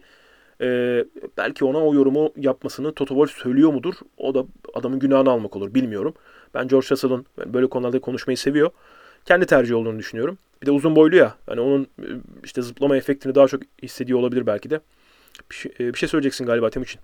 [0.61, 1.05] Ee,
[1.37, 3.93] belki ona o yorumu yapmasını Toto Wolff söylüyor mudur?
[4.17, 5.73] O da adamın günahını almak olur.
[5.73, 6.13] Bilmiyorum.
[6.53, 8.69] Ben George Russell'ın böyle konularda konuşmayı seviyor.
[9.25, 10.37] Kendi tercih olduğunu düşünüyorum.
[10.61, 11.35] Bir de uzun boylu ya.
[11.45, 11.87] Hani onun
[12.43, 14.79] işte zıplama efektini daha çok hissediyor olabilir belki de.
[15.51, 17.01] Bir şey, bir şey söyleyeceksin galiba Temuçin.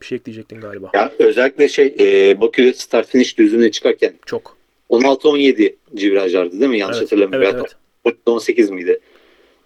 [0.00, 0.90] Bir şey ekleyecektin galiba.
[0.94, 4.56] Ya özellikle şey e, Bakü'de start finish düzlüğüne çıkarken Çok.
[4.90, 6.78] 16-17 virajlardı değil mi?
[6.78, 7.48] Yanlış Evet, hatırlamıyorum.
[7.58, 8.16] evet, evet.
[8.26, 9.00] 18 miydi?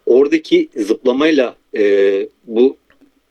[0.07, 2.77] Oradaki zıplamayla e, bu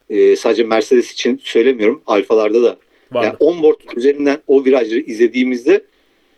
[0.10, 2.02] e, sadece Mercedes için söylemiyorum.
[2.08, 2.78] Alfalarda da.
[3.12, 3.26] Vardı.
[3.26, 5.84] Yani onboard üzerinden o virajları izlediğimizde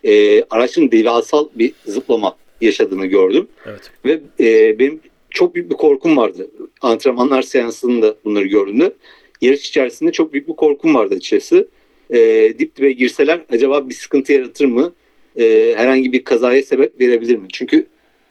[0.04, 3.48] e, araçın devasal bir zıplama yaşadığını gördüm.
[3.66, 3.90] Evet.
[4.04, 5.00] Ve e, benim
[5.30, 6.50] çok büyük bir korkum vardı.
[6.80, 8.92] Antrenmanlar seansında bunları gördüğümde.
[9.40, 11.68] Yarış içerisinde çok büyük bir korkum vardı açıkçası.
[12.10, 14.92] E, dip dibe girseler acaba bir sıkıntı yaratır mı?
[15.36, 17.46] E, herhangi bir kazaya sebep verebilir mi?
[17.52, 17.86] Çünkü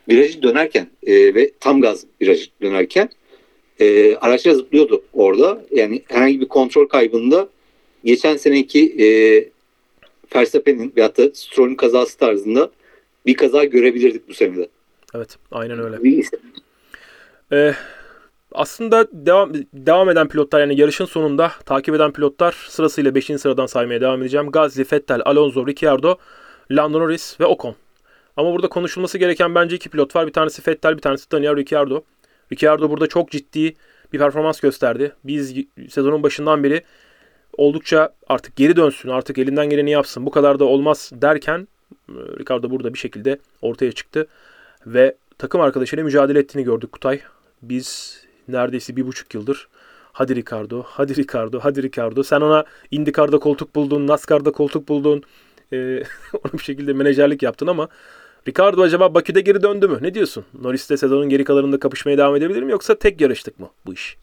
[0.09, 3.09] virajı dönerken e, ve tam gaz virajı dönerken
[3.79, 5.65] e, araçlar zıplıyordu orada.
[5.71, 7.49] Yani herhangi bir kontrol kaybında
[8.03, 9.05] geçen seneki e,
[10.35, 12.71] Verstappen'in veyahut da Stroll'ün kazası tarzında
[13.25, 14.69] bir kaza görebilirdik bu senede.
[15.15, 15.37] Evet.
[15.51, 16.03] Aynen öyle.
[16.03, 16.29] Bir-
[17.51, 17.73] Ee,
[18.51, 23.25] aslında devam devam eden pilotlar yani yarışın sonunda takip eden pilotlar sırasıyla 5.
[23.37, 24.51] sıradan saymaya devam edeceğim.
[24.51, 26.17] Gasly, Vettel, Alonso, Ricciardo,
[26.71, 27.75] Lando Norris ve Ocon.
[28.37, 30.27] Ama burada konuşulması gereken bence iki pilot var.
[30.27, 32.01] Bir tanesi Vettel, bir tanesi Daniel Ricciardo.
[32.51, 33.75] Ricciardo burada çok ciddi
[34.13, 35.11] bir performans gösterdi.
[35.23, 35.55] Biz
[35.89, 36.83] sezonun başından beri
[37.57, 40.25] oldukça artık geri dönsün, artık elinden geleni yapsın.
[40.25, 41.67] Bu kadar da olmaz derken
[42.39, 44.27] Ricardo burada bir şekilde ortaya çıktı
[44.85, 47.19] ve takım arkadaşıyla mücadele ettiğini gördük Kutay.
[47.61, 49.67] Biz neredeyse bir buçuk yıldır
[50.19, 52.23] hadi Ricardo, hadi Ricardo, hadi Ricardo.
[52.23, 55.23] Sen ona IndyCar'da koltuk buldun, NASCAR'da koltuk buldun.
[55.73, 56.03] Ee,
[56.33, 57.87] ona bir şekilde menajerlik yaptın ama
[58.47, 59.97] Ricardo acaba Bakü'de geri döndü mü?
[60.01, 60.45] Ne diyorsun?
[60.61, 64.17] Norris'te sezonun geri kalanında kapışmaya devam edebilir mi yoksa tek yarıştık mı bu iş?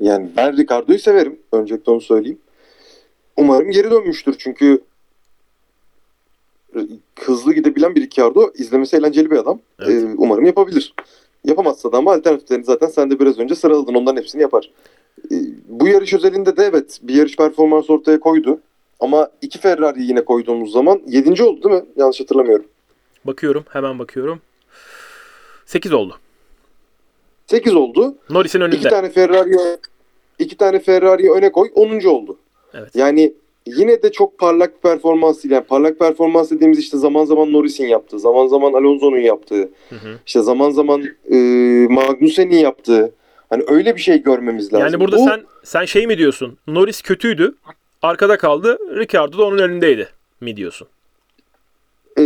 [0.00, 1.38] Yani ben Ricardo'yu severim.
[1.52, 2.38] Öncelikle onu söyleyeyim.
[3.36, 4.80] Umarım geri dönmüştür çünkü
[7.20, 9.60] hızlı gidebilen bir Ricardo izlemesi eğlenceli bir adam.
[9.80, 10.02] Evet.
[10.02, 10.94] Ee, umarım yapabilir.
[11.44, 13.94] Yapamazsa da ama alternatiflerini zaten sen de biraz önce sıraladın.
[13.94, 14.70] Onların hepsini yapar.
[15.32, 15.34] Ee,
[15.68, 18.60] bu yarış özelinde de evet bir yarış performansı ortaya koydu.
[19.00, 21.42] Ama iki Ferrari yine koyduğumuz zaman 7.
[21.42, 21.84] oldu değil mi?
[21.96, 22.66] Yanlış hatırlamıyorum.
[23.24, 24.40] Bakıyorum, hemen bakıyorum.
[25.66, 26.18] 8 oldu.
[27.46, 28.14] 8 oldu.
[28.30, 28.76] Norris'in önünde.
[28.76, 29.78] İki tane Ferrari'ye
[30.38, 32.04] iki tane Ferrari'ye öne koy 10.
[32.04, 32.38] oldu.
[32.74, 32.96] Evet.
[32.96, 33.32] Yani
[33.76, 35.52] yine de çok parlak performans değil.
[35.54, 40.18] Yani parlak performans dediğimiz işte zaman zaman Norris'in yaptığı, zaman zaman Alonso'nun yaptığı, Hı hı.
[40.26, 41.36] işte zaman zaman e,
[41.90, 43.14] Magnussen'in yaptığı.
[43.50, 44.86] Hani öyle bir şey görmemiz lazım.
[44.86, 46.58] Yani burada Bu, sen sen şey mi diyorsun?
[46.66, 47.54] Norris kötüydü.
[48.02, 48.78] Arkada kaldı.
[48.98, 50.08] Ricardo da onun önündeydi
[50.40, 50.88] mi diyorsun?
[52.18, 52.22] e,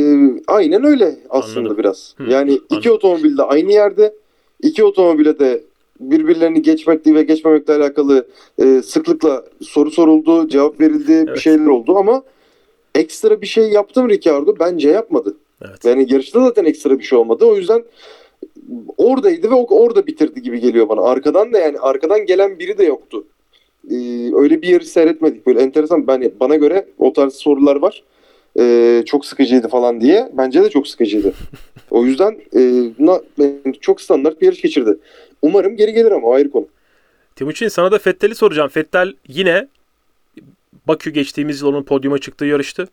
[0.46, 1.78] aynen öyle aslında Anladım.
[1.78, 2.14] biraz.
[2.18, 2.92] Hı, yani iki anladım.
[2.92, 4.14] otomobil de aynı yerde.
[4.62, 5.62] iki otomobile de
[6.10, 8.26] birbirlerini geçmekle ve geçmemekle alakalı
[8.58, 11.38] e, sıklıkla soru soruldu, cevap verildi, bir Evet.
[11.38, 12.22] şeyler oldu ama
[12.94, 14.54] ekstra bir şey yaptı mı Ricardo?
[14.60, 15.36] Bence yapmadı.
[15.68, 15.84] Evet.
[15.84, 17.44] Yani yarışta zaten ekstra bir şey olmadı.
[17.44, 17.82] O yüzden
[18.96, 21.00] oradaydı ve orada bitirdi gibi geliyor bana.
[21.02, 23.24] Arkadan da yani arkadan gelen biri de yoktu.
[23.90, 23.94] Ee,
[24.34, 25.46] öyle bir yarış seyretmedik.
[25.46, 26.06] Böyle enteresan.
[26.06, 28.02] Ben bana göre o tarz sorular var.
[28.58, 30.32] Ee, çok sıkıcıydı falan diye.
[30.32, 31.32] Bence de çok sıkıcıydı.
[31.90, 33.20] O yüzden e, na-
[33.80, 34.98] çok standart bir yarış geçirdi.
[35.42, 36.68] Umarım geri gelir ama ayrı konu.
[37.36, 38.68] Timuçin sana da Fettel'i soracağım.
[38.68, 39.68] Fettel yine
[40.88, 42.88] Bakü geçtiğimiz yıl onun podyuma çıktığı yarıştı.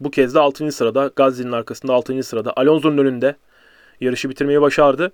[0.00, 0.72] Bu kez de 6.
[0.72, 2.22] sırada, Gazzi'nin arkasında 6.
[2.22, 3.36] sırada, Alonso'nun önünde
[4.00, 5.12] yarışı bitirmeyi başardı.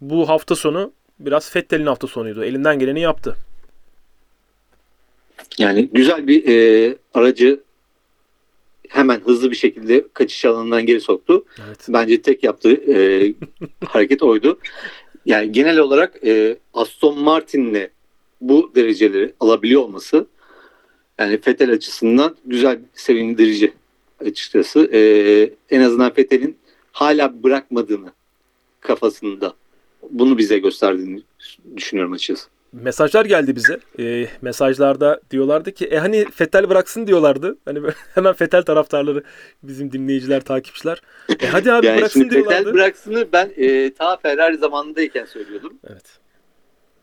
[0.00, 2.44] Bu hafta sonu biraz Fettel'in hafta sonuydu.
[2.44, 3.36] Elinden geleni yaptı.
[5.58, 7.60] Yani güzel bir e, aracı
[8.88, 11.44] hemen hızlı bir şekilde kaçış alanından geri soktu.
[11.66, 11.86] Evet.
[11.88, 13.34] Bence tek yaptığı e,
[13.86, 14.58] hareket oydu.
[15.30, 17.88] Yani genel olarak e, Aston Martin'le
[18.40, 20.26] bu dereceleri alabiliyor olması
[21.18, 23.72] yani Vettel açısından güzel sevindirici
[24.20, 24.90] açıkçası.
[24.92, 25.00] E,
[25.70, 26.56] en azından Vettel'in
[26.92, 28.12] hala bırakmadığını
[28.80, 29.54] kafasında
[30.10, 31.22] bunu bize gösterdiğini
[31.76, 32.48] düşünüyorum açıkçası.
[32.72, 33.80] Mesajlar geldi bize.
[33.98, 37.58] Ee, mesajlarda diyorlardı ki e hani Fettel bıraksın diyorlardı.
[37.64, 39.22] Hani böyle hemen Fettel taraftarları
[39.62, 41.02] bizim dinleyiciler, takipçiler.
[41.40, 42.58] E hadi abi yani bıraksın şimdi diyorlardı.
[42.58, 45.78] Vettel bıraksını ben e, ta Ferrari zamanındayken söylüyordum.
[45.90, 46.18] Evet.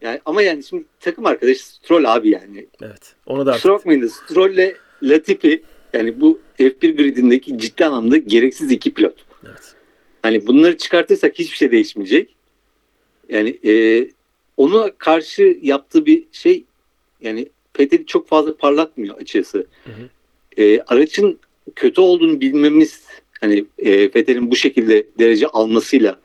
[0.01, 2.67] Yani ama yani şimdi takım arkadaşı Stroll abi yani.
[2.81, 3.15] Evet.
[3.25, 5.63] Onu da Kusura bakmayın da Stroll'le Latifi
[5.93, 9.25] yani bu F1 gridindeki ciddi anlamda gereksiz iki pilot.
[9.45, 9.75] evet.
[10.21, 12.35] Hani bunları çıkartırsak hiçbir şey değişmeyecek.
[13.29, 13.73] Yani e,
[14.57, 16.63] ona karşı yaptığı bir şey
[17.21, 17.49] yani
[17.79, 19.15] Vettel'i çok fazla parlatmıyor.
[19.33, 19.53] Hı
[19.85, 20.09] hı.
[20.57, 21.39] E, aracın
[21.75, 23.03] kötü olduğunu bilmemiz
[23.41, 26.19] hani e, Vettel'in bu şekilde derece almasıyla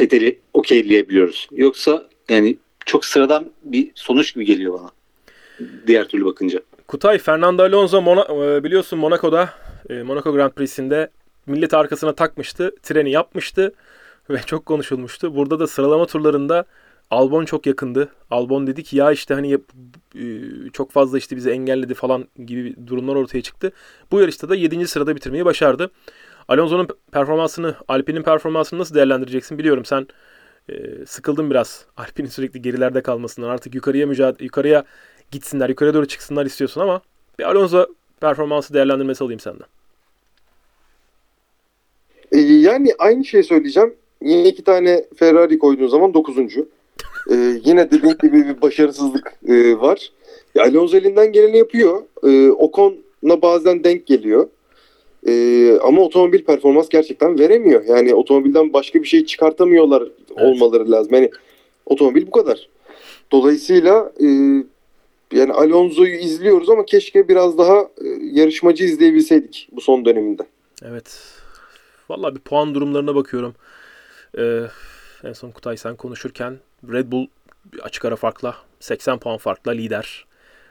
[0.00, 1.48] Vettel'i okeyleyebiliyoruz.
[1.52, 4.90] Yoksa yani çok sıradan bir sonuç gibi geliyor bana.
[5.86, 6.60] Diğer türlü bakınca.
[6.88, 9.50] Kutay, Fernando Alonso Mona- e, biliyorsun Monaco'da
[9.90, 11.10] e, Monaco Grand Prix'sinde
[11.46, 12.74] millet arkasına takmıştı.
[12.82, 13.74] Treni yapmıştı
[14.30, 15.36] ve çok konuşulmuştu.
[15.36, 16.64] Burada da sıralama turlarında
[17.10, 18.08] Albon çok yakındı.
[18.30, 20.24] Albon dedi ki ya işte hani e,
[20.72, 23.72] çok fazla işte bizi engelledi falan gibi durumlar ortaya çıktı.
[24.12, 24.88] Bu yarışta da 7.
[24.88, 25.90] sırada bitirmeyi başardı.
[26.48, 30.06] Alonso'nun performansını, Alpine'in performansını nasıl değerlendireceksin biliyorum sen
[30.68, 33.48] e, sıkıldın biraz Alpine'in sürekli gerilerde kalmasından.
[33.48, 34.84] Artık yukarıya mücadele yukarıya
[35.30, 37.00] gitsinler, yukarıya doğru çıksınlar istiyorsun ama
[37.38, 37.86] bir Alonso
[38.20, 39.66] performansı değerlendirmesi alayım senden.
[42.32, 43.94] Ee, yani aynı şeyi söyleyeceğim.
[44.22, 46.68] Yine iki tane Ferrari koyduğun zaman dokuzuncu.
[47.30, 50.12] Ee, yine dediğim gibi bir başarısızlık e, var.
[50.54, 52.02] Ya, Alonso elinden geleni yapıyor.
[52.24, 54.48] Ee, Ocon'la bazen denk geliyor.
[55.26, 57.84] Ee, ama otomobil performans gerçekten veremiyor.
[57.84, 60.02] Yani otomobilden başka bir şey çıkartamıyorlar
[60.40, 61.14] olmaları lazım.
[61.14, 61.30] Yani
[61.86, 62.68] otomobil bu kadar.
[63.32, 64.26] Dolayısıyla e,
[65.32, 70.42] yani Alonso'yu izliyoruz ama keşke biraz daha e, yarışmacı izleyebilseydik bu son döneminde.
[70.84, 71.20] Evet.
[72.08, 73.54] Vallahi bir puan durumlarına bakıyorum.
[74.38, 74.60] Ee,
[75.24, 76.58] en son Kutay sen konuşurken
[76.92, 77.26] Red Bull
[77.82, 80.26] açık ara farkla 80 puan farkla lider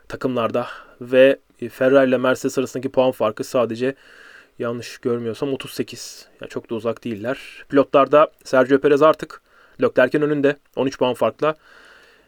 [0.07, 0.67] takımlarda
[1.01, 1.39] ve
[1.69, 3.95] Ferrari ile Mercedes arasındaki puan farkı sadece
[4.59, 6.27] yanlış görmüyorsam 38.
[6.41, 7.65] Yani çok da uzak değiller.
[7.69, 9.41] Pilotlarda Sergio Perez artık
[9.81, 11.55] Leclerc'in önünde 13 puan farkla.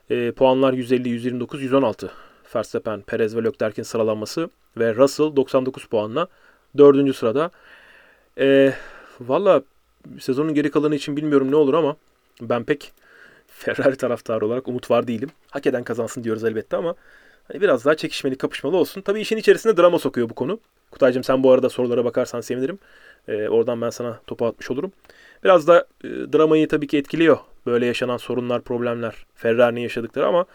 [0.09, 2.11] Ee, puanlar 150, 129, 116.
[2.55, 6.27] Verstappen, Perez ve Leclerc'in sıralanması ve Russell 99 puanla
[6.77, 7.15] 4.
[7.15, 7.51] sırada.
[8.39, 8.73] Ee,
[9.19, 9.61] Valla
[10.19, 11.95] sezonun geri kalanı için bilmiyorum ne olur ama
[12.41, 12.93] ben pek
[13.47, 15.29] Ferrari taraftarı olarak umut var değilim.
[15.51, 16.95] Hak eden kazansın diyoruz elbette ama
[17.47, 19.01] hani biraz daha çekişmeli kapışmalı olsun.
[19.01, 20.59] Tabii işin içerisinde drama sokuyor bu konu.
[20.91, 22.79] Kutaycığım sen bu arada sorulara bakarsan sevinirim.
[23.27, 24.91] Ee, oradan ben sana topu atmış olurum.
[25.43, 27.37] Biraz da e, dramayı tabii ki etkiliyor.
[27.65, 29.25] Böyle yaşanan sorunlar, problemler.
[29.35, 30.45] Ferrari'nin yaşadıkları ama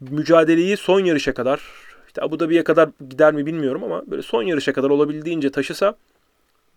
[0.00, 1.60] mücadeleyi son yarışa kadar
[2.06, 5.96] işte Abu Dhabi'ye kadar gider mi bilmiyorum ama böyle son yarışa kadar olabildiğince taşısa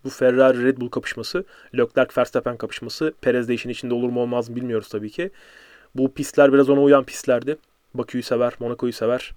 [0.05, 1.45] bu Ferrari Red Bull kapışması,
[1.77, 5.31] Leclerc Verstappen kapışması, Perez de işin içinde olur mu olmaz mı bilmiyoruz tabii ki.
[5.95, 7.57] Bu pistler biraz ona uyan pistlerdi.
[7.93, 9.33] Bakü'yü sever, Monaco'yu sever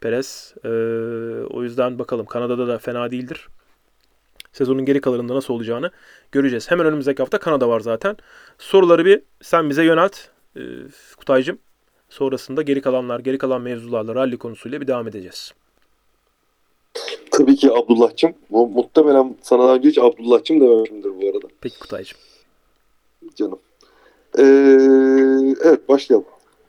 [0.00, 0.54] Perez.
[0.64, 0.68] Ee,
[1.50, 3.48] o yüzden bakalım Kanada'da da fena değildir.
[4.52, 5.90] Sezonun geri kalanında nasıl olacağını
[6.32, 6.70] göreceğiz.
[6.70, 8.16] Hemen önümüzdeki hafta Kanada var zaten.
[8.58, 10.16] Soruları bir sen bize yönelt
[10.56, 10.60] ee,
[11.16, 11.58] Kutaycığım.
[12.08, 15.52] Sonrasında geri kalanlar, geri kalan mevzularla rally konusuyla bir devam edeceğiz.
[17.30, 18.32] Tabii ki Abdullah'cım.
[18.50, 21.46] Bu muhtemelen sana daha önce hiç Abdullah'cım dememişimdir bu arada.
[21.60, 22.18] Peki Kutaycığım.
[23.34, 23.58] Canım.
[24.38, 24.42] Ee,
[25.68, 26.26] evet başlayalım.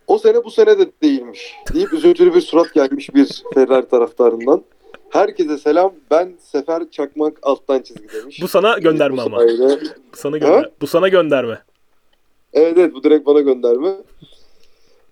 [0.08, 1.54] O sene bu sene de değilmiş.
[1.74, 4.64] Deyip üzüntülü bir surat gelmiş bir Ferrari taraftarından.
[5.10, 5.94] Herkese selam.
[6.12, 8.42] Ben Sefer Çakmak alttan çizgi demiş.
[8.42, 9.38] Bu sana gönderme ama.
[9.38, 9.80] sayede-
[10.14, 10.70] Bu sana gönder.
[10.82, 11.62] Bu sana gönderme.
[12.54, 13.98] Evet evet bu direkt bana gönderme.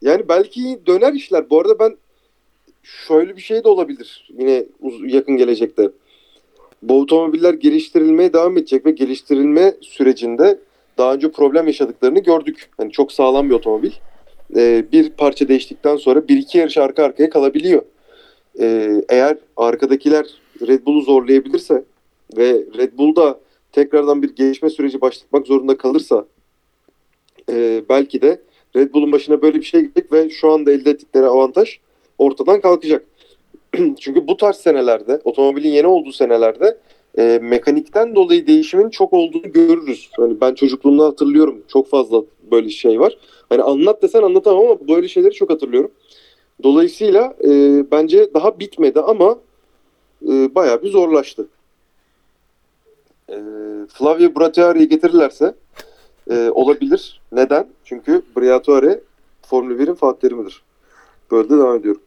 [0.02, 1.50] Yani belki döner işler.
[1.50, 1.98] Bu arada ben
[2.86, 4.28] şöyle bir şey de olabilir.
[4.40, 4.66] Yine
[5.06, 5.90] yakın gelecekte.
[6.82, 10.60] Bu otomobiller geliştirilmeye devam edecek ve geliştirilme sürecinde
[10.98, 12.70] daha önce problem yaşadıklarını gördük.
[12.78, 13.92] Hani çok sağlam bir otomobil.
[14.56, 17.82] Ee, bir parça değiştikten sonra bir iki yarış arka arkaya kalabiliyor.
[18.60, 20.26] Ee, eğer arkadakiler
[20.68, 21.84] Red Bull'u zorlayabilirse
[22.38, 23.40] ve Red Bull da
[23.72, 26.26] tekrardan bir gelişme süreci başlatmak zorunda kalırsa
[27.52, 28.42] e, belki de
[28.76, 31.80] Red Bull'un başına böyle bir şey gelecek ve şu anda elde ettikleri avantaj
[32.18, 33.06] ortadan kalkacak.
[34.00, 36.78] Çünkü bu tarz senelerde, otomobilin yeni olduğu senelerde
[37.18, 40.10] e, mekanikten dolayı değişimin çok olduğunu görürüz.
[40.18, 41.64] Hani ben çocukluğumda hatırlıyorum.
[41.68, 43.18] Çok fazla böyle şey var.
[43.50, 45.92] Hani anlat desen anlatamam ama böyle şeyleri çok hatırlıyorum.
[46.64, 47.50] Dolayısıyla e,
[47.92, 49.40] bence daha bitmedi ama
[50.28, 51.48] e, bayağı bir zorlaştı.
[53.30, 53.36] E,
[53.90, 55.56] Flavio Briatore'yi getirirlerse
[56.30, 57.22] e, olabilir.
[57.32, 57.68] Neden?
[57.84, 59.02] Çünkü Briatore
[59.42, 60.62] Formula 1'in Fatih Terim'idir.
[61.32, 62.02] Böyle de devam ediyorum.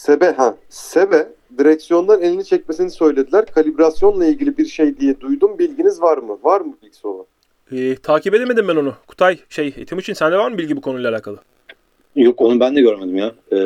[0.00, 1.28] Sebe ha Sebe
[1.58, 3.46] direksiyondan elini çekmesini söylediler.
[3.46, 5.58] Kalibrasyonla ilgili bir şey diye duydum.
[5.58, 6.38] Bilginiz var mı?
[6.42, 7.26] Var mı bilgisi olan?
[7.72, 8.94] Ee, takip edemedim ben onu.
[9.06, 11.38] Kutay, şey, Timuçin sende var mı bilgi bu konuyla alakalı?
[12.16, 13.34] Yok onu ben de görmedim ya.
[13.52, 13.56] Ee,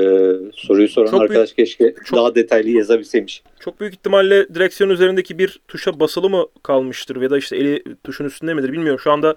[0.55, 3.43] soruyu soran Çok arkadaş keşke çok- daha detaylı yazabilseymiş.
[3.61, 8.25] Çok büyük ihtimalle direksiyon üzerindeki bir tuşa basılı mı kalmıştır ya da işte eli tuşun
[8.25, 9.01] üstünde midir bilmiyorum.
[9.01, 9.37] Şu anda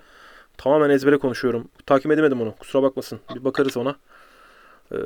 [0.58, 1.68] tamamen ezbere konuşuyorum.
[1.86, 2.56] Takip edemedim onu.
[2.60, 3.20] Kusura bakmasın.
[3.36, 3.96] Bir bakarız ona.
[4.92, 4.98] Ee,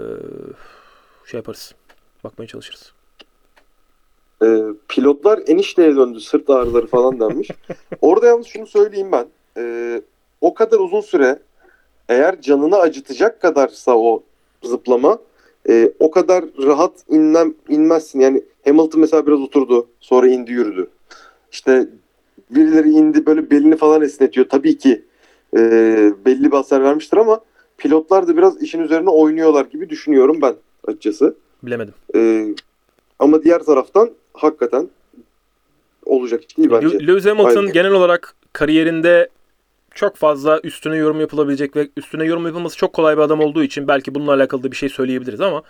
[1.26, 1.76] şey yaparız.
[2.24, 2.92] Bakmaya çalışırız.
[4.44, 7.52] Ee, pilotlar enişteye döndü sırt ağrıları falan denmiş.
[8.02, 9.28] Orada yalnız şunu söyleyeyim ben.
[9.58, 10.02] Ee,
[10.42, 11.40] o kadar uzun süre
[12.10, 14.24] eğer canını acıtacak kadarsa o
[14.64, 15.20] zıplama
[15.70, 18.20] e, o kadar rahat inmem, inmezsin.
[18.20, 20.90] Yani Hamilton mesela biraz oturdu sonra indi yürüdü.
[21.52, 21.90] İşte
[22.50, 24.50] birileri indi böyle belini falan esnetiyor.
[24.50, 25.06] Tabii ki
[25.58, 25.60] e,
[26.26, 27.42] belli bir hasar vermiştir ama
[27.78, 30.56] pilotlar da biraz işin üzerine oynuyorlar gibi düşünüyorum ben
[30.88, 31.36] açıkçası.
[31.64, 31.94] Bilemedim.
[32.16, 32.48] Ee,
[33.20, 34.90] ama diğer taraftan hakikaten
[36.06, 37.08] olacak iş değil bence.
[37.08, 39.30] Lewis Hamilton genel olarak kariyerinde
[39.96, 43.88] çok fazla üstüne yorum yapılabilecek ve üstüne yorum yapılması çok kolay bir adam olduğu için
[43.88, 45.64] belki bununla alakalı da bir şey söyleyebiliriz ama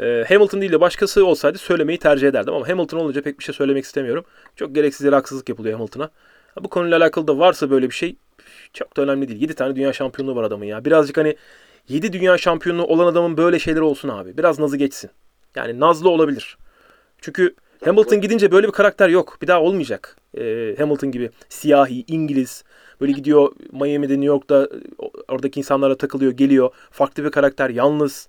[0.00, 3.54] e, Hamilton değil de başkası olsaydı söylemeyi tercih ederdim ama Hamilton olunca pek bir şey
[3.54, 4.24] söylemek istemiyorum.
[4.56, 6.04] Çok gereksiz yere haksızlık yapılıyor Hamilton'a.
[6.54, 8.16] Ha, Bu konuyla alakalı da varsa böyle bir şey
[8.72, 9.40] çok da önemli değil.
[9.40, 10.84] 7 tane dünya şampiyonluğu var adamın ya.
[10.84, 11.36] Birazcık hani
[11.88, 14.38] 7 dünya şampiyonluğu olan adamın böyle şeyleri olsun abi.
[14.38, 15.10] Biraz nazı geçsin.
[15.56, 16.58] Yani nazlı olabilir.
[17.20, 17.54] Çünkü
[17.84, 19.38] Hamilton gidince böyle bir karakter yok.
[19.42, 20.16] Bir daha olmayacak.
[20.38, 22.64] Ee, Hamilton gibi siyahi, İngiliz.
[23.00, 24.68] Böyle gidiyor Miami'de, New York'ta
[25.28, 26.70] oradaki insanlara takılıyor, geliyor.
[26.90, 28.28] Farklı bir karakter, yalnız.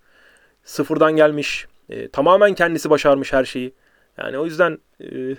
[0.63, 1.67] Sıfırdan gelmiş.
[1.89, 3.73] e, tamamen kendisi başarmış her şeyi.
[4.17, 5.35] Yani o yüzden e,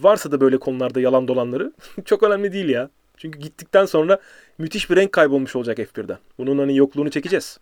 [0.00, 1.72] varsa da böyle konularda yalan dolanları
[2.04, 2.90] çok önemli değil ya.
[3.20, 4.18] Çünkü gittikten sonra
[4.58, 6.18] müthiş bir renk kaybolmuş olacak F1'den.
[6.38, 7.58] Bunun hani yokluğunu çekeceğiz.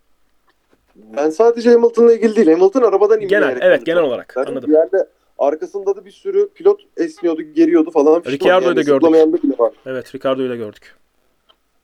[0.95, 2.47] Ben sadece Hamilton'la ilgili değil.
[2.47, 3.85] Hamilton arabadan Genel, inmeyerek evet kaldı.
[3.85, 4.31] genel olarak.
[4.33, 4.69] Zaten Anladım.
[4.69, 5.07] Bir yerde
[5.37, 8.21] arkasında da bir sürü pilot esniyordu, geriyordu falan.
[8.21, 8.33] fişman.
[8.33, 9.43] Ricciardo'yu da gördük.
[9.43, 9.73] bile var.
[9.85, 10.95] Evet Ricardo'yu da gördük.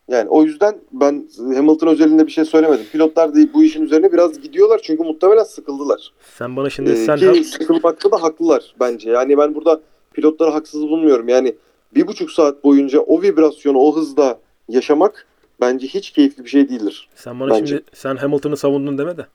[0.08, 2.86] Yani o yüzden ben Hamilton özelinde bir şey söylemedim.
[2.92, 6.14] Pilotlar da bu işin üzerine biraz gidiyorlar çünkü muhtemelen sıkıldılar.
[6.38, 9.12] Sen bana şimdi Ee, sen ki sıkılmakta da haklılar bence.
[9.12, 9.82] Yani ben burada
[10.14, 11.30] pilotları haksız bulmuyorum.
[11.30, 11.56] Yani
[11.96, 14.40] bir buçuk saat boyunca o vibrasyonu o hızda
[14.70, 15.28] yaşamak
[15.62, 17.10] bence hiç keyifli bir şey değildir.
[17.16, 17.68] sen bana bence.
[17.68, 19.26] şimdi sen Hamilton'ı savundun deme de.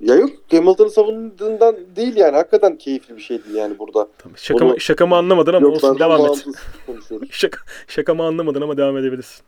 [0.00, 2.36] Ya yok Hamilton'ı savunduğundan değil yani.
[2.36, 4.08] Hakikaten keyifli bir şey değil yani burada.
[4.18, 4.36] Tamam.
[4.36, 6.46] Şakamı, Onu- şakamı anlamadın ama Yok olsun devam et.
[7.30, 7.58] Şaka,
[7.88, 9.44] şakamı anlamadın ama devam edebilirsin.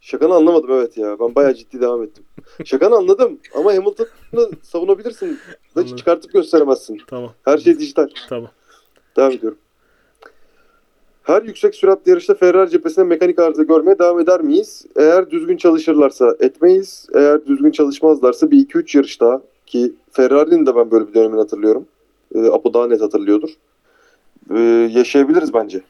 [0.00, 1.20] Şakanı anlamadım evet ya.
[1.20, 2.24] Ben bayağı ciddi devam ettim.
[2.64, 5.38] Şakanı anladım ama Hamilton'ı savunabilirsin.
[5.76, 7.00] Da çıkartıp gösteremezsin.
[7.06, 7.32] Tamam.
[7.44, 8.08] Her şey dijital.
[8.28, 8.50] Tamam.
[9.16, 9.58] Devam ediyorum.
[11.28, 14.86] Her yüksek süratli yarışta Ferrari cephesinde mekanik arıza görmeye devam eder miyiz?
[14.96, 17.06] Eğer düzgün çalışırlarsa etmeyiz.
[17.14, 21.86] Eğer düzgün çalışmazlarsa bir 2-3 yarış daha ki Ferrari'nin de ben böyle bir dönemini hatırlıyorum.
[22.34, 23.50] E, Apo daha net hatırlıyordur.
[24.54, 24.58] E,
[24.92, 25.80] yaşayabiliriz bence.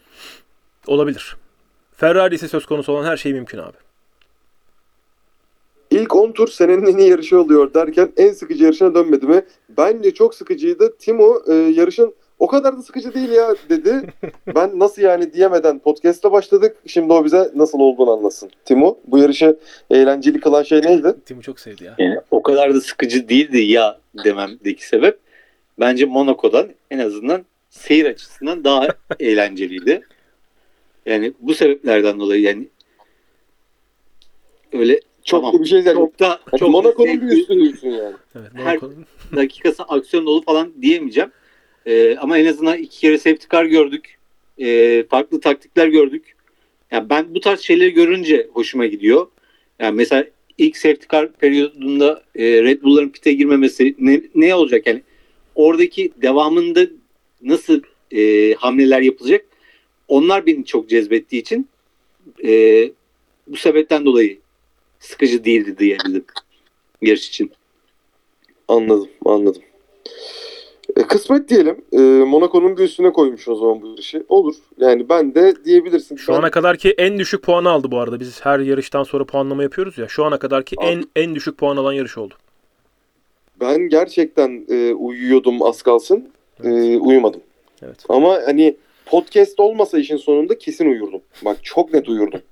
[0.87, 1.37] Olabilir.
[1.93, 3.77] Ferrari ise söz konusu olan her şey mümkün abi.
[5.91, 9.45] İlk 10 tur senenin en iyi yarışı oluyor derken en sıkıcı yarışına dönmedi mi?
[9.69, 10.97] Bence çok sıkıcıydı.
[10.99, 14.03] Timo e, yarışın o kadar da sıkıcı değil ya dedi.
[14.55, 16.77] ben nasıl yani diyemeden podcast'a başladık.
[16.87, 18.51] Şimdi o bize nasıl olduğunu anlasın.
[18.65, 19.59] Timo bu yarışı
[19.91, 21.15] eğlenceli kılan şey neydi?
[21.27, 21.95] Tim'i çok sevdi ya.
[21.99, 25.19] Yani o kadar da sıkıcı değildi ya dememdeki sebep
[25.81, 28.89] bence Monaco'dan en azından seyir açısından daha
[29.21, 30.03] eğlenceliydi.
[31.07, 32.69] Yani bu sebeplerden dolayı yani
[34.73, 35.95] öyle Çok tamam, bir şey yani.
[35.95, 38.15] çok da Yani çok Monaco'nun bir üstü diyorsun yani.
[38.37, 38.81] Evet, Her-
[39.37, 41.31] dakikası aksiyon dolu falan diyemeyeceğim.
[41.89, 44.19] Ee, ama en azından iki kere safety car gördük.
[44.59, 46.37] Ee, farklı taktikler gördük.
[46.91, 49.27] Yani ben bu tarz şeyleri görünce hoşuma gidiyor.
[49.79, 50.27] Yani mesela
[50.59, 55.03] ilk safety car periyodunda e, Red Bull'ların pite girmemesi ne, ne olacak yani?
[55.55, 56.87] Oradaki devamında
[57.43, 57.81] nasıl
[58.11, 59.45] e, hamleler yapılacak?
[60.09, 61.69] onlar beni çok cezbettiği için
[62.45, 62.51] e,
[63.47, 64.39] bu sebepten dolayı
[65.01, 66.25] sıkıcı değildi diyebilirim
[67.03, 67.53] yarış için.
[68.69, 69.63] Anladım, anladım.
[70.99, 71.77] E, kısmet diyelim.
[71.93, 74.25] E, Monaco'nun bir üstüne koymuş o zaman bu yarışı.
[74.29, 74.55] Olur.
[74.79, 76.17] Yani ben de diyebilirsin.
[76.17, 78.21] Şu ana kadarki en düşük puanı aldı bu arada.
[78.21, 80.09] Biz her yarıştan sonra puanlama yapıyoruz ya.
[80.09, 80.87] Şu ana kadarki Abi.
[80.87, 82.35] en en düşük puan alan yarış oldu.
[83.61, 86.29] Ben gerçekten e, uyuyordum az kalsın.
[86.65, 87.41] E, uyumadım.
[87.83, 88.05] Evet.
[88.09, 88.77] Ama hani
[89.07, 91.21] podcast olmasa işin sonunda kesin uyurdum.
[91.45, 92.41] Bak çok net uyurdum.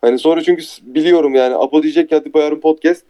[0.00, 3.04] Hani sonra çünkü biliyorum yani Apo diyecek ki hadi yarın podcast.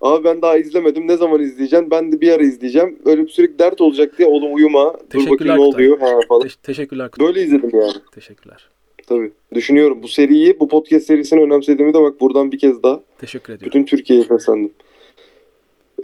[0.00, 1.08] Abi ben daha izlemedim.
[1.08, 1.90] Ne zaman izleyeceğim?
[1.90, 2.98] Ben de bir ara izleyeceğim.
[3.06, 4.94] Bir sürekli dert olacak diye oğlum uyuma.
[5.14, 6.42] Dur bakayım ne oluyor ha falan.
[6.42, 7.10] Te- teşekkürler.
[7.10, 7.26] Kutay.
[7.28, 7.92] Böyle izledim yani.
[8.14, 8.68] Teşekkürler.
[9.06, 9.32] Tabii.
[9.54, 10.02] Düşünüyorum.
[10.02, 13.66] Bu seriyi, bu podcast serisini önemsediğimi de bak buradan bir kez daha Teşekkür ediyorum.
[13.66, 14.72] bütün Türkiye'ye seslendim.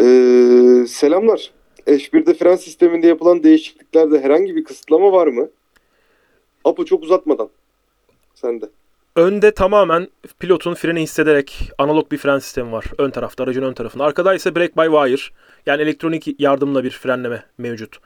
[0.00, 1.50] Ee, selamlar.
[1.86, 5.48] F1'de fren sisteminde yapılan değişikliklerde herhangi bir kısıtlama var mı?
[6.64, 7.48] Apo çok uzatmadan.
[8.34, 8.66] Sen de.
[9.16, 10.08] Önde tamamen
[10.38, 12.84] pilotun freni hissederek analog bir fren sistemi var.
[12.98, 14.04] Ön tarafta, aracın ön tarafında.
[14.04, 15.34] Arkada ise brake by wire.
[15.66, 17.98] Yani elektronik yardımla bir frenleme mevcut.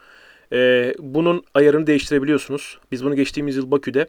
[0.53, 2.79] Ee, bunun ayarını değiştirebiliyorsunuz.
[2.91, 4.07] Biz bunu geçtiğimiz yıl Bakü'de.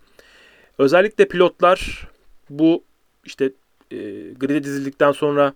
[0.79, 2.09] Özellikle pilotlar
[2.51, 2.85] bu
[3.25, 3.45] işte
[3.91, 3.97] e,
[4.33, 5.55] grid'e dizildikten sonra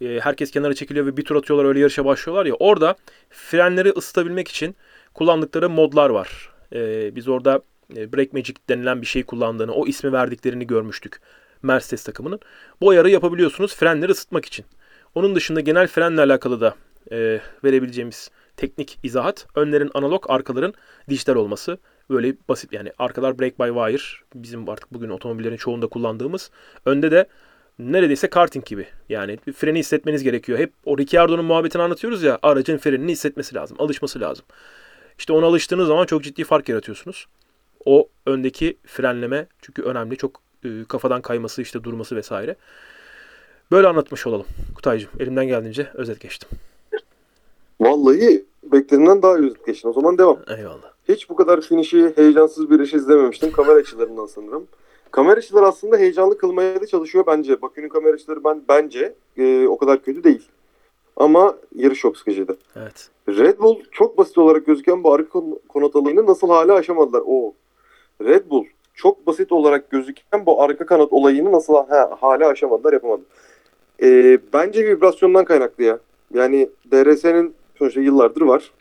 [0.00, 2.54] e, herkes kenara çekiliyor ve bir tur atıyorlar öyle yarışa başlıyorlar ya.
[2.54, 2.96] Orada
[3.30, 4.76] frenleri ısıtabilmek için
[5.14, 6.50] kullandıkları modlar var.
[6.72, 7.62] E, biz orada
[7.96, 11.20] e, Brake Magic denilen bir şey kullandığını, o ismi verdiklerini görmüştük
[11.62, 12.40] Mercedes takımının.
[12.80, 14.64] Bu ayarı yapabiliyorsunuz frenleri ısıtmak için.
[15.14, 16.74] Onun dışında genel frenle alakalı da
[17.12, 20.74] e, verebileceğimiz teknik izahat önlerin analog, arkaların
[21.08, 21.78] dijital olması.
[22.10, 24.02] Böyle basit yani arkalar brake by wire
[24.34, 26.50] bizim artık bugün otomobillerin çoğunda kullandığımız.
[26.86, 27.26] Önde de
[27.78, 28.86] neredeyse karting gibi.
[29.08, 30.58] Yani freni hissetmeniz gerekiyor.
[30.58, 34.44] Hep o Ricciardo'nun muhabbetini anlatıyoruz ya aracın frenini hissetmesi lazım, alışması lazım.
[35.18, 37.26] İşte ona alıştığınız zaman çok ciddi fark yaratıyorsunuz.
[37.86, 40.16] O öndeki frenleme çünkü önemli.
[40.16, 42.56] Çok e, kafadan kayması işte durması vesaire.
[43.70, 44.46] Böyle anlatmış olalım.
[44.74, 46.48] Kutaycığım elimden geldiğince özet geçtim.
[47.80, 49.88] Vallahi beklediğimden daha özet geçtin.
[49.88, 50.38] O zaman devam.
[50.58, 50.92] Eyvallah.
[51.08, 53.52] Hiç bu kadar finişi heyecansız bir iş izlememiştim.
[53.52, 54.66] Kamera açılarından sanırım.
[55.10, 57.62] Kamera açıları aslında heyecanlı kılmaya da çalışıyor bence.
[57.62, 60.42] Bakü'nün kamera açıları ben bence e, o kadar kötü değil.
[61.16, 62.56] Ama yarış çok sıkıcıydı.
[62.76, 63.08] Evet.
[63.28, 67.22] Red Bull çok basit olarak gözüken bu arka kon- kanat olayını nasıl hala aşamadılar?
[67.26, 67.54] O
[68.22, 68.64] Red Bull
[68.94, 73.22] çok basit olarak gözüken bu arka kanat olayını nasıl ha, hala aşamadılar yapamadı.
[74.02, 75.98] Ee, bence vibrasyondan kaynaklı ya.
[76.34, 78.72] Yani DRS'nin sonuçta yıllardır var.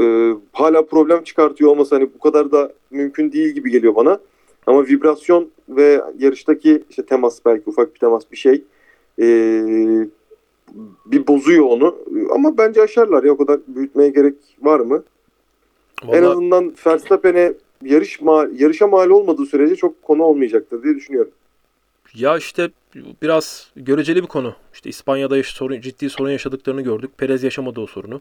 [0.00, 4.18] Ee, hala problem çıkartıyor olması hani bu kadar da mümkün değil gibi geliyor bana.
[4.66, 8.64] Ama vibrasyon ve yarıştaki işte temas belki ufak bir temas bir şey
[9.18, 10.06] ee,
[11.06, 11.96] bir bozuyor onu.
[12.30, 15.04] Ama bence aşarlar ya o kadar büyütmeye gerek var mı?
[16.02, 17.52] En Vallahi azından Verstappen'e
[17.82, 21.32] yarış ma yarışa mal olmadığı sürece çok konu olmayacaktır diye düşünüyorum.
[22.14, 22.70] ya işte
[23.22, 24.54] biraz göreceli bir konu.
[24.74, 27.10] İşte İspanya'da sorun, ciddi sorun yaşadıklarını gördük.
[27.18, 28.20] Perez yaşamadı o sorunu.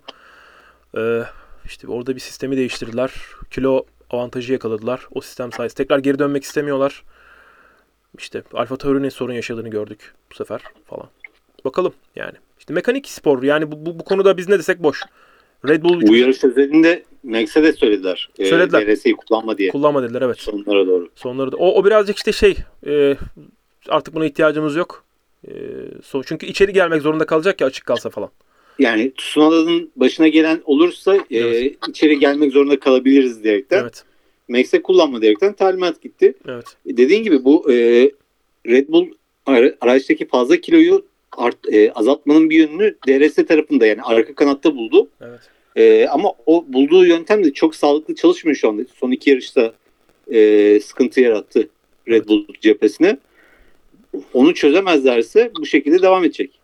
[0.97, 1.23] Ee,
[1.65, 3.13] işte orada bir sistemi değiştirdiler.
[3.51, 5.07] Kilo avantajı yakaladılar.
[5.11, 7.03] O sistem sayesinde tekrar geri dönmek istemiyorlar.
[8.17, 11.07] İşte Alfa Tauri'nin sorun yaşadığını gördük bu sefer falan.
[11.65, 12.37] Bakalım yani.
[12.59, 15.01] İşte mekanik spor yani bu, bu, bu konuda biz ne desek boş.
[15.67, 18.29] Red Bull Bu yarış özelinde Max'e de söylediler.
[18.39, 18.87] E, Söylediler.
[18.87, 19.69] DRS'yi kullanma diye.
[19.69, 20.37] kullanma dediler evet.
[20.39, 21.09] Sonlara doğru.
[21.15, 21.57] Sonları da.
[21.57, 22.55] O, o birazcık işte şey
[22.87, 23.15] e,
[23.89, 25.03] artık buna ihtiyacımız yok.
[25.47, 25.51] E,
[26.03, 28.29] son, çünkü içeri gelmek zorunda kalacak ya açık kalsa falan.
[28.79, 31.75] Yani Tsunoda'nın başına gelen olursa e, Evet.
[31.89, 33.81] içeri gelmek zorunda kalabiliriz diyerekten.
[33.81, 34.03] Evet.
[34.47, 36.33] Max'e kullanma diyerekten talimat gitti.
[36.47, 36.65] Evet.
[36.85, 37.75] Dediğin gibi bu e,
[38.67, 39.07] Red Bull
[39.45, 41.05] ara- araçtaki fazla kiloyu
[41.37, 45.09] art, e, azaltmanın bir yönünü DRS tarafında yani arka kanatta buldu.
[45.21, 45.39] Evet.
[45.75, 48.81] E, ama o bulduğu yöntem de çok sağlıklı çalışmıyor şu anda.
[48.95, 49.73] Son iki yarışta
[50.31, 51.69] e, sıkıntı yarattı
[52.07, 53.17] Red Bull cephesine.
[54.33, 56.59] Onu çözemezlerse bu şekilde devam edecek.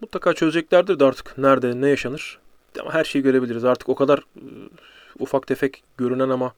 [0.00, 2.38] Mutlaka çözeceklerdir de artık nerede ne yaşanır.
[2.80, 3.64] Ama her şeyi görebiliriz.
[3.64, 4.44] Artık o kadar e,
[5.18, 6.54] ufak tefek görünen ama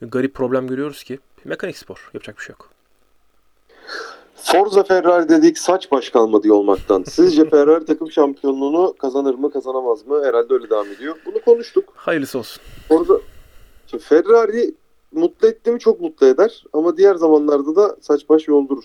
[0.00, 1.18] garip problem görüyoruz ki.
[1.44, 2.10] Mekanik spor.
[2.14, 2.70] Yapacak bir şey yok.
[4.36, 7.02] Forza Ferrari dedik saç baş kalmadı olmaktan.
[7.02, 10.24] Sizce Ferrari takım şampiyonluğunu kazanır mı kazanamaz mı?
[10.24, 11.16] Herhalde öyle devam ediyor.
[11.26, 11.84] Bunu konuştuk.
[11.96, 12.62] Hayırlısı olsun.
[12.88, 13.14] Forza
[13.86, 14.74] Şimdi Ferrari
[15.12, 16.64] mutlu etti mi çok mutlu eder.
[16.72, 18.84] Ama diğer zamanlarda da saç baş yoldurur.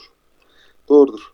[0.90, 1.34] Doğrudur.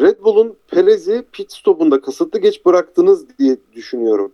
[0.00, 4.32] Red Bull'un Perez'i pit stopunda kasıtlı geç bıraktınız diye düşünüyorum.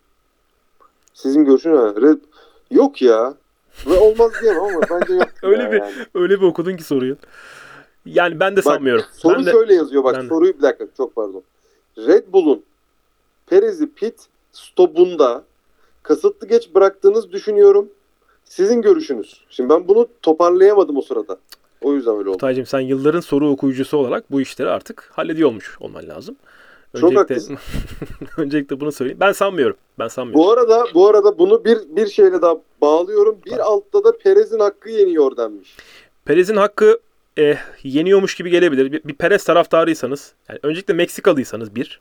[1.14, 1.94] Sizin görüşün ha.
[2.02, 2.18] Red...
[2.70, 3.34] Yok ya.
[3.86, 5.28] Ve olmaz diyemem ama bence yok.
[5.42, 5.92] Öyle ya bir- yani.
[6.14, 7.16] Öyle bir okudun ki soruyu.
[8.06, 9.04] Yani ben de Bak, sanmıyorum.
[9.12, 10.28] Soru ben de, şöyle yazıyor bak ben de.
[10.28, 11.42] soruyu bir dakika çok pardon.
[11.98, 12.62] Red Bull'un
[13.46, 15.44] Perez'i pit stopunda
[16.02, 17.88] kasıtlı geç bıraktığınız düşünüyorum.
[18.44, 19.44] Sizin görüşünüz.
[19.48, 21.38] Şimdi ben bunu toparlayamadım o sırada.
[21.82, 22.32] O yüzden öyle oldu.
[22.32, 26.36] Kutaycığım sen yılların soru okuyucusu olarak bu işleri artık hallediyormuş olman lazım.
[27.00, 27.58] Çok haklısın.
[28.36, 29.20] öncelikle bunu söyleyeyim.
[29.20, 29.76] Ben sanmıyorum.
[29.98, 30.44] Ben sanmıyorum.
[30.44, 33.38] Bu arada bu arada bunu bir bir şeyle daha bağlıyorum.
[33.46, 35.76] Bir altta da Perez'in hakkı yeniyor denmiş.
[36.24, 36.98] Perez'in hakkı
[37.36, 38.92] eh, yeniyormuş gibi gelebilir.
[38.92, 42.00] Bir, bir Perez taraftarıysanız, yani öncelikle Meksikalıysanız bir,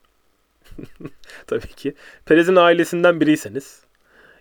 [1.48, 1.94] tabii ki.
[2.26, 3.82] Perez'in ailesinden biriyseniz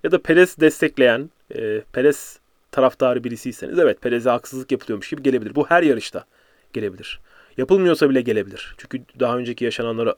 [0.05, 2.39] ya da Perez destekleyen, e, Perez
[2.71, 5.55] taraftarı birisiyseniz evet Perez'e haksızlık yapılıyormuş gibi gelebilir.
[5.55, 6.25] Bu her yarışta
[6.73, 7.21] gelebilir.
[7.57, 8.75] Yapılmıyorsa bile gelebilir.
[8.79, 10.15] Çünkü daha önceki yaşananları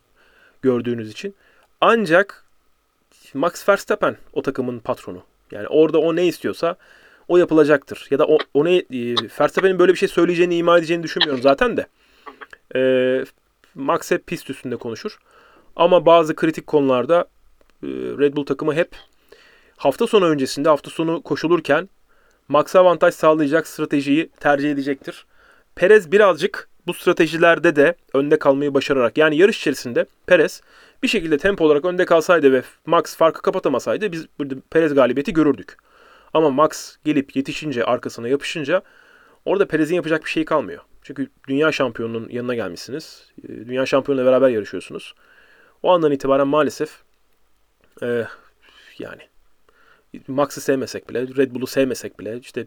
[0.63, 1.35] gördüğünüz için.
[1.81, 2.45] Ancak
[3.35, 5.23] Max Verstappen o takımın patronu.
[5.51, 6.77] Yani orada o ne istiyorsa
[7.29, 8.07] o yapılacaktır.
[8.11, 8.85] Ya da o, o ne, e,
[9.41, 11.87] Verstappen'in böyle bir şey söyleyeceğini, ima edeceğini düşünmüyorum zaten de.
[12.77, 13.25] E,
[13.75, 15.19] Max hep pist üstünde konuşur.
[15.77, 17.21] Ama bazı kritik konularda
[17.83, 18.89] e, Red Bull takımı hep
[19.77, 21.89] hafta sonu öncesinde, hafta sonu koşulurken
[22.49, 25.27] Max'a avantaj sağlayacak stratejiyi tercih edecektir.
[25.75, 30.61] Perez birazcık bu stratejilerde de önde kalmayı başararak yani yarış içerisinde Perez
[31.03, 35.77] bir şekilde tempo olarak önde kalsaydı ve Max farkı kapatamasaydı biz burada Perez galibiyeti görürdük.
[36.35, 38.83] Ama Max gelip yetişince arkasına yapışınca
[39.45, 40.83] orada Perez'in yapacak bir şey kalmıyor.
[41.03, 43.33] Çünkü dünya şampiyonunun yanına gelmişsiniz.
[43.45, 45.15] Ee, Dünya şampiyonuyla beraber yarışıyorsunuz.
[45.83, 47.03] O andan itibaren maalesef
[48.03, 48.27] e,
[48.99, 49.23] yani
[50.29, 52.67] Max'ı sevmesek bile, Red Bull'u sevmesek bile, işte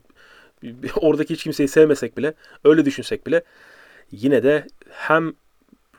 [0.95, 3.43] oradaki hiç kimseyi sevmesek bile, öyle düşünsek bile
[4.11, 5.33] yine de hem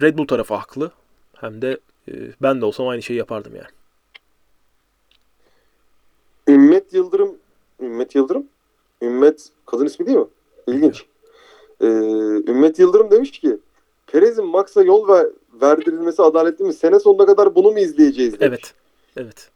[0.03, 0.93] Red Bull tarafı haklı
[1.37, 2.13] hem de e,
[2.43, 3.69] ben de olsam aynı şeyi yapardım yani.
[6.49, 7.37] Ümmet Yıldırım
[7.81, 8.47] Ümmet Yıldırım?
[9.03, 10.27] Ümmet kadın ismi değil mi?
[10.67, 11.07] İlginç.
[11.81, 11.87] Ee,
[12.49, 13.59] Ümmet Yıldırım demiş ki
[14.07, 15.27] Perez'in Max'a yol ver,
[15.63, 16.73] verdirilmesi adaletli mi?
[16.73, 18.61] Sene sonuna kadar bunu mu izleyeceğiz demiş.
[18.61, 18.75] Evet.
[19.17, 19.51] Evet.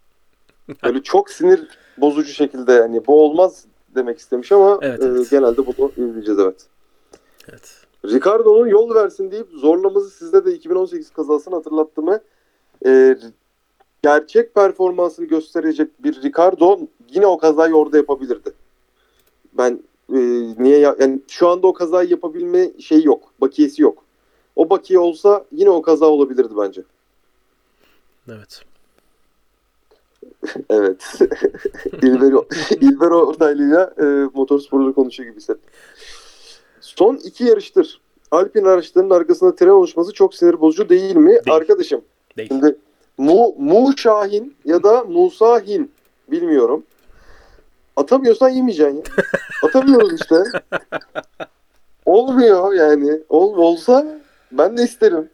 [0.84, 1.68] Böyle çok sinir
[1.98, 3.64] bozucu şekilde yani bu olmaz
[3.94, 5.30] demek istemiş ama Evet, e, evet.
[5.30, 6.66] genelde bunu izleyeceğiz evet.
[7.50, 7.76] Evet.
[8.04, 12.20] Ricardo'nun yol versin deyip zorlaması sizde de 2018 kazasını hatırlattı mı?
[12.86, 13.16] Ee,
[14.02, 16.78] gerçek performansını gösterecek bir Ricardo
[17.12, 18.52] yine o kazayı orada yapabilirdi.
[19.52, 19.82] Ben
[20.12, 20.18] e,
[20.58, 23.32] niye ya, yani şu anda o kazayı yapabilme şeyi yok.
[23.40, 24.04] Bakiyesi yok.
[24.56, 26.82] O bakiye olsa yine o kaza olabilirdi bence.
[28.28, 28.62] Evet.
[30.70, 31.18] Evet.
[32.02, 32.32] İlber,
[32.80, 34.04] İlber Ortaylı'yla e,
[34.34, 35.70] motorsporları konuşuyor gibi hissettim.
[36.80, 38.00] Son iki yarıştır.
[38.30, 41.28] Alpin araçlarının arkasında tren oluşması çok sinir bozucu değil mi?
[41.28, 41.42] Değil.
[41.50, 42.00] Arkadaşım
[42.36, 42.48] Değil.
[42.48, 42.76] şimdi
[43.18, 45.90] Mu, Mu Şahin ya da Musa Hin
[46.28, 46.84] bilmiyorum.
[47.96, 49.02] Atamıyorsan yemeyeceksin ya.
[49.68, 50.36] Atamıyoruz işte.
[52.04, 53.20] Olmuyor yani.
[53.28, 54.20] Ol, olsa
[54.52, 55.28] ben de isterim.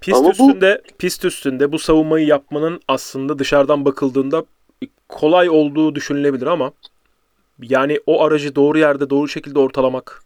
[0.00, 4.44] Pist Ama bu- üstünde pist üstünde bu savunmayı yapmanın aslında dışarıdan bakıldığında
[5.08, 6.72] kolay olduğu düşünülebilir ama
[7.62, 10.22] yani o aracı doğru yerde doğru şekilde ortalamak,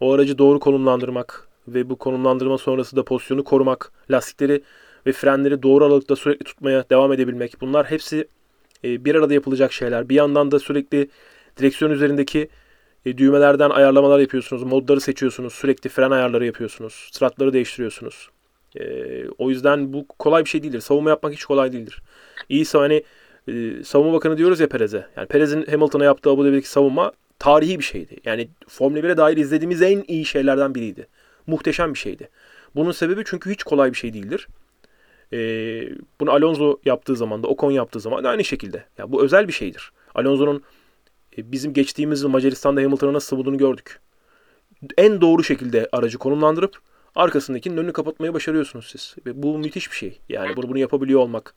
[0.00, 4.62] o aracı doğru konumlandırmak ve bu konumlandırma sonrası da pozisyonu korumak, lastikleri
[5.06, 7.60] ve frenleri doğru aralıkta sürekli tutmaya devam edebilmek.
[7.60, 8.28] Bunlar hepsi
[8.84, 10.08] bir arada yapılacak şeyler.
[10.08, 11.08] Bir yandan da sürekli
[11.58, 12.48] direksiyon üzerindeki
[13.06, 18.30] e, düğmelerden ayarlamalar yapıyorsunuz, modları seçiyorsunuz, sürekli fren ayarları yapıyorsunuz, stratları değiştiriyorsunuz.
[18.80, 20.80] Ee, o yüzden bu kolay bir şey değildir.
[20.80, 22.02] Savunma yapmak hiç kolay değildir.
[22.48, 23.02] İyi hani
[23.48, 25.06] e, savunma bakanı diyoruz ya Perez'e.
[25.16, 28.16] Yani Perez'in Hamilton'a yaptığı Abu Dhabi'deki savunma tarihi bir şeydi.
[28.24, 31.06] Yani Formula 1'e dair izlediğimiz en iyi şeylerden biriydi.
[31.46, 32.28] Muhteşem bir şeydi.
[32.74, 34.48] Bunun sebebi çünkü hiç kolay bir şey değildir.
[35.34, 35.88] Ee,
[36.20, 38.84] bunu Alonso yaptığı zaman da Ocon yaptığı zaman da aynı şekilde.
[38.98, 39.92] Ya bu özel bir şeydir.
[40.14, 40.62] Alonso'nun
[41.38, 44.00] e, bizim geçtiğimiz yıl Macaristan'da Hamilton'a nasıl savunduğunu gördük.
[44.98, 46.78] En doğru şekilde aracı konumlandırıp
[47.14, 49.16] arkasındakinin önünü kapatmayı başarıyorsunuz siz.
[49.26, 50.18] Ve bu müthiş bir şey.
[50.28, 51.54] Yani bunu, bunu yapabiliyor olmak.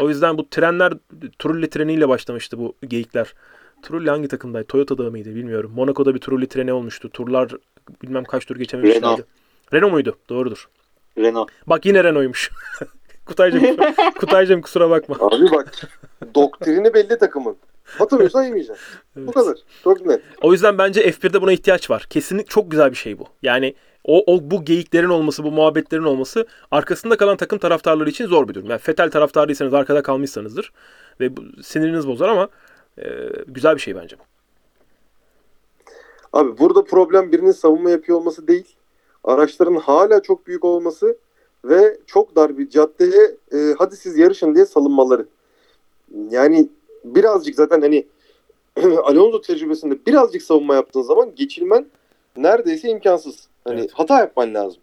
[0.00, 0.92] O yüzden bu trenler
[1.38, 3.34] Trulli treniyle başlamıştı bu geyikler.
[3.82, 4.66] Trulli hangi takımdaydı?
[4.66, 5.72] Toyota'da mıydı bilmiyorum.
[5.74, 7.10] Monaco'da bir Trulli treni olmuştu.
[7.10, 7.50] Turlar
[8.02, 9.06] bilmem kaç tur geçememişlerdi.
[9.06, 9.20] Renault.
[9.72, 10.16] Renault muydu?
[10.28, 10.68] Doğrudur.
[11.18, 11.50] Renault.
[11.66, 12.50] Bak yine Renault'ymuş.
[13.26, 13.76] Kutaycığım,
[14.18, 15.16] Kutaycığım kusura bakma.
[15.20, 15.72] Abi bak
[16.34, 17.56] doktrini belli takımın.
[18.00, 18.86] Atamıyorsan yemeyeceksin.
[19.16, 19.34] Bu Evet.
[19.34, 19.56] kadar.
[19.84, 20.20] Çok net.
[20.42, 22.06] O yüzden bence F1'de buna ihtiyaç var.
[22.10, 23.24] Kesinlikle çok güzel bir şey bu.
[23.42, 23.74] Yani
[24.04, 28.54] o, o bu geyiklerin olması, bu muhabbetlerin olması arkasında kalan takım taraftarları için zor bir
[28.54, 28.70] durum.
[28.70, 30.72] Yani Fetel taraftarıysanız arkada kalmışsanızdır
[31.20, 32.48] ve bu, siniriniz bozar ama
[32.98, 33.04] e,
[33.46, 34.22] güzel bir şey bence bu.
[36.32, 38.76] Abi burada problem birinin savunma yapıyor olması değil.
[39.24, 41.16] Araçların hala çok büyük olması
[41.68, 45.26] ve çok dar bir caddeye e, hadi siz yarışın diye salınmaları.
[46.30, 46.68] Yani
[47.04, 48.06] birazcık zaten hani
[49.04, 51.86] Alonso tecrübesinde birazcık savunma yaptığın zaman geçilmen
[52.36, 53.48] neredeyse imkansız.
[53.64, 53.90] Hani Evet.
[53.94, 54.82] hata yapman lazım.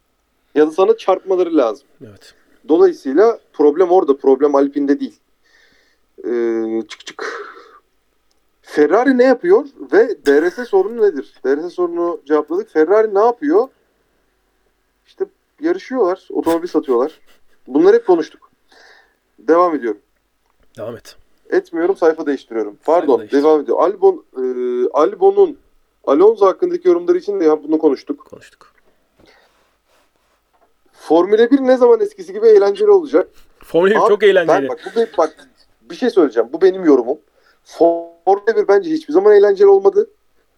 [0.55, 1.88] Ya da sana çarpmaları lazım.
[2.01, 2.34] Evet.
[2.67, 4.17] Dolayısıyla problem orada.
[4.17, 5.19] Problem Alpine'de değil.
[6.25, 7.43] Ee, çık çık.
[8.61, 11.34] Ferrari ne yapıyor ve DRS sorunu nedir?
[11.45, 12.69] DRS sorunu cevapladık.
[12.69, 13.67] Ferrari ne yapıyor?
[15.07, 15.25] İşte
[15.64, 17.20] yarışıyorlar, otomobil satıyorlar.
[17.68, 18.51] Bunları hep konuştuk.
[19.39, 20.01] Devam ediyorum.
[20.78, 21.16] Devam et.
[21.49, 22.78] Etmiyorum, sayfa değiştiriyorum.
[22.86, 23.38] Pardon, değiştir.
[23.38, 23.80] devam ediyor.
[23.80, 24.41] Albon, e,
[24.93, 25.57] Albon'un
[26.03, 28.26] Alonso hakkındaki yorumları için de ya bunu konuştuk.
[28.26, 28.74] Konuştuk.
[30.91, 33.30] Formula 1 ne zaman eskisi gibi eğlenceli olacak?
[33.64, 34.61] Formula 1 Abi, çok eğlenceli.
[34.61, 35.49] Ben, bak, bu, be- bak
[35.82, 36.49] bir şey söyleyeceğim.
[36.53, 37.18] Bu benim yorumum.
[37.64, 40.09] Formula 1 bence hiçbir zaman eğlenceli olmadı.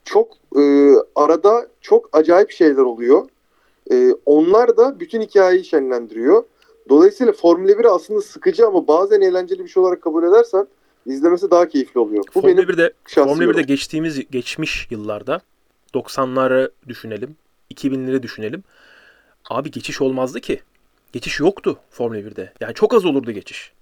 [0.03, 3.29] Çok e, arada çok acayip şeyler oluyor.
[3.91, 6.43] E, onlar da bütün hikayeyi şenlendiriyor.
[6.89, 10.67] Dolayısıyla Formula 1 aslında sıkıcı ama bazen eğlenceli bir şey olarak kabul edersen
[11.05, 12.23] izlemesi daha keyifli oluyor.
[12.27, 13.65] Bu Formula benim 1'de şahsi Formula 1'de yorumum.
[13.65, 15.41] geçtiğimiz geçmiş yıllarda
[15.93, 17.35] 90'ları düşünelim,
[17.73, 18.63] 2000'leri düşünelim.
[19.49, 20.59] Abi geçiş olmazdı ki.
[21.13, 22.53] Geçiş yoktu Formula 1'de.
[22.59, 23.73] Yani çok az olurdu geçiş.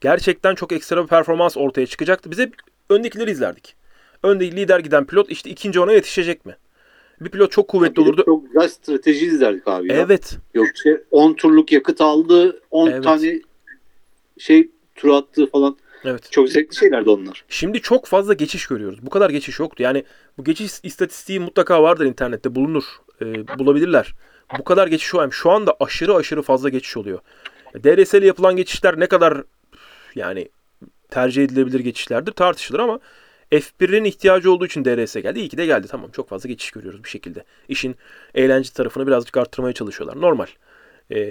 [0.00, 2.30] Gerçekten çok ekstra bir performans ortaya çıkacaktı.
[2.30, 2.54] Biz hep
[2.90, 3.76] öndekileri izlerdik.
[4.22, 6.56] Önde lider giden pilot işte ikinci ona yetişecek mi?
[7.20, 8.22] Bir pilot çok kuvvetli olurdu.
[8.24, 9.96] Çok güzel strateji izlerdik abi ya.
[9.96, 10.38] Evet.
[10.54, 12.60] Yok işte 10 turluk yakıt aldı.
[12.70, 13.04] 10 Evet.
[13.04, 13.40] tane
[14.38, 15.76] şey tur attı falan.
[16.04, 16.32] Evet.
[16.32, 17.44] Çok zevkli şeylerdi onlar.
[17.48, 18.98] Şimdi çok fazla geçiş görüyoruz.
[19.02, 19.82] Bu kadar geçiş yoktu.
[19.82, 20.04] Yani
[20.38, 22.84] bu geçiş istatistiği mutlaka vardır internette bulunur.
[23.22, 24.14] Ee, bulabilirler.
[24.58, 25.30] Bu kadar geçiş var.
[25.30, 27.18] Şu anda aşırı aşırı fazla geçiş oluyor.
[27.84, 29.42] DRS ile yapılan geçişler ne kadar
[30.14, 30.48] yani
[31.10, 33.00] tercih edilebilir geçişlerdir tartışılır ama
[33.52, 35.38] F1'in ihtiyacı olduğu için DRS geldi.
[35.40, 35.86] İyi ki de geldi.
[35.90, 37.44] Tamam çok fazla geçiş görüyoruz bir şekilde.
[37.68, 37.96] İşin
[38.34, 40.20] eğlence tarafını birazcık arttırmaya çalışıyorlar.
[40.20, 40.46] Normal.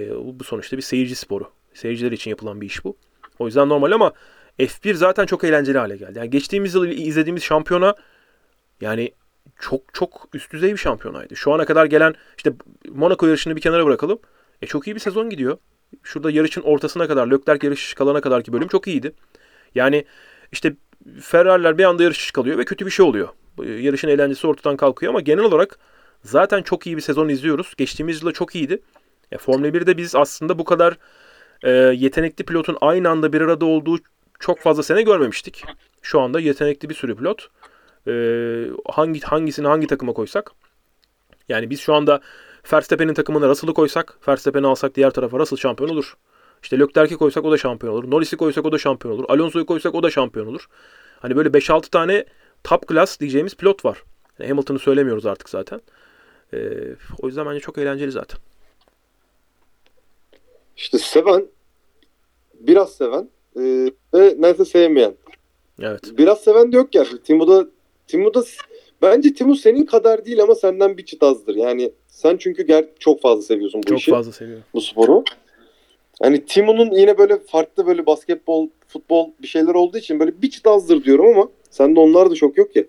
[0.09, 1.51] Bu bu sonuçta bir seyirci sporu.
[1.73, 2.97] Seyirciler için yapılan bir iş bu.
[3.39, 4.13] O yüzden normal ama
[4.59, 6.17] F1 zaten çok eğlenceli hale geldi.
[6.17, 7.95] Yani geçtiğimiz yıl izlediğimiz şampiyona
[8.81, 9.11] yani
[9.59, 11.35] çok çok üst düzey bir şampiyonaydı.
[11.35, 12.53] Şu ana kadar gelen işte
[12.89, 14.19] Monaco yarışını bir kenara bırakalım.
[14.61, 15.57] E çok iyi bir sezon gidiyor.
[16.03, 19.11] Şurada yarışın ortasına kadar, Leclerc yarış kalana kadar ki bölüm çok iyiydi.
[19.75, 20.05] Yani
[20.51, 20.75] işte
[21.21, 23.29] Ferrari'ler bir anda yarış kalıyor ve kötü bir şey oluyor.
[23.57, 25.79] Yarışın eğlencesi ortadan kalkıyor ama genel olarak
[26.23, 27.73] zaten çok iyi bir sezon izliyoruz.
[27.77, 28.81] Geçtiğimiz yılda çok iyiydi.
[29.31, 30.97] E, Formula 1'de biz aslında bu kadar
[31.63, 33.97] e, yetenekli pilotun aynı anda bir arada olduğu
[34.39, 35.63] çok fazla sene görmemiştik.
[36.01, 37.47] Şu anda yetenekli bir sürü pilot.
[38.07, 38.13] E,
[38.89, 40.51] hangi hangisini hangi takıma koysak?
[41.49, 42.21] Yani biz şu anda
[42.73, 46.13] Verstappen'in takımına Russell'ı koysak, Verstappen'i alsak diğer tarafa Russell şampiyon olur.
[46.63, 48.11] İşte Leclerc'i koysak o da şampiyon olur.
[48.11, 49.25] Norris'i koysak o da şampiyon olur.
[49.27, 50.69] Alonso'yu koysak o da şampiyon olur.
[51.19, 52.25] Hani böyle 5-6 tane
[52.63, 54.03] top class diyeceğimiz pilot var.
[54.39, 55.81] Yani Hamilton'ı söylemiyoruz artık zaten.
[56.53, 56.57] E,
[57.21, 58.39] o yüzden bence çok eğlenceli zaten.
[60.77, 61.45] İşte seven,
[62.59, 63.61] biraz seven e,
[64.13, 65.15] ve neredeyse sevmeyen.
[65.81, 66.17] Evet.
[66.17, 67.23] Biraz seven de yok gerçi.
[67.23, 67.67] Timu'da
[68.07, 68.43] Timu'da
[69.01, 71.55] bence Timu senin kadar değil ama senden bir çıt azdır.
[71.55, 74.63] Yani sen çünkü ger çok fazla seviyorsun bu Çok işi, fazla seviyorum.
[74.73, 75.23] bu sporu.
[76.21, 80.67] Hani Timu'nun yine böyle farklı böyle basketbol, futbol bir şeyler olduğu için böyle bir çıt
[80.67, 82.83] azdır diyorum ama sende onlar da çok yok ya.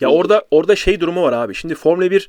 [0.00, 1.54] Ya orada orada şey durumu var abi.
[1.54, 2.28] Şimdi Formula 1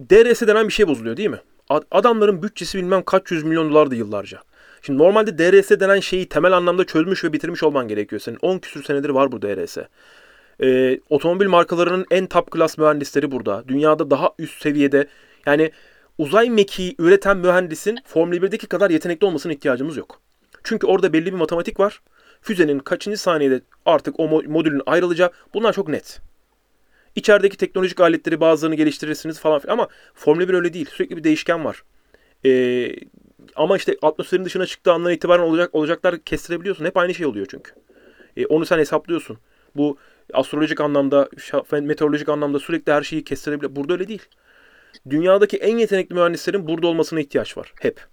[0.00, 1.40] DRS denen bir şey bozuluyor değil mi?
[1.68, 4.38] Ad- Adamların bütçesi bilmem kaç yüz milyon dolardı yıllarca.
[4.82, 8.20] Şimdi normalde DRS denen şeyi temel anlamda çözmüş ve bitirmiş olman gerekiyor.
[8.20, 9.78] Senin 10 küsür senedir var bu DRS.
[10.62, 13.64] Ee, otomobil markalarının en top class mühendisleri burada.
[13.68, 15.06] Dünyada daha üst seviyede
[15.46, 15.70] yani
[16.18, 20.20] uzay mekiği üreten mühendisin Formula 1'deki kadar yetenekli olmasına ihtiyacımız yok.
[20.64, 22.02] Çünkü orada belli bir matematik var.
[22.40, 26.20] Füzenin kaçıncı saniyede artık o mo- modülün ayrılacağı bunlar çok net.
[27.16, 30.90] İçerideki teknolojik aletleri bazılarını geliştirirsiniz falan filan ama Formula 1 öyle değil.
[30.92, 31.82] Sürekli bir değişken var.
[32.44, 32.96] Ee,
[33.56, 36.84] ama işte atmosferin dışına çıktığı andan itibaren olacak olacaklar kestirebiliyorsun.
[36.84, 37.72] Hep aynı şey oluyor çünkü.
[38.36, 39.38] Ee, onu sen hesaplıyorsun.
[39.76, 39.96] Bu
[40.32, 41.28] astrolojik anlamda,
[41.72, 43.76] meteorolojik anlamda sürekli her şeyi kestirebiliyor.
[43.76, 44.22] Burada öyle değil.
[45.10, 47.72] Dünyadaki en yetenekli mühendislerin burada olmasına ihtiyaç var.
[47.80, 48.06] Hep.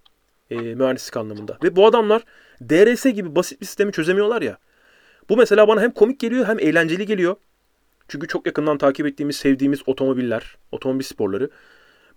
[0.49, 1.57] Ee, mühendislik anlamında.
[1.63, 2.23] Ve bu adamlar
[2.61, 4.57] DRS gibi basit bir sistemi çözemiyorlar ya.
[5.29, 7.35] Bu mesela bana hem komik geliyor hem eğlenceli geliyor.
[8.07, 11.49] Çünkü çok yakından takip ettiğimiz, sevdiğimiz otomobiller, otomobil sporları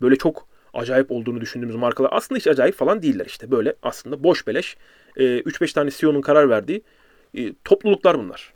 [0.01, 3.51] böyle çok acayip olduğunu düşündüğümüz markalar aslında hiç acayip falan değiller işte.
[3.51, 4.77] Böyle aslında boş beleş
[5.17, 6.83] e, 3-5 tane CEO'nun karar verdiği
[7.35, 8.53] e, topluluklar bunlar.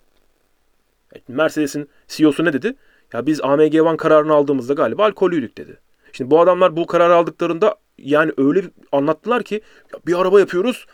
[1.28, 2.74] Mercedes'in CEO'su ne dedi?
[3.12, 5.80] Ya biz AMG One kararını aldığımızda galiba alkollüydük dedi.
[6.12, 8.62] Şimdi bu adamlar bu kararı aldıklarında yani öyle
[8.93, 9.61] anlattılar ki
[9.95, 10.87] ya bir araba yapıyoruz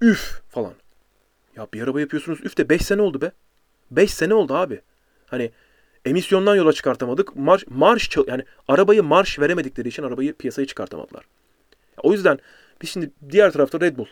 [0.00, 0.72] üf falan.
[1.56, 3.32] Ya bir araba yapıyorsunuz üf de 5 sene oldu be.
[3.90, 4.80] 5 sene oldu abi.
[5.26, 5.50] Hani
[6.04, 7.36] emisyondan yola çıkartamadık.
[7.36, 11.24] Marş, marş yani arabayı marş veremedikleri için arabayı piyasaya çıkartamadılar.
[12.02, 12.38] O yüzden
[12.82, 14.06] biz şimdi diğer tarafta Red Bull.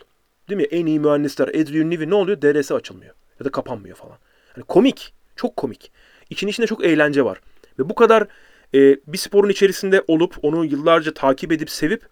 [0.49, 0.67] Değil mi?
[0.71, 2.41] En iyi mühendisler Adrian Newey ne oluyor?
[2.41, 3.13] DRS açılmıyor.
[3.39, 4.17] Ya da kapanmıyor falan.
[4.55, 5.13] Hani komik.
[5.35, 5.91] Çok komik.
[6.29, 7.41] İçin içinde çok eğlence var.
[7.79, 8.27] Ve bu kadar
[8.73, 12.05] e, bir sporun içerisinde olup onu yıllarca takip edip sevip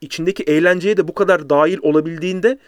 [0.00, 2.58] içindeki eğlenceye de bu kadar dahil olabildiğinde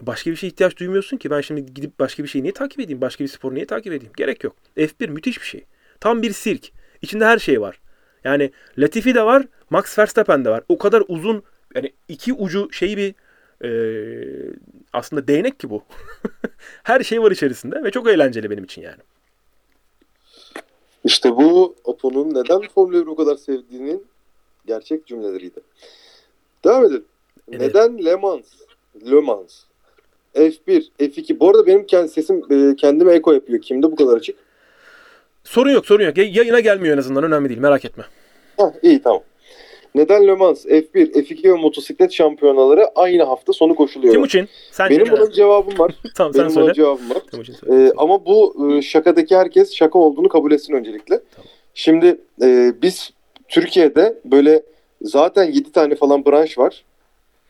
[0.00, 1.30] Başka bir şeye ihtiyaç duymuyorsun ki.
[1.30, 3.00] Ben şimdi gidip başka bir şeyi niye takip edeyim?
[3.00, 4.12] Başka bir sporu niye takip edeyim?
[4.16, 4.56] Gerek yok.
[4.76, 5.64] F1 müthiş bir şey.
[6.00, 6.70] Tam bir sirk.
[7.02, 7.80] İçinde her şey var.
[8.24, 10.62] Yani Latifi de var, Max Verstappen de var.
[10.68, 11.42] O kadar uzun
[11.74, 13.14] yani iki ucu şeyi bir
[13.64, 13.70] e,
[14.92, 15.84] aslında değnek ki bu.
[16.82, 18.98] her şey var içerisinde ve çok eğlenceli benim için yani.
[21.10, 24.06] İşte bu Apo'nun neden Formula 1'i o kadar sevdiğinin
[24.66, 25.60] gerçek cümleleriydi.
[26.64, 27.04] Devam edelim.
[27.52, 27.60] Evet.
[27.60, 28.44] Neden Le Mans?
[29.10, 29.60] Le Mans.
[30.34, 31.40] F1, F2.
[31.40, 33.60] Bu arada benim kendi sesim e, kendime eko yapıyor.
[33.62, 34.36] Kimde bu kadar açık?
[35.44, 36.16] Sorun yok, sorun yok.
[36.18, 37.24] Yay- Yayına gelmiyor en azından.
[37.24, 37.60] Önemli değil.
[37.60, 38.04] Merak etme.
[38.56, 39.22] Hah, iyi tamam.
[39.94, 44.12] Neden Le Mans, F1, F2 ve motosiklet şampiyonaları aynı hafta sonu koşuluyor?
[44.14, 45.94] Timuçin, sen Benim buna cevabım var.
[46.16, 46.74] tamam sen Benim buna söyle.
[46.74, 47.18] cevabım var.
[47.30, 47.84] Timuçin söyle.
[47.86, 51.20] Ee, ama bu e, şakadaki herkes şaka olduğunu kabul etsin öncelikle.
[51.36, 51.48] Tamam.
[51.74, 53.10] Şimdi e, biz
[53.48, 54.62] Türkiye'de böyle
[55.02, 56.84] zaten 7 tane falan branş var.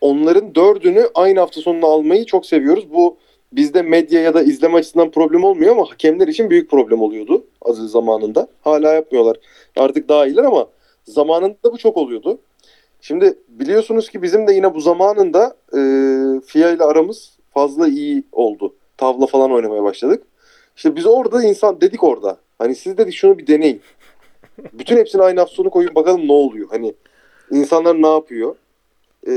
[0.01, 2.93] Onların dördünü aynı hafta sonuna almayı çok seviyoruz.
[2.93, 3.17] Bu
[3.53, 7.77] bizde medya ya da izleme açısından problem olmuyor ama hakemler için büyük problem oluyordu az
[7.91, 8.49] zamanında.
[8.61, 9.37] Hala yapmıyorlar.
[9.77, 10.67] Artık daha iyiler ama
[11.05, 12.39] zamanında bu çok oluyordu.
[13.01, 15.81] Şimdi biliyorsunuz ki bizim de yine bu zamanında e,
[16.47, 18.75] FIA ile aramız fazla iyi oldu.
[18.97, 20.23] Tavla falan oynamaya başladık.
[20.77, 22.39] İşte biz orada insan dedik orada.
[22.59, 23.81] Hani siz dedik şunu bir deneyin.
[24.73, 26.69] Bütün hepsini aynı hafta sonu koyun bakalım ne oluyor.
[26.71, 26.95] Hani
[27.51, 28.57] insanlar ne yapıyor.
[29.27, 29.33] E,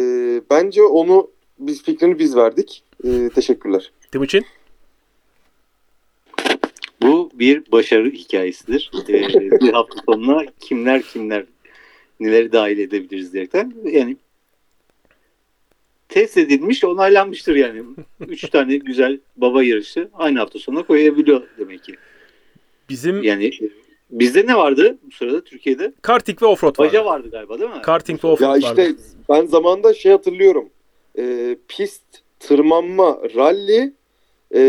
[0.49, 1.29] bence onu
[1.59, 2.83] biz fikrini biz verdik.
[3.03, 3.91] E, teşekkürler.
[4.11, 4.45] Timuçin.
[7.03, 8.91] Bu bir başarı hikayesidir.
[9.09, 11.45] Ee, bir hafta sonuna kimler kimler
[12.19, 13.73] neleri dahil edebiliriz diyerekten.
[13.85, 14.17] Yani
[16.09, 17.83] test edilmiş, onaylanmıştır yani.
[18.27, 21.95] Üç tane güzel baba yarışı aynı hafta sonuna koyabiliyor demek ki.
[22.89, 23.51] Bizim Yani
[24.11, 25.93] bizde ne vardı bu sırada Türkiye'de?
[26.01, 26.89] karting ve offroad vardı.
[26.89, 27.81] Baca vardı galiba değil mi?
[27.81, 28.95] Karting ve offroad Ya işte vardı.
[29.29, 30.69] ben zamanında şey hatırlıyorum.
[31.17, 32.03] E, pist,
[32.39, 33.91] tırmanma, rally,
[34.55, 34.59] e,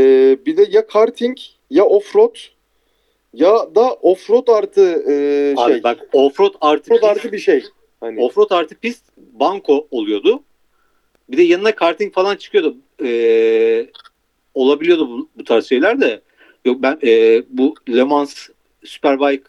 [0.47, 1.37] bir de ya karting
[1.71, 2.35] ya offroad
[3.35, 5.83] ya da offroad artı e, Abi şey.
[5.83, 7.65] bak offroad artı offroad artı bir şey.
[8.01, 10.43] Hani offroad artı pist banko oluyordu.
[11.29, 12.77] Bir de yanına karting falan çıkıyordu.
[13.03, 13.87] Ee,
[14.55, 16.21] olabiliyordu bu, bu tarz şeyler de.
[16.65, 18.49] Yok ben e, bu Le Mans
[18.85, 19.45] Superbike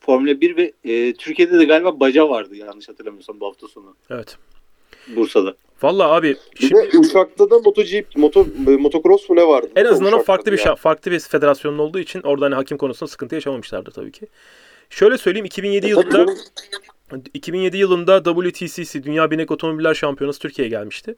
[0.00, 4.36] Formula 1 ve e, Türkiye'de de galiba baca vardı yanlış hatırlamıyorsam bu hafta sonu Evet.
[5.16, 5.56] Bursa'da.
[5.82, 8.46] Vallahi abi bir şimdi de Uşak'ta da MotoGP, moto,
[8.78, 9.70] motocross mu ne vardı?
[9.76, 10.64] en azından o farklı bir ya.
[10.64, 14.26] şa- farklı bir federasyonun olduğu için orada hani hakim konusunda sıkıntı yaşamamışlardır tabii ki.
[14.90, 16.36] Şöyle söyleyeyim 2007 E, yılında canım.
[17.34, 21.14] 2007 yılında WTCC Dünya Binek Otomobiller Şampiyonası Türkiye'ye gelmişti.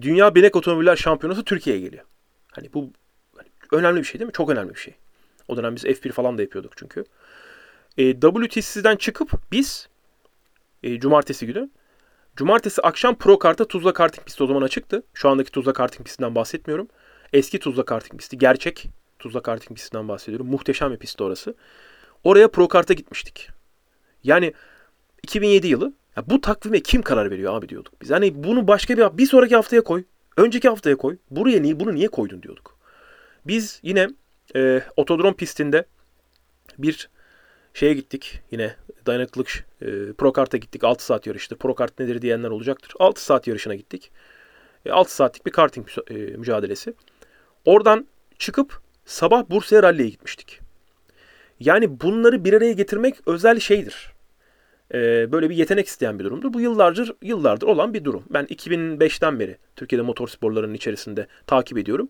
[0.00, 2.04] Dünya Binek Otomobiller Şampiyonası Türkiye'ye geliyor.
[2.52, 2.90] Hani bu
[3.36, 4.32] hani önemli bir şey değil mi?
[4.32, 4.94] Çok önemli bir şey.
[5.48, 7.04] O dönem biz F1 falan da yapıyorduk çünkü.
[7.98, 9.88] E, WTCC'den çıkıp biz
[10.82, 11.70] e, cumartesi günü
[12.36, 15.02] cumartesi akşam Pro Kart'a Tuzla Karting pisti o zaman açıktı.
[15.14, 16.88] Şu andaki Tuzla Karting pistinden bahsetmiyorum.
[17.32, 18.38] Eski Tuzla Karting pisti.
[18.38, 18.86] Gerçek
[19.18, 20.46] Tuzla Karting pistinden bahsediyorum.
[20.46, 21.54] Muhteşem bir pisti orası.
[22.24, 23.48] Oraya Pro Kart'a gitmiştik.
[24.24, 24.52] Yani
[25.22, 25.92] 2007 yılı.
[26.16, 28.10] Ya bu takvime kim karar veriyor abi diyorduk biz.
[28.10, 30.04] Hani bunu başka bir bir sonraki haftaya koy.
[30.36, 31.16] Önceki haftaya koy.
[31.30, 32.78] Buraya niye bunu niye koydun diyorduk.
[33.46, 34.08] Biz yine
[34.56, 35.84] e, otodrom pistinde
[36.78, 37.10] bir
[37.74, 38.40] şeye gittik.
[38.50, 38.76] Yine
[39.06, 40.84] dayanıklılık e, Pro Kart'a gittik.
[40.84, 41.56] 6 saat yarıştı.
[41.56, 42.92] Pro Kart nedir diyenler olacaktır.
[42.98, 44.10] 6 saat yarışına gittik.
[44.86, 46.94] E, 6 saatlik bir karting e, mücadelesi.
[47.64, 48.06] Oradan
[48.38, 50.60] çıkıp sabah Bursa'ya ralliye gitmiştik.
[51.60, 54.12] Yani bunları bir araya getirmek özel şeydir.
[54.94, 56.52] Ee, böyle bir yetenek isteyen bir durumdur.
[56.52, 58.24] Bu yıllardır yıllardır olan bir durum.
[58.30, 62.08] Ben 2005'ten beri Türkiye'de motorsporlarının içerisinde takip ediyorum.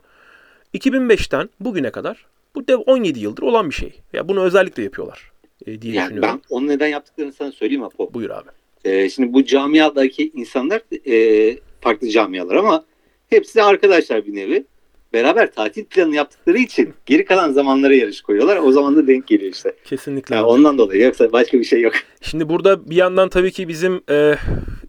[0.75, 4.01] 2005'ten bugüne kadar bu dev 17 yıldır olan bir şey.
[4.13, 5.32] Ya bunu özellikle yapıyorlar
[5.67, 6.41] e, diye Yani düşünüyorum.
[6.51, 8.15] ben onu neden yaptıklarını sana söyleyeyim Apo.
[8.15, 8.49] Buyur abi.
[8.85, 12.85] Ee, şimdi bu camiadaki insanlar e, farklı camialar ama
[13.31, 14.65] hepsi de arkadaşlar bir nevi.
[15.13, 18.57] Beraber tatil planı yaptıkları için geri kalan zamanlara yarış koyuyorlar.
[18.57, 19.75] O zaman da denk geliyor işte.
[19.85, 20.35] Kesinlikle.
[20.35, 21.93] Yani ondan dolayı yoksa başka bir şey yok.
[22.21, 24.35] Şimdi burada bir yandan tabii ki bizim e,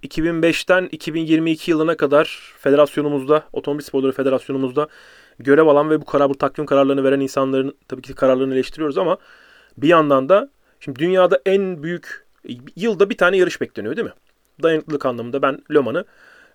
[0.07, 4.87] 2005'ten 2022 yılına kadar federasyonumuzda, Otomobil Sporları Federasyonumuzda
[5.39, 9.17] görev alan ve bu karar, bu takvim kararlarını veren insanların tabii ki kararlarını eleştiriyoruz ama
[9.77, 10.49] bir yandan da
[10.83, 12.25] şimdi dünyada en büyük
[12.75, 14.13] yılda bir tane yarış bekleniyor değil mi?
[14.63, 16.05] Dayanıklılık anlamında ben Le Mans'ı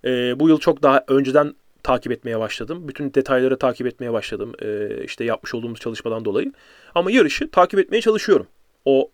[0.05, 2.89] e, bu yıl çok daha önceden takip etmeye başladım.
[2.89, 4.53] Bütün detayları takip etmeye başladım.
[4.63, 6.53] E, işte yapmış olduğumuz çalışmadan dolayı.
[6.95, 8.47] Ama yarışı takip etmeye çalışıyorum.
[8.85, 9.11] O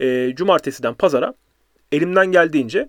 [0.00, 1.34] e, cumartesiden pazara
[1.92, 2.88] elimden geldiğince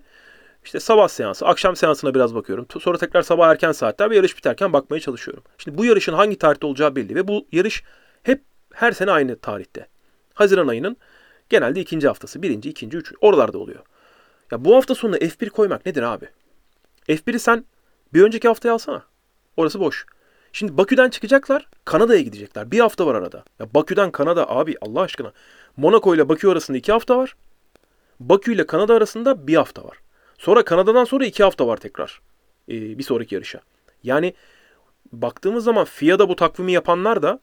[0.64, 2.66] işte sabah seansı, akşam seansına biraz bakıyorum.
[2.80, 5.44] Sonra tekrar sabah erken saatler ve yarış biterken bakmaya çalışıyorum.
[5.58, 7.82] Şimdi bu yarışın hangi tarihte olacağı belli ve bu yarış
[8.22, 8.42] hep
[8.74, 9.86] her sene aynı tarihte.
[10.34, 10.96] Haziran ayının
[11.48, 12.42] genelde ikinci haftası.
[12.42, 13.80] Birinci, ikinci, üç oralarda oluyor.
[14.50, 16.28] Ya bu hafta sonu F1 koymak nedir abi?
[17.08, 17.64] F1'i sen
[18.14, 19.02] bir önceki haftaya alsana.
[19.56, 20.06] Orası boş.
[20.52, 22.70] Şimdi Bakü'den çıkacaklar, Kanada'ya gidecekler.
[22.70, 23.44] Bir hafta var arada.
[23.60, 25.32] Ya Bakü'den Kanada abi Allah aşkına.
[25.76, 27.36] Monaco ile Bakü arasında iki hafta var.
[28.20, 29.98] Bakü ile Kanada arasında bir hafta var.
[30.38, 32.20] Sonra Kanada'dan sonra iki hafta var tekrar.
[32.68, 33.60] Ee, bir sonraki yarışa.
[34.02, 34.34] Yani
[35.12, 37.40] baktığımız zaman FIA'da bu takvimi yapanlar da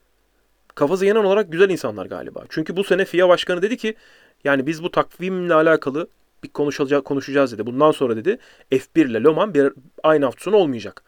[0.76, 2.44] kafası yanan olarak güzel insanlar galiba.
[2.50, 3.96] Çünkü bu sene FIA başkanı dedi ki
[4.44, 6.08] yani biz bu takvimle alakalı
[6.44, 7.66] bir konuşacağız, konuşacağız dedi.
[7.66, 8.38] Bundan sonra dedi
[8.72, 9.74] F1 ile Le Mans bir,
[10.04, 11.04] aynı hafta sonu olmayacak.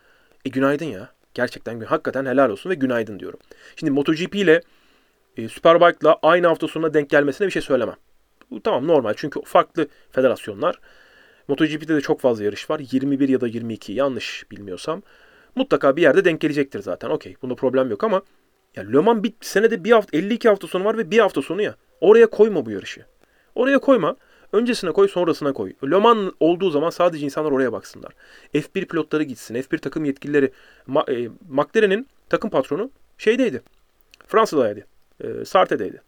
[0.45, 1.09] E günaydın ya.
[1.33, 3.39] Gerçekten gün- hakikaten helal olsun ve günaydın diyorum.
[3.75, 4.61] Şimdi MotoGP ile
[5.37, 7.95] e, Superbike'la aynı hafta sonuna denk gelmesine bir şey söylemem.
[8.51, 10.79] Bu tamam normal çünkü farklı federasyonlar.
[11.47, 12.81] MotoGP'de de çok fazla yarış var.
[12.91, 15.01] 21 ya da 22 yanlış bilmiyorsam.
[15.55, 17.09] Mutlaka bir yerde denk gelecektir zaten.
[17.09, 18.21] Okey bunda problem yok ama
[18.75, 21.61] ya Le Mans bir senede bir hafta 52 hafta sonu var ve bir hafta sonu
[21.61, 21.75] ya.
[22.01, 23.05] Oraya koyma bu yarışı.
[23.55, 24.15] Oraya koyma.
[24.51, 25.73] Öncesine koy, sonrasına koy.
[25.83, 28.13] Le Mans olduğu zaman sadece insanlar oraya baksınlar.
[28.53, 29.55] F1 pilotları gitsin.
[29.55, 30.51] F1 takım yetkilileri.
[30.87, 33.61] Ma- e, McLaren'in takım patronu şeydeydi.
[34.27, 34.85] Fransa'daydı.
[35.23, 36.01] E, Sarte'deydi.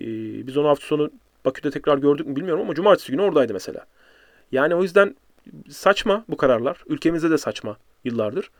[0.00, 0.06] E,
[0.46, 1.10] biz onu hafta sonu
[1.44, 3.86] Bakü'de tekrar gördük mü bilmiyorum ama cumartesi günü oradaydı mesela.
[4.52, 5.16] Yani o yüzden
[5.70, 6.84] saçma bu kararlar.
[6.86, 8.50] Ülkemizde de saçma yıllardır.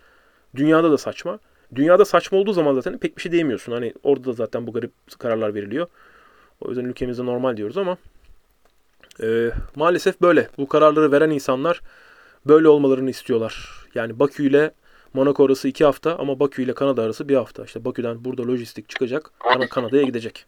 [0.54, 1.38] Dünyada da saçma.
[1.74, 3.72] Dünyada saçma olduğu zaman zaten pek bir şey diyemiyorsun.
[3.72, 5.86] Hani orada da zaten bu garip kararlar veriliyor.
[6.60, 7.96] O yüzden ülkemizde normal diyoruz ama
[9.22, 10.48] e, maalesef böyle.
[10.58, 11.80] Bu kararları veren insanlar
[12.46, 13.84] böyle olmalarını istiyorlar.
[13.94, 14.70] Yani Bakü ile
[15.14, 17.64] Monaco arası iki hafta ama Bakü ile Kanada arası bir hafta.
[17.64, 19.30] İşte Bakü'den burada lojistik çıkacak.
[19.38, 20.46] Kana- Kanada'ya gidecek.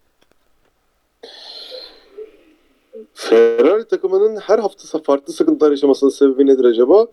[3.15, 7.07] Ferrari takımının her hafta farklı sıkıntılar yaşamasının sebebi nedir acaba?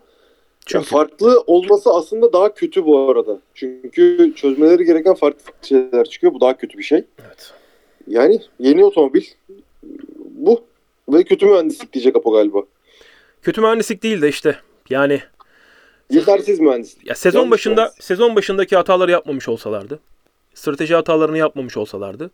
[0.66, 3.38] Çünkü farklı olması aslında daha kötü bu arada.
[3.54, 6.34] Çünkü çözmeleri gereken farklı şeyler çıkıyor.
[6.34, 7.04] Bu daha kötü bir şey.
[7.26, 7.52] evet.
[8.08, 9.22] Yani yeni otomobil
[10.18, 10.64] bu.
[11.08, 12.62] Ve kötü mühendislik diyecek Apo galiba.
[13.42, 14.56] Kötü mühendislik değil de işte
[14.90, 15.20] yani
[16.10, 17.06] Yetersiz mühendislik.
[17.06, 18.04] Ya sezon Yanlış başında mühendislik.
[18.04, 19.98] sezon başındaki hataları yapmamış olsalardı,
[20.54, 22.30] strateji hatalarını yapmamış olsalardı,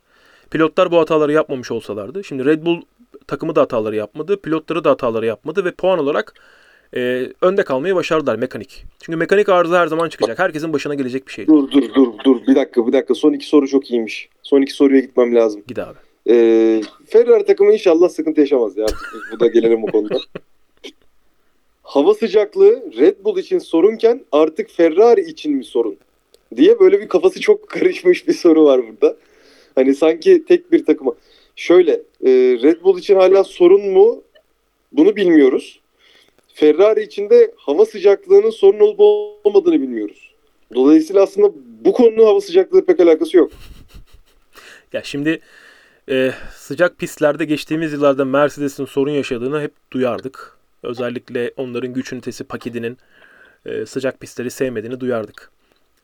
[0.51, 2.25] pilotlar bu hataları yapmamış olsalardı.
[2.25, 2.83] Şimdi Red Bull
[3.27, 6.35] takımı da hataları yapmadı, pilotları da hataları yapmadı ve puan olarak
[6.97, 8.85] e, önde kalmayı başardılar mekanik.
[9.03, 10.39] Çünkü mekanik arıza her zaman çıkacak.
[10.39, 11.47] Herkesin başına gelecek bir şey.
[11.47, 14.29] Dur dur dur dur bir dakika bir dakika son iki soru çok iyiymiş.
[14.43, 15.63] Son iki soruya gitmem lazım.
[15.69, 15.99] Gid abi.
[16.31, 18.87] Ee, Ferrari takımı inşallah sıkıntı yaşamaz ya.
[19.33, 20.19] Bu da gelelim o konuda.
[21.83, 25.97] Hava sıcaklığı Red Bull için sorunken artık Ferrari için mi sorun?
[26.57, 29.17] Diye böyle bir kafası çok karışmış bir soru var burada.
[29.75, 31.13] Hani sanki tek bir takıma.
[31.57, 31.93] Şöyle
[32.25, 32.31] e,
[32.63, 34.23] Red Bull için hala sorun mu?
[34.93, 35.78] Bunu bilmiyoruz.
[36.59, 40.35] Ferrari için de hava sıcaklığının sorun olup olmadığını bilmiyoruz.
[40.75, 41.53] Dolayısıyla aslında
[41.85, 43.53] bu konunun hava sıcaklığı pek alakası yok.
[44.93, 45.41] Ya şimdi
[46.11, 50.59] e, sıcak pistlerde geçtiğimiz yıllarda Mercedes'in sorun yaşadığını hep duyardık.
[50.83, 52.99] Özellikle onların güç ünitesi paketinin
[53.67, 55.51] e, sıcak pistleri sevmediğini duyardık.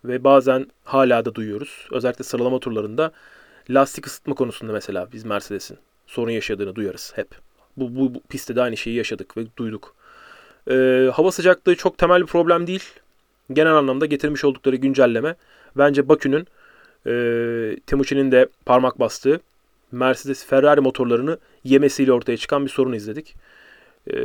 [0.04, 1.88] Ve bazen hala da duyuyoruz.
[1.92, 3.12] Özellikle sıralama turlarında
[3.70, 7.28] lastik ısıtma konusunda mesela biz Mercedes'in sorun yaşadığını duyarız hep.
[7.76, 10.03] Bu, bu, bu pistte de aynı şeyi yaşadık ve duyduk.
[10.70, 12.84] E, hava sıcaklığı çok temel bir problem değil.
[13.52, 15.34] Genel anlamda getirmiş oldukları güncelleme
[15.76, 16.46] bence Bakü'nün
[17.06, 19.40] e, Timuçin'in de parmak bastığı
[19.92, 23.34] Mercedes Ferrari motorlarını yemesiyle ortaya çıkan bir sorun izledik.
[24.10, 24.16] E,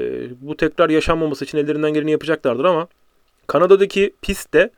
[0.48, 2.88] bu tekrar yaşanmaması için ellerinden geleni yapacaklardır ama
[3.48, 4.70] Kanada'daki pist de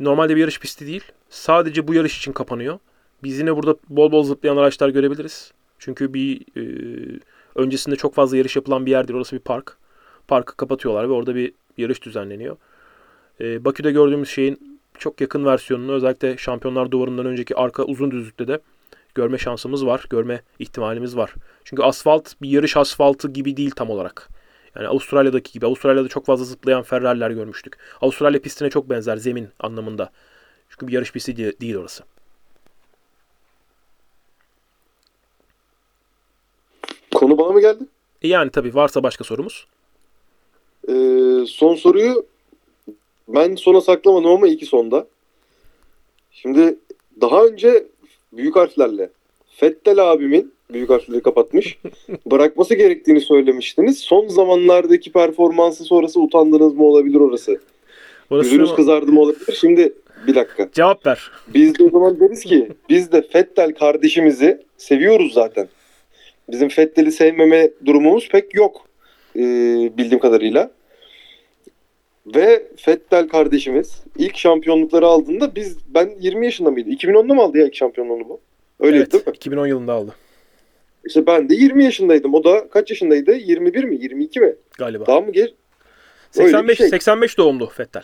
[0.00, 1.04] normalde bir yarış pisti değil.
[1.28, 2.78] Sadece bu yarış için kapanıyor.
[3.22, 5.52] Biz yine burada bol bol zıplayan araçlar görebiliriz.
[5.78, 6.64] Çünkü bir e,
[7.54, 9.16] öncesinde çok fazla yarış yapılan bir yer değil.
[9.16, 9.76] Orası bir park.
[10.28, 12.56] Parkı kapatıyorlar ve orada bir yarış düzenleniyor.
[13.40, 18.60] E, Bakü'de gördüğümüz şeyin çok yakın versiyonunu özellikle Şampiyonlar Duvarı'ndan önceki arka uzun düzlükte de
[19.14, 20.06] görme şansımız var.
[20.10, 21.34] Görme ihtimalimiz var.
[21.64, 24.28] Çünkü asfalt bir yarış asfaltı gibi değil tam olarak.
[24.76, 25.66] Yani Avustralya'daki gibi.
[25.66, 27.78] Avustralya'da çok fazla zıplayan Ferrari'ler görmüştük.
[28.00, 30.10] Avustralya pistine çok benzer zemin anlamında.
[30.68, 32.04] Çünkü bir yarış pisti de- değil orası.
[37.14, 37.84] Konu bana mı geldi?
[38.22, 39.66] E yani tabii varsa başka sorumuz.
[40.88, 42.26] Ee, son soruyu
[43.28, 45.06] ben sona saklamadım ama iki sonda.
[46.32, 46.78] Şimdi
[47.20, 47.84] daha önce
[48.32, 49.10] büyük harflerle
[49.56, 51.78] Fettel abimin büyük harfleri kapatmış
[52.26, 53.98] bırakması gerektiğini söylemiştiniz.
[53.98, 57.60] Son zamanlardaki performansı sonrası utandınız mı olabilir orası?
[58.30, 59.56] Orası Yüzünüz ama- kızardı mı olabilir?
[59.60, 59.92] Şimdi
[60.26, 60.68] bir dakika.
[60.72, 61.30] Cevap ver.
[61.54, 65.68] Biz de o zaman deriz ki biz de Fettel kardeşimizi seviyoruz zaten.
[66.48, 68.86] Bizim Fettel'i sevmeme durumumuz pek yok
[69.36, 70.70] ee, bildiğim kadarıyla.
[72.26, 76.90] Ve Fettel kardeşimiz ilk şampiyonlukları aldığında biz ben 20 yaşında mıydı?
[76.90, 78.40] 2010'da mı aldı ya ilk şampiyonluğunu bu?
[78.80, 79.32] Öyle evet, değil mi?
[79.34, 80.14] 2010 yılında aldı
[81.06, 82.34] İşte ben de 20 yaşındaydım.
[82.34, 83.32] O da kaç yaşındaydı?
[83.32, 83.96] 21 mi?
[83.96, 84.54] 22 mi?
[84.78, 85.06] galiba.
[85.06, 85.50] Daha mı geç?
[86.36, 86.88] Öyle bir 85 şey.
[86.88, 88.02] 85 doğumlu Fettel.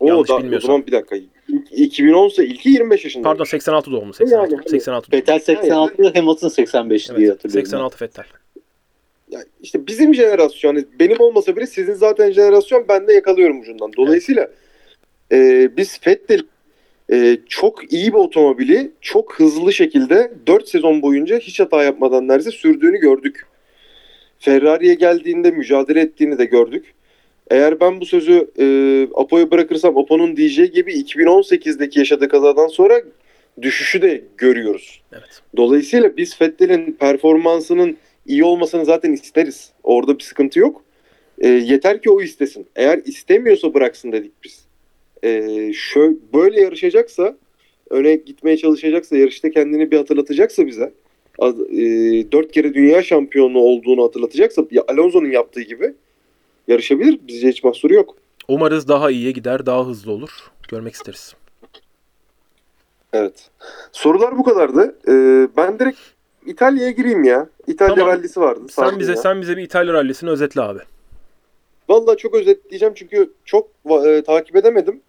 [0.00, 0.66] O Yanlış da, o bilmiyorsam.
[0.66, 1.16] zaman bir dakika.
[1.48, 3.22] İlk 2010'sa ilki 25 yaşında.
[3.28, 4.52] Pardon 86 doğumlu 86.
[4.54, 5.12] Yani, 86.
[5.12, 7.70] Vettel 86, Hamilton 85 diye Evet, hatırlıyorum.
[7.70, 8.24] 86 Vettel.
[9.30, 13.92] Ya işte bizim jenerasyon yani benim olmasa bile sizin zaten jenerasyon ben de yakalıyorum ucundan.
[13.96, 14.50] Dolayısıyla
[15.32, 16.42] e, biz Vettel
[17.12, 22.50] e, çok iyi bir otomobili çok hızlı şekilde 4 sezon boyunca hiç hata yapmadan neredeyse
[22.50, 23.46] sürdüğünü gördük.
[24.38, 26.94] Ferrari'ye geldiğinde mücadele ettiğini de gördük.
[27.50, 28.64] Eğer ben bu sözü e,
[29.14, 33.02] Apo'ya bırakırsam Apo'nun diyeceği gibi 2018'deki yaşadığı kazadan sonra
[33.62, 35.02] düşüşü de görüyoruz.
[35.12, 35.42] Evet.
[35.56, 37.96] Dolayısıyla biz Vettel'in performansının
[38.30, 39.72] iyi olmasını zaten isteriz.
[39.82, 40.84] Orada bir sıkıntı yok.
[41.38, 42.66] E, yeter ki o istesin.
[42.76, 44.64] Eğer istemiyorsa bıraksın dedik biz.
[45.22, 47.36] E, şöyle, böyle yarışacaksa,
[47.90, 50.92] öne gitmeye çalışacaksa, yarışta kendini bir hatırlatacaksa bize,
[51.42, 51.82] e,
[52.32, 55.94] dört kere dünya şampiyonu olduğunu hatırlatacaksa, ya Alonso'nun yaptığı gibi
[56.68, 57.18] yarışabilir.
[57.28, 58.16] Bizce hiç mahsuru yok.
[58.48, 60.30] Umarız daha iyiye gider, daha hızlı olur.
[60.68, 61.34] Görmek isteriz.
[63.12, 63.50] Evet.
[63.92, 64.98] Sorular bu kadardı.
[65.08, 65.12] E,
[65.56, 65.98] ben direkt
[66.50, 67.48] İtalya'ya gireyim ya.
[67.66, 68.12] İtalya Tamam.
[68.12, 68.60] rallisi vardı.
[68.70, 69.16] Sen bize ya.
[69.16, 70.80] sen bize bir İtalya rallisini özetle abi.
[71.88, 73.68] Vallahi çok özetleyeceğim çünkü çok
[74.06, 75.00] e, takip edemedim.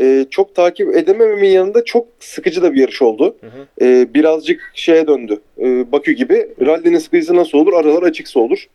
[0.00, 3.36] E, çok takip edemememin yanında çok sıkıcı da bir yarış oldu.
[3.40, 3.86] Hı hı.
[3.86, 5.40] E, birazcık şeye döndü.
[5.58, 6.48] E, Bakü gibi.
[6.60, 7.72] Rally'nin sıkıcısı nasıl olur?
[7.72, 8.66] Aralar açıksa olur.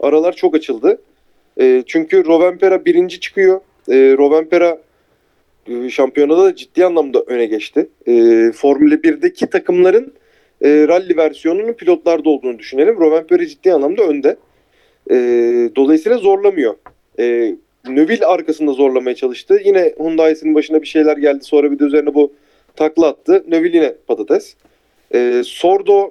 [0.00, 0.98] Aralar çok açıldı.
[1.60, 3.60] E, çünkü Rovanpera birinci çıkıyor.
[3.88, 4.78] E, Rovanpera
[5.68, 7.88] e, şampiyonada da ciddi anlamda öne geçti.
[8.06, 8.12] E,
[8.52, 10.12] Formula 1'deki takımların
[10.62, 13.00] e, rally versiyonunun pilotlarda olduğunu düşünelim.
[13.00, 14.36] Rovanpera ciddi anlamda önde.
[15.10, 15.16] E,
[15.76, 16.74] dolayısıyla zorlamıyor.
[17.18, 17.56] E,
[17.88, 19.60] Növille arkasında zorlamaya çalıştı.
[19.64, 21.44] Yine Hyundai'sinin başına bir şeyler geldi.
[21.44, 22.32] Sonra bir de üzerine bu
[22.76, 23.44] takla attı.
[23.48, 24.54] Növille yine patates.
[25.14, 26.10] E, Sordo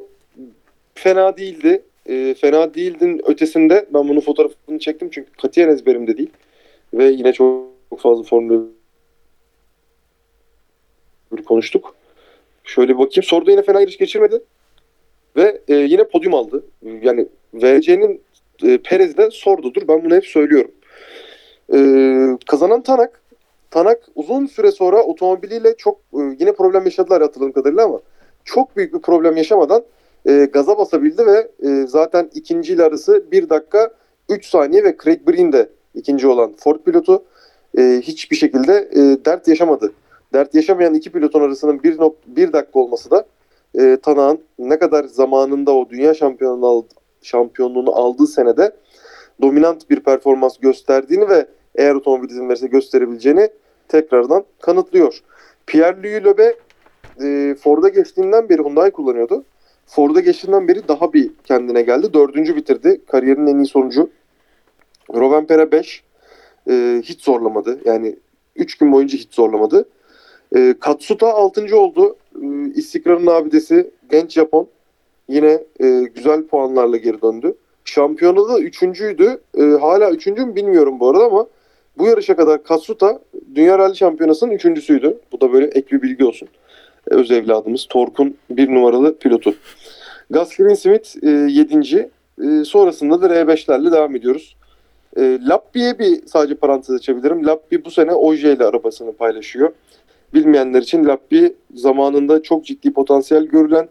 [0.96, 1.82] fena değildi.
[2.06, 6.30] E, fena değildin ötesinde ben bunun fotoğrafını çektim çünkü katiyen ezberimde değil.
[6.94, 7.66] Ve yine çok,
[7.98, 8.62] fazla Formula
[11.32, 11.96] 1 konuştuk.
[12.66, 13.24] Şöyle bir bakayım.
[13.24, 14.42] Sordo yine fena yarış geçirmedi.
[15.36, 16.66] Ve e, yine podyum aldı.
[17.02, 18.22] Yani VC'nin
[18.64, 19.88] e, Perez de Sordo'dur.
[19.88, 20.72] Ben bunu hep söylüyorum.
[21.74, 21.78] E,
[22.46, 23.22] kazanan Tanak.
[23.72, 28.00] Tanak uzun süre sonra otomobiliyle çok e, yine problem yaşadılar hatırladığım kadarıyla ama
[28.46, 29.84] çok büyük bir problem yaşamadan
[30.28, 33.92] e, gaza basabildi ve e, zaten ikinci ile arası 1 dakika
[34.30, 37.24] 3 saniye ve Craig Breen de ikinci olan Ford pilotu
[37.78, 39.92] e, hiçbir şekilde e, dert yaşamadı.
[40.36, 41.98] Dert yaşamayan iki pilotun arasının 1,
[42.28, 43.26] 1 dakika olması da
[43.80, 46.88] e, Tanak'ın ne kadar zamanında o dünya şampiyonluğunu, aldı,
[47.22, 48.76] şampiyonluğunu aldığı senede
[49.42, 53.50] dominant bir performans gösterdiğini ve eğer otomobil izin verirse gösterebileceğini
[53.88, 55.20] tekrardan kanıtlıyor.
[55.68, 56.56] Pierre-Louis Lobe
[57.22, 59.44] e, Ford'a geçtiğinden beri Hyundai kullanıyordu.
[59.86, 62.14] Ford'a geçtiğinden beri daha bir kendine geldi.
[62.14, 63.02] Dördüncü bitirdi.
[63.08, 64.10] Kariyerinin en iyi sonucu.
[65.14, 66.04] Rovanpera 5.
[66.70, 67.80] E, hiç zorlamadı.
[67.86, 68.16] Yani
[68.56, 69.86] 3 gün boyunca hiç zorlamadı.
[70.56, 71.78] E, Katsuta 6.
[71.78, 72.16] oldu.
[72.42, 72.46] E,
[72.76, 74.68] istikrarın abidesi genç Japon.
[75.30, 77.56] Yine e, güzel puanlarla geri döndü.
[77.86, 79.42] Şampiyonada da üçüncüydü.
[79.58, 81.48] E, hala üçüncü mü bilmiyorum bu arada ama
[81.98, 83.20] bu yarışa kadar Katsuta
[83.56, 85.18] Dünya Rally Şampiyonası'nın üçüncüsüydü.
[85.32, 86.48] Bu da böyle ek bir bilgi olsun.
[87.12, 89.56] E, öz evladımız Tork'un bir numaralı pilotu.
[90.30, 92.10] Gus Greensmith e, yedinci.
[92.44, 94.56] E, sonrasında da R5'lerle devam ediyoruz.
[95.18, 97.46] E, Lappi'ye bir sadece parantez açabilirim.
[97.46, 99.72] Lappi bu sene Oje ile arabasını paylaşıyor.
[100.36, 103.90] Bilmeyenler için Lappi zamanında çok ciddi potansiyel görülen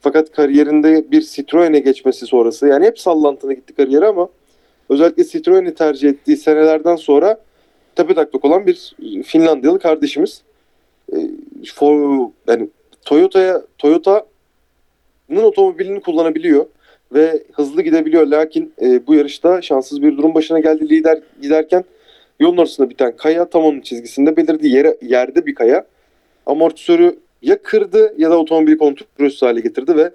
[0.00, 4.28] fakat kariyerinde bir Citroen'e geçmesi sonrası yani hep sallantına gitti kariyeri ama
[4.88, 7.40] özellikle Citroen'i tercih ettiği senelerden sonra
[7.96, 10.42] tepetaklak olan bir Finlandiyalı kardeşimiz.
[11.12, 11.16] E,
[11.74, 12.68] for, yani
[13.04, 16.66] Toyota'ya Toyota'nın otomobilini kullanabiliyor
[17.12, 18.26] ve hızlı gidebiliyor.
[18.26, 21.84] Lakin e, bu yarışta şanssız bir durum başına geldi lider giderken
[22.40, 24.68] yolun ortasında biten kaya tam onun çizgisinde belirdi.
[24.68, 25.86] Yere, yerde bir kaya.
[26.46, 30.10] Amortisörü ya kırdı ya da otomobili kontrolsüz hale getirdi ve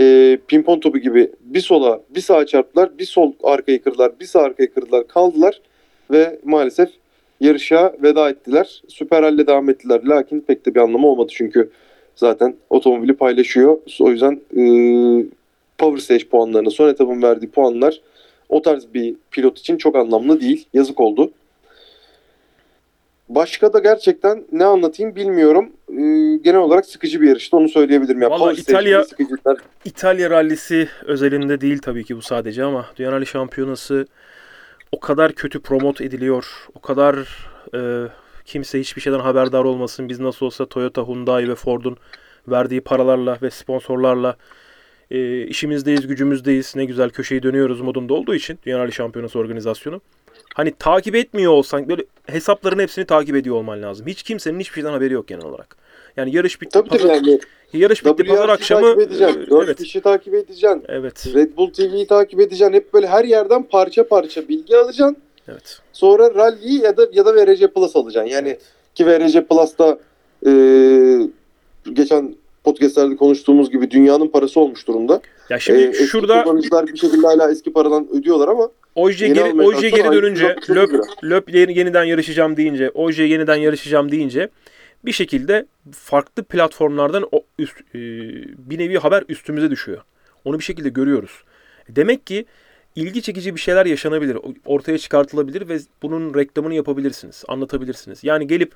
[0.00, 2.98] e, pimpon topu gibi bir sola bir sağa çarptılar.
[2.98, 4.12] Bir sol arkayı kırdılar.
[4.20, 5.08] Bir sağ arkayı kırdılar.
[5.08, 5.60] Kaldılar
[6.10, 6.88] ve maalesef
[7.40, 8.82] yarışa veda ettiler.
[8.88, 10.00] Süper Rally'le devam ettiler.
[10.04, 11.70] Lakin pek de bir anlamı olmadı çünkü
[12.16, 13.78] zaten otomobili paylaşıyor.
[14.00, 14.62] O yüzden e,
[15.78, 18.00] Power Stage puanlarını, son etapın verdiği puanlar
[18.48, 20.66] o tarz bir pilot için çok anlamlı değil.
[20.74, 21.30] Yazık oldu.
[23.34, 25.72] Başka da gerçekten ne anlatayım bilmiyorum.
[25.88, 28.22] Ee, genel olarak sıkıcı bir yarıştı onu söyleyebilirim.
[28.22, 29.04] Ya, Stage'de İtalya-.
[29.84, 34.06] İtalya rallisi özelinde değil tabii ki bu sadece ama Dünya Rally Şampiyonası
[34.92, 36.46] o kadar kötü promote ediliyor.
[36.74, 37.16] O kadar
[37.74, 37.80] e,
[38.44, 40.08] kimse hiçbir şeyden haberdar olmasın.
[40.08, 41.96] Biz nasıl olsa Toyota, Hyundai ve Ford'un
[42.48, 44.36] verdiği paralarla ve sponsorlarla
[45.10, 46.76] e, işimizdeyiz, gücümüzdeyiz.
[46.76, 50.00] Ne güzel köşeyi dönüyoruz modunda olduğu için Dünya Rally Şampiyonası organizasyonu.
[50.54, 54.06] Hani takip etmiyor olsan böyle hesapların hepsini takip ediyor olman lazım.
[54.06, 55.76] Hiç kimsenin hiçbir şeyden haberi yok genel olarak.
[56.16, 56.72] Yani yarış bitti.
[56.72, 57.40] Tabii pazar, yani
[57.72, 59.08] yarış bitti pazar WRC akşamı.
[59.08, 59.78] takip evet.
[59.78, 60.82] kişi takip edeceksin.
[60.88, 61.26] Evet.
[61.34, 62.72] Red Bull TV'yi takip edeceksin.
[62.72, 65.16] Hep böyle her yerden parça parça bilgi alacaksın.
[65.48, 65.78] Evet.
[65.92, 68.30] Sonra Rally'yi ya da ya da VRC Plus alacaksın.
[68.30, 68.58] Yani
[68.94, 69.98] ki VRC Plus'ta
[70.46, 70.52] e,
[71.92, 75.20] geçen podcastlerde konuştuğumuz gibi dünyanın parası olmuş durumda.
[75.50, 79.62] Ya şimdi E, eski şurada kullanıcılar bir şekilde hala eski paradan ödüyorlar ama Oje geri,
[79.62, 84.48] Oje geri dönünce, Löp, 169 Löp yeni- yeniden yarışacağım deyince, Oje yeniden yarışacağım deyince
[85.04, 87.98] bir şekilde farklı platformlardan o üst, e,
[88.70, 90.00] bir nevi haber üstümüze düşüyor.
[90.44, 91.44] Onu bir şekilde görüyoruz.
[91.88, 92.44] Demek ki
[92.96, 98.24] ilgi çekici bir şeyler yaşanabilir, ortaya çıkartılabilir ve bunun reklamını yapabilirsiniz, anlatabilirsiniz.
[98.24, 98.72] Yani gelip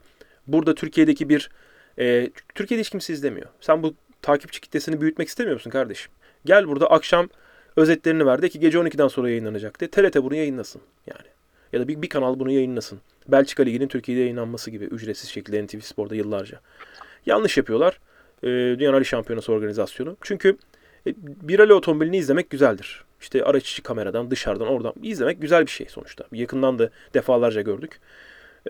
[0.47, 1.51] burada Türkiye'deki bir,
[1.99, 3.47] e, Türkiye'de hiç kimse izlemiyor.
[3.61, 6.13] Sen bu takipçi kitlesini büyütmek istemiyor musun kardeşim?
[6.45, 7.29] Gel burada akşam
[7.77, 9.91] özetlerini verdi ki gece 12'den sonra yayınlanacak diye.
[9.91, 11.29] TRT bunu yayınlasın yani.
[11.73, 13.01] Ya da bir, bir kanal bunu yayınlasın.
[13.29, 16.61] Belçika Ligi'nin Türkiye'de yayınlanması gibi ücretsiz şekilde NTV Spor'da yıllarca.
[17.27, 17.99] Yanlış yapıyorlar.
[18.43, 20.17] Ee, Dünya Rally Şampiyonası organizasyonu.
[20.21, 20.57] Çünkü
[21.07, 23.05] e, bir rally otomobilini izlemek güzeldir.
[23.21, 26.25] İşte araç içi kameradan, dışarıdan, oradan izlemek güzel bir şey sonuçta.
[26.33, 28.01] Yakından da defalarca gördük.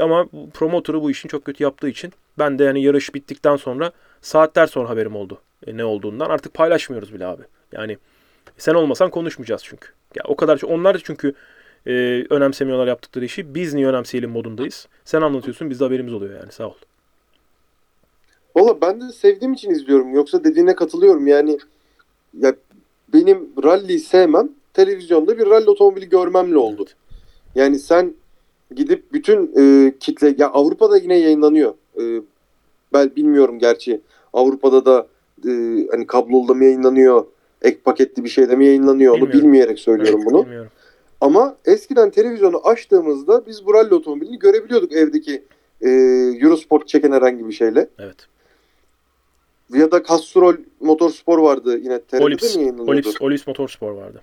[0.00, 4.66] Ama promotörü bu işin çok kötü yaptığı için ben de yani yarış bittikten sonra saatler
[4.66, 6.30] sonra haberim oldu e, ne olduğundan.
[6.30, 7.42] Artık paylaşmıyoruz bile abi.
[7.72, 7.98] Yani
[8.58, 9.88] sen olmasan konuşmayacağız çünkü.
[10.14, 11.34] Ya o kadar onlar da çünkü
[11.86, 11.92] e,
[12.30, 13.54] önemsemiyorlar yaptıkları işi.
[13.54, 14.88] Biz niye önemseyelim modundayız.
[15.04, 16.74] Sen anlatıyorsun bizde haberimiz oluyor yani sağ ol.
[18.56, 20.14] Valla ben de sevdiğim için izliyorum.
[20.14, 21.26] Yoksa dediğine katılıyorum.
[21.26, 21.58] Yani
[22.40, 22.54] ya
[23.14, 26.86] benim rally'yi sevmem televizyonda bir rally otomobili görmemle oldu.
[27.54, 28.14] Yani sen
[28.76, 31.74] gidip bütün e, kitle ya Avrupa'da yine yayınlanıyor.
[32.00, 32.22] E,
[32.92, 34.00] ben bilmiyorum gerçi
[34.32, 35.06] Avrupa'da da
[35.48, 35.50] e,
[35.90, 37.26] hani kablolu da mı yayınlanıyor?
[37.84, 39.12] Ek paketli bir şeyde mi yayınlanıyor?
[39.12, 39.42] Onu Bilmiyorum.
[39.42, 40.44] bilmeyerek söylüyorum Evet, bunu.
[40.44, 40.70] bilmiyorum.
[41.20, 45.44] Ama eskiden televizyonu açtığımızda biz bu rally otomobilini görebiliyorduk evdeki
[45.80, 45.88] e,
[46.42, 47.88] Eurosport çeken herhangi bir şeyle.
[47.98, 48.16] Evet.
[49.72, 52.90] Ya da Castrol Motorspor vardı yine TRT'de Olips, mi yayınlanıyordu?
[52.90, 54.20] Olips, Olips Motorspor vardı.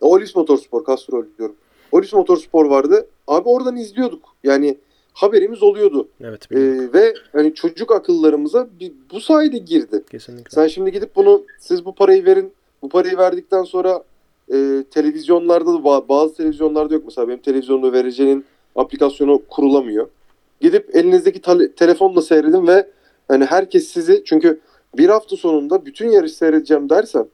[0.00, 1.56] Olips Motorspor, Castrol diyorum.
[1.92, 3.06] Olips Motorspor vardı.
[3.26, 4.24] Abi oradan izliyorduk.
[4.44, 4.78] Yani
[5.12, 6.08] haberimiz oluyordu.
[6.20, 10.04] Evet Ee, ve hani çocuk akıllarımıza bir, bu sayede girdi.
[10.10, 10.50] Kesinlikle.
[10.50, 12.52] Sen şimdi gidip bunu siz bu parayı verin.
[12.82, 14.04] Bu parayı verdikten sonra
[14.52, 17.02] e, televizyonlarda da ba- bazı televizyonlarda yok.
[17.04, 18.44] Mesela benim televizyonda vereceğinin
[18.76, 20.08] aplikasyonu kurulamıyor.
[20.60, 22.90] Gidip elinizdeki tele- telefonla seyredin ve
[23.28, 24.60] hani herkes sizi çünkü
[24.98, 27.26] bir hafta sonunda bütün yarış seyredeceğim dersen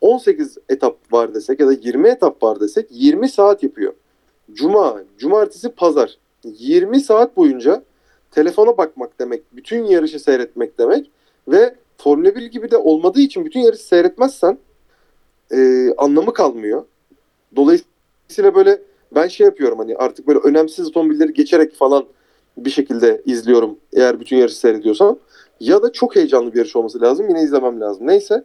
[0.00, 3.92] 18 etap var desek ya da 20 etap var desek 20 saat yapıyor.
[4.52, 6.18] Cuma, cumartesi, pazar.
[6.44, 7.82] 20 saat boyunca
[8.30, 11.10] telefona bakmak demek, bütün yarışı seyretmek demek
[11.48, 14.58] ve Formula 1 gibi de olmadığı için bütün yarışı seyretmezsen
[15.52, 16.84] e, anlamı kalmıyor.
[17.56, 18.82] Dolayısıyla böyle
[19.14, 22.06] ben şey yapıyorum hani artık böyle önemsiz otomobilleri geçerek falan
[22.56, 25.18] bir şekilde izliyorum eğer bütün yarışı seyrediyorsam.
[25.60, 28.06] Ya da çok heyecanlı bir yarış olması lazım yine izlemem lazım.
[28.06, 28.44] Neyse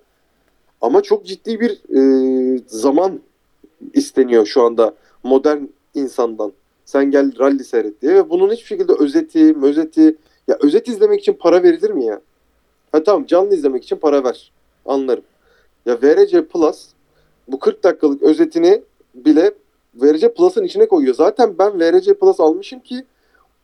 [0.81, 3.19] ama çok ciddi bir e, zaman
[3.93, 4.93] isteniyor şu anda
[5.23, 5.63] modern
[5.93, 6.53] insandan.
[6.85, 10.15] Sen gel rally seyret diye ve bunun hiçbir şekilde özeti, mözeti
[10.47, 12.21] ya özet izlemek için para verilir mi ya?
[12.91, 14.51] Ha tamam canlı izlemek için para ver.
[14.85, 15.23] Anlarım.
[15.85, 16.87] Ya VRC Plus
[17.47, 18.81] bu 40 dakikalık özetini
[19.15, 19.51] bile
[19.95, 21.15] VRC Plus'ın içine koyuyor.
[21.15, 23.05] Zaten ben VRC Plus almışım ki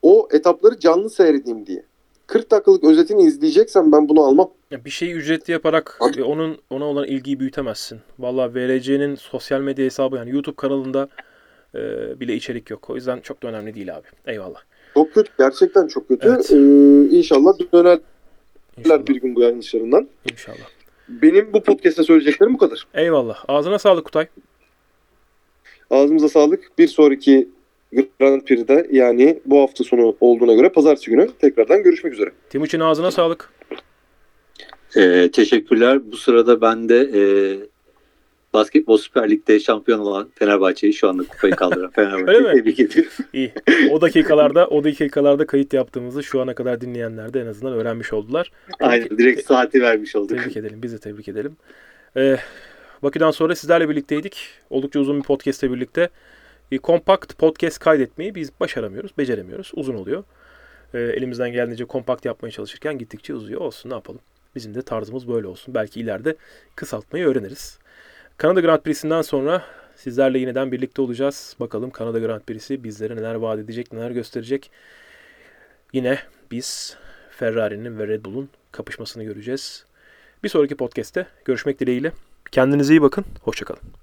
[0.02, 1.84] o etapları canlı seyredeyim diye.
[2.28, 4.50] 40 dakikalık özetini izleyeceksem ben bunu almam.
[4.72, 8.00] Ya bir şeyi ücretli yaparak e, onun ona olan ilgiyi büyütemezsin.
[8.20, 11.10] Vallahi VRC'nin sosyal medya hesabı yani YouTube kanalında
[11.76, 11.80] e,
[12.20, 12.90] bile içerik yok.
[12.90, 14.08] O yüzden çok da önemli değil abi.
[14.26, 14.60] Eyvallah.
[14.94, 15.32] Çok kötü.
[15.40, 16.28] Gerçekten çok kötü.
[16.28, 16.52] Evet.
[16.52, 18.00] Ee, inşallah dönerler
[18.78, 19.08] İnşallah.
[19.08, 20.08] bir gün bu yanlışlarından.
[20.32, 20.70] İnşallah.
[21.10, 22.88] Benim bu podcast'te söyleyeceklerim bu kadar.
[22.94, 23.44] Eyvallah.
[23.48, 24.28] Ağzına sağlık Kutay.
[25.90, 26.78] Ağzımıza sağlık.
[26.78, 27.50] Bir sonraki
[28.20, 32.32] Grand Prix'de yani bu hafta sonu olduğuna göre pazartesi günü tekrardan görüşmek üzere.
[32.50, 33.54] Timuçin ağzına sağlık.
[34.96, 36.12] Ee, teşekkürler.
[36.12, 37.22] Bu sırada ben de e,
[38.54, 43.12] Basketbol Süper Lig'de şampiyon olan Fenerbahçe'yi şu anda kupayı kaldıran Fenerbahçe'yi tebrik ediyorum.
[43.34, 43.54] İyi.
[43.92, 48.52] O dakikalarda o dakikalarda kayıt yaptığımızı şu ana kadar dinleyenler de en azından öğrenmiş oldular.
[48.80, 50.38] Aynen direkt saati vermiş olduk.
[50.38, 50.84] Tebrik edelim.
[50.84, 51.56] Biz de tebrik edelim.
[52.18, 52.38] Ee,
[53.04, 54.50] Bakü'den sonra sizlerle birlikteydik.
[54.70, 56.10] Oldukça uzun bir podcast'le birlikte.
[56.72, 59.72] E, kompakt podcast kaydetmeyi biz başaramıyoruz, beceremiyoruz.
[59.76, 60.24] Uzun oluyor.
[60.94, 63.62] E, elimizden geldiğince kompakt yapmaya çalışırken gittikçe uzuyor.
[63.62, 64.22] Olsun ne yapalım.
[64.56, 65.74] Bizim de tarzımız böyle olsun.
[65.74, 66.36] Belki ileride
[66.76, 67.80] kısaltmayı öğreniriz.
[68.38, 69.64] Kanada Grand Prix'sinden sonra
[69.96, 71.56] sizlerle yeniden birlikte olacağız.
[71.60, 74.72] Bakalım Kanada Grand Prix'si bizlere neler vaat edecek, neler gösterecek.
[75.94, 76.20] Yine
[76.52, 76.98] biz
[77.30, 79.86] Ferrari'nin ve Red Bull'un kapışmasını göreceğiz.
[80.44, 82.12] Bir sonraki podcast'te görüşmek dileğiyle.
[82.52, 83.26] Kendinize iyi bakın.
[83.42, 84.03] Hoşçakalın.